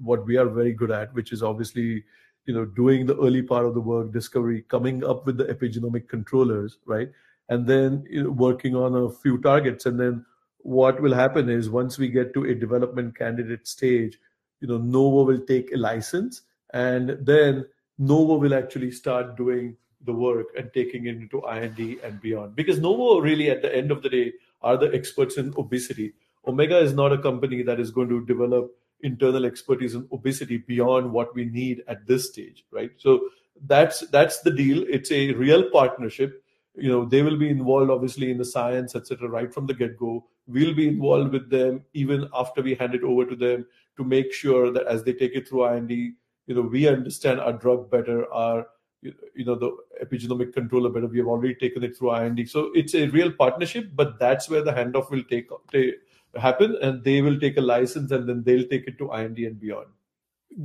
what 0.00 0.26
we 0.26 0.36
are 0.36 0.48
very 0.48 0.72
good 0.72 0.90
at, 0.90 1.14
which 1.14 1.32
is 1.32 1.44
obviously, 1.44 2.02
you 2.46 2.54
know, 2.54 2.64
doing 2.64 3.06
the 3.06 3.16
early 3.18 3.42
part 3.42 3.66
of 3.66 3.74
the 3.74 3.80
work, 3.80 4.12
discovery, 4.12 4.64
coming 4.68 5.04
up 5.04 5.26
with 5.26 5.36
the 5.36 5.44
epigenomic 5.44 6.08
controllers, 6.08 6.78
right? 6.86 7.10
And 7.48 7.66
then 7.66 8.04
you 8.08 8.24
know, 8.24 8.30
working 8.30 8.74
on 8.74 8.94
a 8.94 9.10
few 9.10 9.38
targets. 9.38 9.86
And 9.86 9.98
then 9.98 10.24
what 10.58 11.00
will 11.00 11.14
happen 11.14 11.48
is 11.48 11.68
once 11.68 11.98
we 11.98 12.08
get 12.08 12.32
to 12.34 12.44
a 12.44 12.54
development 12.54 13.16
candidate 13.16 13.66
stage, 13.66 14.18
you 14.60 14.68
know, 14.68 14.78
Novo 14.78 15.24
will 15.24 15.44
take 15.44 15.72
a 15.72 15.76
license 15.76 16.42
and 16.72 17.18
then 17.20 17.66
Novo 17.98 18.34
will 18.36 18.54
actually 18.54 18.90
start 18.90 19.36
doing 19.36 19.76
the 20.04 20.12
work 20.12 20.46
and 20.56 20.72
taking 20.72 21.06
it 21.06 21.16
into 21.16 21.42
IND 21.46 21.98
and 22.02 22.20
beyond. 22.20 22.54
Because 22.54 22.78
Novo 22.78 23.20
really, 23.20 23.50
at 23.50 23.62
the 23.62 23.74
end 23.74 23.90
of 23.90 24.02
the 24.02 24.08
day, 24.08 24.32
are 24.62 24.76
the 24.76 24.92
experts 24.94 25.36
in 25.36 25.52
obesity. 25.56 26.14
Omega 26.46 26.78
is 26.78 26.92
not 26.92 27.12
a 27.12 27.18
company 27.18 27.62
that 27.62 27.80
is 27.80 27.90
going 27.90 28.08
to 28.08 28.24
develop 28.24 28.72
internal 29.02 29.44
expertise 29.44 29.94
in 29.94 30.06
obesity 30.12 30.58
beyond 30.58 31.12
what 31.12 31.34
we 31.34 31.44
need 31.44 31.82
at 31.88 32.06
this 32.06 32.30
stage, 32.30 32.64
right? 32.70 32.90
So 32.96 33.28
that's 33.66 34.00
that's 34.08 34.40
the 34.40 34.50
deal. 34.50 34.84
It's 34.88 35.10
a 35.10 35.32
real 35.32 35.70
partnership. 35.70 36.42
You 36.74 36.90
know, 36.90 37.04
they 37.04 37.22
will 37.22 37.38
be 37.38 37.48
involved 37.48 37.90
obviously 37.90 38.30
in 38.30 38.38
the 38.38 38.44
science, 38.44 38.94
etc., 38.94 39.28
right 39.28 39.52
from 39.52 39.66
the 39.66 39.74
get-go. 39.74 40.26
We'll 40.46 40.74
be 40.74 40.88
involved 40.88 41.32
with 41.32 41.50
them 41.50 41.84
even 41.94 42.28
after 42.34 42.62
we 42.62 42.74
hand 42.74 42.94
it 42.94 43.02
over 43.02 43.24
to 43.24 43.34
them 43.34 43.66
to 43.96 44.04
make 44.04 44.32
sure 44.32 44.70
that 44.70 44.86
as 44.86 45.02
they 45.02 45.12
take 45.12 45.34
it 45.34 45.48
through 45.48 45.66
IND, 45.66 45.90
you 45.90 46.14
know, 46.54 46.60
we 46.60 46.86
understand 46.86 47.40
our 47.40 47.54
drug 47.54 47.90
better, 47.90 48.30
our 48.32 48.66
you 49.02 49.44
know 49.44 49.54
the 49.54 49.70
epigenomic 50.02 50.52
controller 50.52 50.90
better 50.90 51.06
we 51.06 51.18
have 51.18 51.26
already 51.26 51.54
taken 51.54 51.84
it 51.84 51.96
through 51.96 52.14
ind 52.16 52.48
so 52.48 52.70
it's 52.74 52.94
a 52.94 53.06
real 53.08 53.30
partnership 53.30 53.90
but 53.94 54.18
that's 54.18 54.48
where 54.48 54.62
the 54.62 54.72
handoff 54.72 55.10
will 55.10 55.22
take, 55.24 55.48
take 55.70 55.94
happen 56.38 56.76
and 56.80 57.02
they 57.04 57.22
will 57.22 57.38
take 57.38 57.56
a 57.56 57.60
license 57.60 58.10
and 58.10 58.28
then 58.28 58.42
they'll 58.44 58.68
take 58.68 58.86
it 58.86 58.98
to 58.98 59.12
ind 59.12 59.38
and 59.38 59.60
beyond. 59.60 59.88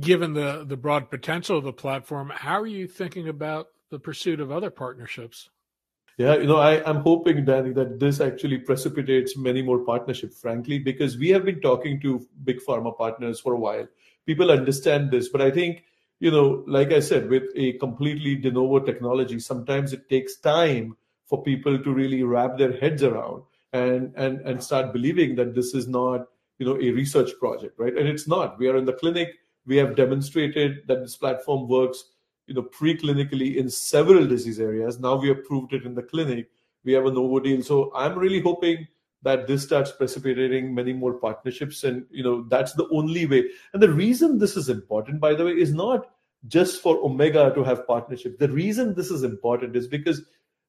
Given 0.00 0.34
the 0.34 0.64
the 0.66 0.76
broad 0.76 1.10
potential 1.10 1.58
of 1.58 1.64
the 1.64 1.72
platform 1.72 2.32
how 2.34 2.60
are 2.60 2.66
you 2.66 2.86
thinking 2.86 3.28
about 3.28 3.68
the 3.90 3.98
pursuit 3.98 4.40
of 4.40 4.50
other 4.50 4.70
partnerships? 4.70 5.50
Yeah 6.18 6.36
you 6.36 6.46
know 6.46 6.56
I, 6.56 6.82
i'm 6.88 7.00
hoping 7.00 7.44
danny 7.44 7.72
that 7.72 7.98
this 7.98 8.20
actually 8.20 8.58
precipitates 8.58 9.36
many 9.36 9.62
more 9.62 9.78
partnerships 9.78 10.38
frankly 10.38 10.78
because 10.78 11.16
we 11.16 11.30
have 11.30 11.44
been 11.44 11.60
talking 11.60 12.00
to 12.02 12.26
big 12.44 12.60
pharma 12.66 12.96
partners 12.96 13.40
for 13.40 13.54
a 13.54 13.58
while. 13.58 13.88
People 14.26 14.50
understand 14.50 15.10
this 15.10 15.28
but 15.28 15.40
i 15.40 15.50
think 15.50 15.84
you 16.22 16.30
know, 16.30 16.62
like 16.68 16.92
I 16.92 17.00
said, 17.00 17.28
with 17.28 17.50
a 17.56 17.72
completely 17.78 18.36
de 18.36 18.52
novo 18.52 18.78
technology, 18.78 19.40
sometimes 19.40 19.92
it 19.92 20.08
takes 20.08 20.36
time 20.36 20.96
for 21.26 21.42
people 21.42 21.82
to 21.82 21.92
really 21.92 22.22
wrap 22.22 22.56
their 22.56 22.78
heads 22.78 23.02
around 23.02 23.42
and 23.72 24.12
and 24.16 24.40
and 24.40 24.62
start 24.62 24.92
believing 24.92 25.34
that 25.36 25.54
this 25.54 25.74
is 25.74 25.88
not 25.88 26.26
you 26.58 26.66
know 26.66 26.76
a 26.76 26.90
research 26.90 27.30
project, 27.38 27.78
right? 27.78 27.96
And 27.96 28.08
it's 28.08 28.28
not. 28.28 28.58
We 28.58 28.68
are 28.68 28.76
in 28.76 28.84
the 28.84 28.92
clinic. 28.92 29.30
We 29.66 29.76
have 29.76 29.96
demonstrated 29.96 30.86
that 30.88 31.02
this 31.02 31.16
platform 31.16 31.68
works, 31.68 32.04
you 32.46 32.54
know, 32.54 32.62
preclinically 32.62 33.56
in 33.56 33.70
several 33.70 34.26
disease 34.26 34.58
areas. 34.60 34.98
Now 34.98 35.16
we 35.16 35.28
have 35.28 35.44
proved 35.44 35.72
it 35.72 35.84
in 35.84 35.94
the 35.94 36.02
clinic. 36.02 36.50
We 36.84 36.92
have 36.92 37.06
a 37.06 37.10
Novo 37.10 37.38
deal. 37.38 37.62
So 37.62 37.92
I'm 37.94 38.18
really 38.18 38.40
hoping 38.40 38.86
that 39.22 39.46
this 39.46 39.62
starts 39.62 39.92
precipitating 39.92 40.74
many 40.74 40.92
more 40.92 41.14
partnerships 41.14 41.84
and 41.84 42.04
you 42.10 42.24
know 42.24 42.44
that's 42.48 42.72
the 42.72 42.88
only 42.90 43.24
way 43.24 43.48
and 43.72 43.80
the 43.80 43.88
reason 43.90 44.36
this 44.38 44.56
is 44.56 44.68
important 44.68 45.20
by 45.20 45.32
the 45.32 45.44
way 45.44 45.52
is 45.52 45.72
not 45.72 46.10
just 46.48 46.82
for 46.82 46.98
Omega 47.04 47.52
to 47.54 47.62
have 47.62 47.86
partnership. 47.86 48.36
The 48.38 48.48
reason 48.48 48.94
this 48.94 49.12
is 49.12 49.22
important 49.22 49.76
is 49.76 49.86
because 49.86 50.22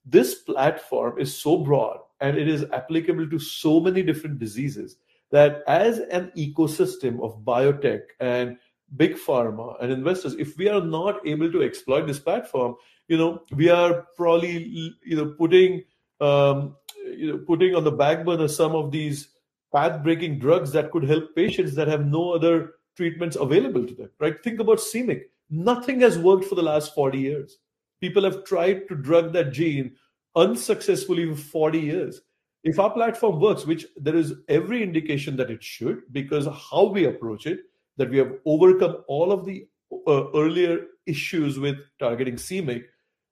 this 0.05 0.35
platform 0.35 1.19
is 1.19 1.35
so 1.35 1.57
broad 1.57 1.97
and 2.23 2.37
it 2.37 2.47
is 2.47 2.65
applicable 2.73 3.29
to 3.29 3.37
so 3.37 3.79
many 3.79 4.01
different 4.01 4.39
diseases 4.39 4.95
that 5.31 5.63
as 5.67 5.99
an 5.99 6.31
ecosystem 6.37 7.21
of 7.21 7.39
biotech 7.43 8.01
and 8.19 8.57
big 8.95 9.15
pharma 9.15 9.75
and 9.81 9.91
investors 9.91 10.35
if 10.35 10.57
we 10.57 10.69
are 10.69 10.81
not 10.81 11.25
able 11.27 11.51
to 11.51 11.63
exploit 11.63 12.07
this 12.07 12.19
platform 12.19 12.75
you 13.07 13.17
know 13.17 13.41
we 13.51 13.69
are 13.69 14.07
probably 14.15 14.93
you 15.03 15.17
know 15.17 15.33
putting 15.37 15.83
um, 16.21 16.75
you 17.05 17.31
know 17.31 17.37
putting 17.39 17.75
on 17.75 17.83
the 17.83 17.91
back 17.91 18.23
burner 18.25 18.47
some 18.47 18.75
of 18.75 18.91
these 18.91 19.29
path 19.73 20.01
breaking 20.03 20.39
drugs 20.39 20.71
that 20.71 20.91
could 20.91 21.03
help 21.03 21.35
patients 21.35 21.75
that 21.75 21.87
have 21.87 22.05
no 22.05 22.31
other 22.31 22.73
treatments 22.95 23.35
available 23.35 23.85
to 23.85 23.95
them 23.95 24.09
right? 24.19 24.41
Think 24.43 24.59
about 24.59 24.79
c-myc 24.79 25.23
nothing 25.49 25.99
has 26.01 26.17
worked 26.17 26.45
for 26.45 26.55
the 26.55 26.63
last 26.63 26.95
40 26.95 27.19
years. 27.19 27.57
People 28.01 28.23
have 28.23 28.43
tried 28.43 28.87
to 28.89 28.95
drug 28.95 29.33
that 29.33 29.53
gene 29.53 29.95
unsuccessfully 30.35 31.29
for 31.33 31.69
40 31.69 31.79
years 31.79 32.21
if 32.63 32.79
our 32.79 32.91
platform 32.91 33.39
works 33.39 33.65
which 33.65 33.85
there 33.97 34.15
is 34.15 34.33
every 34.47 34.81
indication 34.81 35.35
that 35.37 35.51
it 35.51 35.63
should 35.63 36.01
because 36.11 36.47
how 36.71 36.85
we 36.85 37.05
approach 37.05 37.45
it 37.45 37.59
that 37.97 38.09
we 38.09 38.17
have 38.17 38.33
overcome 38.45 38.97
all 39.07 39.31
of 39.31 39.45
the 39.45 39.67
uh, 40.07 40.31
earlier 40.33 40.85
issues 41.05 41.59
with 41.59 41.77
targeting 41.99 42.37
c-myc 42.37 42.83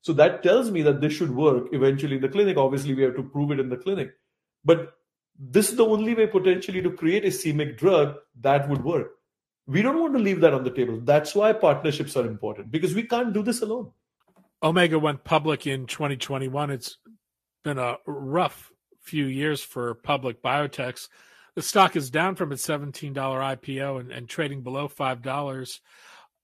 so 0.02 0.14
that 0.14 0.42
tells 0.42 0.72
me 0.72 0.82
that 0.82 1.00
this 1.00 1.14
should 1.14 1.34
work 1.34 1.68
eventually 1.72 2.16
in 2.16 2.22
the 2.22 2.30
clinic. 2.30 2.58
Obviously, 2.58 2.96
we 2.96 3.04
have 3.04 3.16
to 3.16 3.24
prove 3.24 3.52
it 3.52 3.60
in 3.60 3.70
the 3.70 3.78
clinic. 3.78 4.14
But 4.66 4.94
this 5.38 5.70
is 5.70 5.76
the 5.76 5.86
only 5.86 6.16
way 6.16 6.28
potentially 6.28 6.82
to 6.82 6.92
create 6.92 7.24
a 7.26 7.32
c-myc 7.32 7.78
drug 7.78 8.16
that 8.42 8.68
would 8.68 8.84
work. 8.84 9.12
We 9.68 9.82
don't 9.82 10.00
want 10.00 10.14
to 10.14 10.20
leave 10.20 10.42
that 10.42 10.54
on 10.54 10.64
the 10.64 10.72
table. 10.72 11.00
That's 11.02 11.36
why 11.36 11.54
partnerships 11.54 12.18
are 12.18 12.26
important 12.26 12.72
because 12.72 12.96
we 12.96 13.04
can't 13.04 13.34
do 13.34 13.44
this 13.44 13.62
alone. 13.62 13.92
Omega 14.64 15.00
went 15.00 15.24
public 15.24 15.66
in 15.68 15.86
2021. 15.88 16.70
It's 16.70 16.98
been 17.64 17.78
a 17.78 17.98
rough 18.06 18.72
few 19.02 19.26
years 19.26 19.62
for 19.62 19.94
public 19.96 20.42
biotechs. 20.42 21.08
The 21.56 21.62
stock 21.62 21.96
is 21.96 22.10
down 22.10 22.36
from 22.36 22.52
its 22.52 22.66
$17 22.66 23.14
IPO 23.14 24.00
and, 24.00 24.12
and 24.12 24.30
trading 24.30 24.62
below 24.62 24.88
$5. 24.88 25.80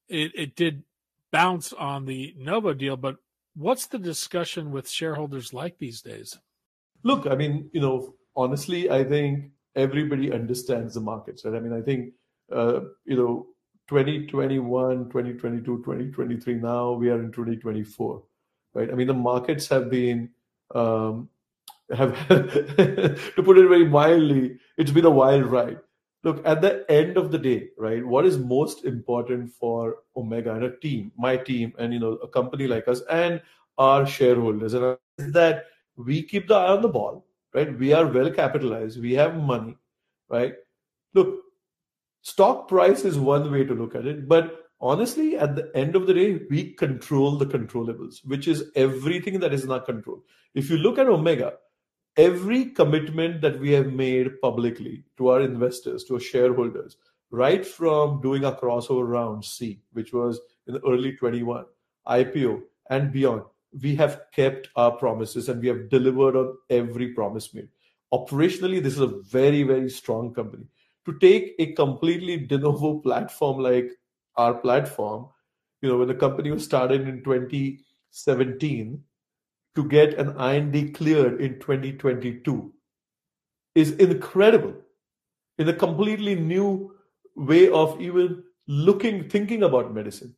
It, 0.10 0.32
it 0.36 0.56
did 0.56 0.84
bounce 1.32 1.74
on 1.74 2.06
the 2.06 2.34
Novo 2.38 2.74
deal, 2.74 2.98
but 2.98 3.18
What's 3.58 3.88
the 3.88 3.98
discussion 3.98 4.72
with 4.72 4.88
shareholders 4.88 5.52
like 5.52 5.80
these 5.80 6.04
days? 6.04 6.38
Look, 7.02 7.26
I 7.26 7.34
mean, 7.34 7.72
you 7.74 7.82
know, 7.82 8.14
honestly, 8.36 8.92
I 8.92 9.04
think 9.04 9.50
everybody 9.76 10.32
understands 10.32 10.94
the 10.94 11.02
markets, 11.02 11.44
right? 11.44 11.56
I 11.56 11.60
mean, 11.60 11.74
I 11.74 11.82
think, 11.82 12.14
uh, 12.56 12.82
you 13.06 13.18
know, 13.18 13.48
2021, 13.88 15.06
2022, 15.06 15.78
2023, 15.78 16.56
now 16.56 16.92
we 16.92 17.10
are 17.10 17.20
in 17.20 17.32
2024, 17.32 18.24
right? 18.74 18.92
I 18.92 18.94
mean, 18.96 19.08
the 19.08 19.14
markets 19.14 19.68
have 19.70 19.90
been, 19.90 20.30
um, 20.76 21.30
have, 21.96 22.28
to 22.28 23.44
put 23.44 23.58
it 23.58 23.68
very 23.68 23.88
mildly, 23.88 24.58
it's 24.78 24.92
been 24.92 25.06
a 25.06 25.10
wild 25.10 25.46
ride. 25.46 25.80
Look, 26.24 26.46
at 26.46 26.62
the 26.62 26.86
end 26.92 27.16
of 27.16 27.32
the 27.32 27.38
day, 27.38 27.70
right, 27.78 28.06
what 28.06 28.26
is 28.26 28.38
most 28.38 28.84
important 28.84 29.52
for 29.54 30.00
Omega 30.18 30.54
and 30.54 30.66
a 30.66 30.78
team, 30.78 31.14
my 31.18 31.38
team, 31.38 31.74
and 31.80 31.94
you 31.94 32.00
know, 32.00 32.14
a 32.16 32.28
company 32.28 32.68
like 32.68 32.88
us 32.90 33.02
and 33.10 33.42
our 33.78 34.06
shareholders, 34.06 34.74
and 34.74 34.98
is 35.18 35.32
that 35.32 35.66
we 35.96 36.24
keep 36.24 36.48
the 36.48 36.56
eye 36.56 36.74
on 36.74 36.82
the 36.82 36.90
ball, 36.90 37.26
right? 37.54 37.78
We 37.80 37.94
are 37.94 38.06
well 38.06 38.32
capitalized, 38.32 39.02
we 39.02 39.14
have 39.14 39.36
money, 39.36 39.78
right? 40.30 40.56
Look, 41.14 41.44
stock 42.28 42.68
price 42.68 43.06
is 43.06 43.18
one 43.18 43.50
way 43.50 43.64
to 43.64 43.74
look 43.74 43.96
at 43.96 44.06
it, 44.06 44.28
but 44.28 44.66
honestly, 44.82 45.38
at 45.38 45.56
the 45.56 45.72
end 45.74 45.96
of 45.96 46.08
the 46.08 46.14
day, 46.14 46.42
we 46.50 46.74
control 46.74 47.38
the 47.38 47.46
controllables, 47.46 48.18
which 48.26 48.50
is 48.50 48.66
everything 48.76 49.40
that 49.40 49.54
is 49.54 49.64
in 49.64 49.72
our 49.72 49.80
control. 49.80 50.22
If 50.54 50.70
you 50.70 50.78
look 50.78 50.98
at 50.98 51.08
Omega, 51.08 51.54
every 52.18 52.66
commitment 52.66 53.40
that 53.42 53.58
we 53.60 53.72
have 53.72 53.94
made 53.94 54.42
publicly 54.42 55.06
to 55.18 55.30
our 55.30 55.42
investors, 55.42 56.04
to 56.06 56.16
our 56.16 56.20
shareholders, 56.20 56.98
right 57.32 57.66
from 57.66 58.20
doing 58.20 58.44
a 58.44 58.52
crossover 58.52 59.08
round 59.08 59.46
C, 59.46 59.80
which 59.94 60.12
was 60.12 60.42
in 60.68 60.74
the 60.74 60.86
early 60.86 61.16
21, 61.16 61.64
IPO 62.10 62.62
and 62.90 63.14
beyond, 63.14 63.44
we 63.82 63.96
have 63.96 64.24
kept 64.34 64.68
our 64.76 64.92
promises 64.92 65.48
and 65.48 65.62
we 65.62 65.70
have 65.70 65.90
delivered 65.90 66.36
on 66.36 66.58
every 66.70 67.14
promise 67.14 67.54
made. 67.54 67.70
Operationally, 68.14 68.84
this 68.84 68.94
is 68.96 69.02
a 69.02 69.08
very, 69.08 69.64
very 69.64 69.90
strong 69.90 70.34
company. 70.34 70.66
To 71.08 71.18
take 71.20 71.56
a 71.58 71.74
completely 71.74 72.38
de 72.38 72.58
novo 72.58 73.00
platform 73.06 73.60
like 73.60 73.90
our 74.36 74.54
platform, 74.54 75.28
you 75.82 75.90
know, 75.90 75.98
when 75.98 76.08
the 76.08 76.16
company 76.16 76.52
was 76.52 76.66
started 76.66 77.08
in 77.08 77.24
2017, 77.24 79.04
to 79.78 79.88
get 79.88 80.18
an 80.18 80.36
IND 80.42 80.96
cleared 80.96 81.40
in 81.40 81.60
2022 81.60 82.74
is 83.76 83.92
incredible 83.92 84.74
in 85.60 85.70
a 85.70 85.74
completely 85.74 86.34
new 86.34 86.96
way 87.36 87.70
of 87.70 88.02
even 88.02 88.44
looking, 88.68 89.30
thinking 89.30 89.62
about 89.62 89.94
medicine. 89.94 90.36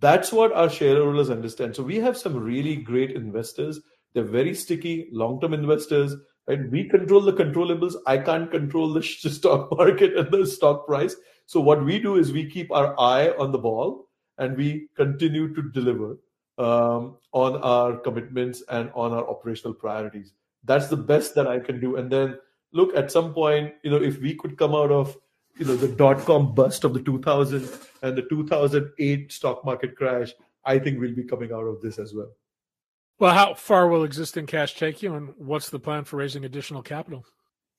That's 0.00 0.32
what 0.32 0.52
our 0.52 0.70
shareholders 0.70 1.28
understand. 1.28 1.76
So 1.76 1.82
we 1.82 1.96
have 1.96 2.16
some 2.16 2.34
really 2.34 2.76
great 2.76 3.10
investors. 3.10 3.78
They're 4.14 4.24
very 4.24 4.54
sticky, 4.54 5.10
long-term 5.12 5.52
investors. 5.52 6.16
Right? 6.48 6.70
We 6.70 6.84
control 6.88 7.20
the 7.20 7.32
controllables. 7.32 7.94
I 8.06 8.18
can't 8.18 8.50
control 8.50 8.92
the 8.92 9.02
stock 9.36 9.70
market 9.76 10.16
and 10.16 10.30
the 10.30 10.46
stock 10.46 10.86
price. 10.86 11.14
So 11.46 11.60
what 11.60 11.84
we 11.84 11.98
do 11.98 12.16
is 12.16 12.32
we 12.32 12.48
keep 12.50 12.70
our 12.72 12.98
eye 12.98 13.30
on 13.38 13.52
the 13.52 13.58
ball 13.58 14.08
and 14.38 14.56
we 14.56 14.88
continue 14.96 15.54
to 15.54 15.62
deliver 15.70 16.18
um, 16.58 17.16
on 17.32 17.56
our 17.62 17.96
commitments 17.96 18.62
and 18.70 18.90
on 18.94 19.12
our 19.12 19.28
operational 19.28 19.74
priorities. 19.74 20.32
That's 20.64 20.88
the 20.88 20.96
best 20.96 21.34
that 21.34 21.46
I 21.46 21.58
can 21.58 21.80
do. 21.80 21.96
And 21.96 22.10
then 22.10 22.38
look 22.72 22.94
at 22.96 23.12
some 23.12 23.32
point, 23.32 23.74
you 23.82 23.90
know, 23.90 24.02
if 24.02 24.20
we 24.20 24.34
could 24.34 24.56
come 24.58 24.74
out 24.74 24.90
of 24.90 25.16
you 25.56 25.66
know 25.66 25.76
the 25.76 25.88
dot 25.88 26.24
com 26.24 26.54
bust 26.54 26.84
of 26.84 26.94
the 26.94 27.02
2000 27.02 27.68
and 28.02 28.16
the 28.16 28.22
2008 28.22 29.32
stock 29.32 29.64
market 29.64 29.96
crash, 29.96 30.32
I 30.64 30.78
think 30.78 31.00
we'll 31.00 31.14
be 31.14 31.24
coming 31.24 31.52
out 31.52 31.64
of 31.64 31.82
this 31.82 31.98
as 31.98 32.14
well. 32.14 32.30
Well, 33.18 33.34
how 33.34 33.54
far 33.54 33.88
will 33.88 34.04
existing 34.04 34.46
cash 34.46 34.76
take 34.76 35.02
you, 35.02 35.14
and 35.14 35.34
what's 35.38 35.70
the 35.70 35.80
plan 35.80 36.04
for 36.04 36.16
raising 36.16 36.44
additional 36.44 36.82
capital? 36.82 37.24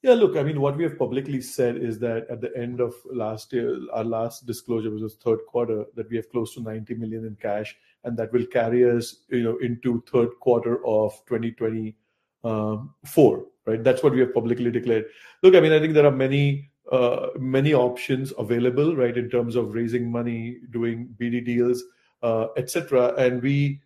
Yeah, 0.02 0.14
look, 0.14 0.38
I 0.38 0.44
mean, 0.44 0.62
what 0.62 0.78
we 0.78 0.84
have 0.84 0.98
publicly 0.98 1.42
said 1.42 1.76
is 1.78 2.00
that 2.00 2.28
at 2.30 2.42
the 2.42 2.56
end 2.58 2.82
of 2.82 2.94
last 3.12 3.54
year, 3.54 3.78
our 3.94 4.04
last 4.04 4.46
disclosure 4.46 4.90
was 4.90 5.02
the 5.02 5.10
third 5.10 5.40
quarter, 5.48 5.86
that 5.96 6.10
we 6.10 6.18
have 6.18 6.30
close 6.30 6.54
to 6.56 6.62
90 6.62 6.96
million 6.96 7.26
in 7.26 7.36
cash, 7.36 7.76
and 8.04 8.18
that 8.18 8.34
will 8.34 8.46
carry 8.46 8.90
us, 8.90 9.24
you 9.30 9.44
know, 9.44 9.58
into 9.58 10.04
third 10.12 10.30
quarter 10.42 10.86
of 10.86 11.14
2024. 11.28 13.46
Right? 13.66 13.84
That's 13.84 14.02
what 14.02 14.14
we 14.14 14.22
have 14.22 14.34
publicly 14.34 14.72
declared. 14.72 15.06
Look, 15.44 15.56
I 15.56 15.60
mean, 15.60 15.74
I 15.74 15.80
think 15.80 15.94
there 15.94 16.06
are 16.06 16.12
many 16.12 16.72
uh, 16.92 17.28
many 17.38 17.74
options 17.74 18.34
available, 18.40 18.96
right, 18.96 19.16
in 19.16 19.30
terms 19.30 19.56
of 19.56 19.76
raising 19.76 20.12
money, 20.12 20.58
doing 20.72 21.08
BD 21.20 21.46
deals, 21.46 21.84
uh, 22.24 22.48
etc. 22.58 23.14
And 23.16 23.44
we 23.44 23.80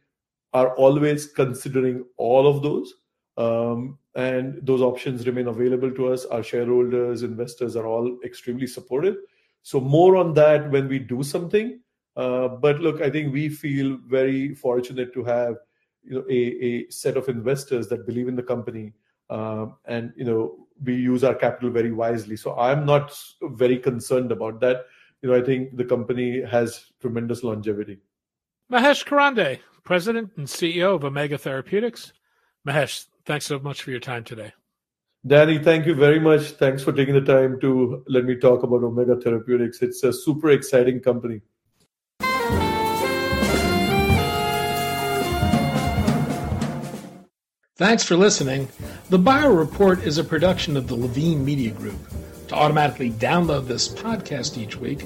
are 0.54 0.76
always 0.76 1.28
considering 1.28 2.06
all 2.18 2.48
of 2.48 2.62
those. 2.62 2.94
Um, 3.38 3.98
and 4.16 4.60
those 4.62 4.82
options 4.82 5.26
remain 5.26 5.48
available 5.48 5.92
to 5.92 6.14
us. 6.14 6.26
Our 6.26 6.44
shareholders, 6.44 7.24
investors 7.24 7.76
are 7.76 7.88
all 7.88 8.20
extremely 8.24 8.68
supportive. 8.68 9.18
So 9.64 9.80
more 9.80 10.18
on 10.18 10.34
that 10.36 10.70
when 10.70 10.88
we 10.88 11.00
do 11.00 11.24
something. 11.24 11.80
Uh, 12.16 12.48
but 12.48 12.80
look, 12.80 13.02
I 13.02 13.10
think 13.10 13.34
we 13.34 13.50
feel 13.50 13.98
very 14.06 14.54
fortunate 14.54 15.14
to 15.14 15.24
have 15.24 15.56
you 16.04 16.16
know 16.16 16.26
a, 16.30 16.34
a 16.34 16.90
set 16.92 17.18
of 17.18 17.30
investors 17.30 17.88
that 17.88 18.06
believe 18.06 18.28
in 18.28 18.36
the 18.36 18.44
company, 18.44 18.94
um, 19.30 19.78
and 19.86 20.14
you 20.16 20.26
know 20.26 20.68
we 20.84 20.96
use 20.96 21.24
our 21.24 21.34
capital 21.34 21.72
very 21.72 21.92
wisely. 21.92 22.36
So 22.36 22.56
I'm 22.56 22.86
not 22.86 23.18
very 23.42 23.78
concerned 23.78 24.32
about 24.32 24.60
that. 24.60 24.86
You 25.22 25.30
know, 25.30 25.36
I 25.36 25.42
think 25.42 25.78
the 25.78 25.86
company 25.86 26.42
has 26.42 26.92
tremendous 27.00 27.44
longevity. 27.44 28.00
Mahesh 28.72 29.06
Karande, 29.06 29.60
President 29.84 30.32
and 30.38 30.48
CEO 30.48 30.96
of 30.96 31.04
Omega 31.04 31.38
Therapeutics. 31.38 32.14
Mahesh, 32.68 33.06
Thanks 33.26 33.46
so 33.46 33.60
much 33.60 33.82
for 33.82 33.92
your 33.92 34.02
time 34.02 34.24
today. 34.24 34.52
Danny, 35.26 35.58
thank 35.58 35.86
you 35.86 35.96
very 35.96 36.20
much. 36.20 36.52
Thanks 36.52 36.84
for 36.84 36.92
taking 36.92 37.14
the 37.14 37.22
time 37.22 37.60
to 37.62 38.04
let 38.08 38.26
me 38.26 38.36
talk 38.36 38.64
about 38.64 38.84
Omega 38.84 39.16
Therapeutics. 39.16 39.82
It's 39.82 40.04
a 40.04 40.12
super 40.12 40.50
exciting 40.50 41.00
company. 41.00 41.40
Thanks 47.76 48.04
for 48.04 48.18
listening. 48.18 48.68
The 49.10 49.18
Bio 49.18 49.54
Report 49.54 50.04
is 50.04 50.18
a 50.18 50.24
production 50.24 50.76
of 50.76 50.88
the 50.88 50.96
Levine 50.96 51.44
Media 51.46 51.72
Group. 51.72 52.00
To 52.50 52.56
automatically 52.56 53.12
download 53.12 53.68
this 53.68 53.88
podcast 53.88 54.58
each 54.58 54.76
week, 54.76 55.06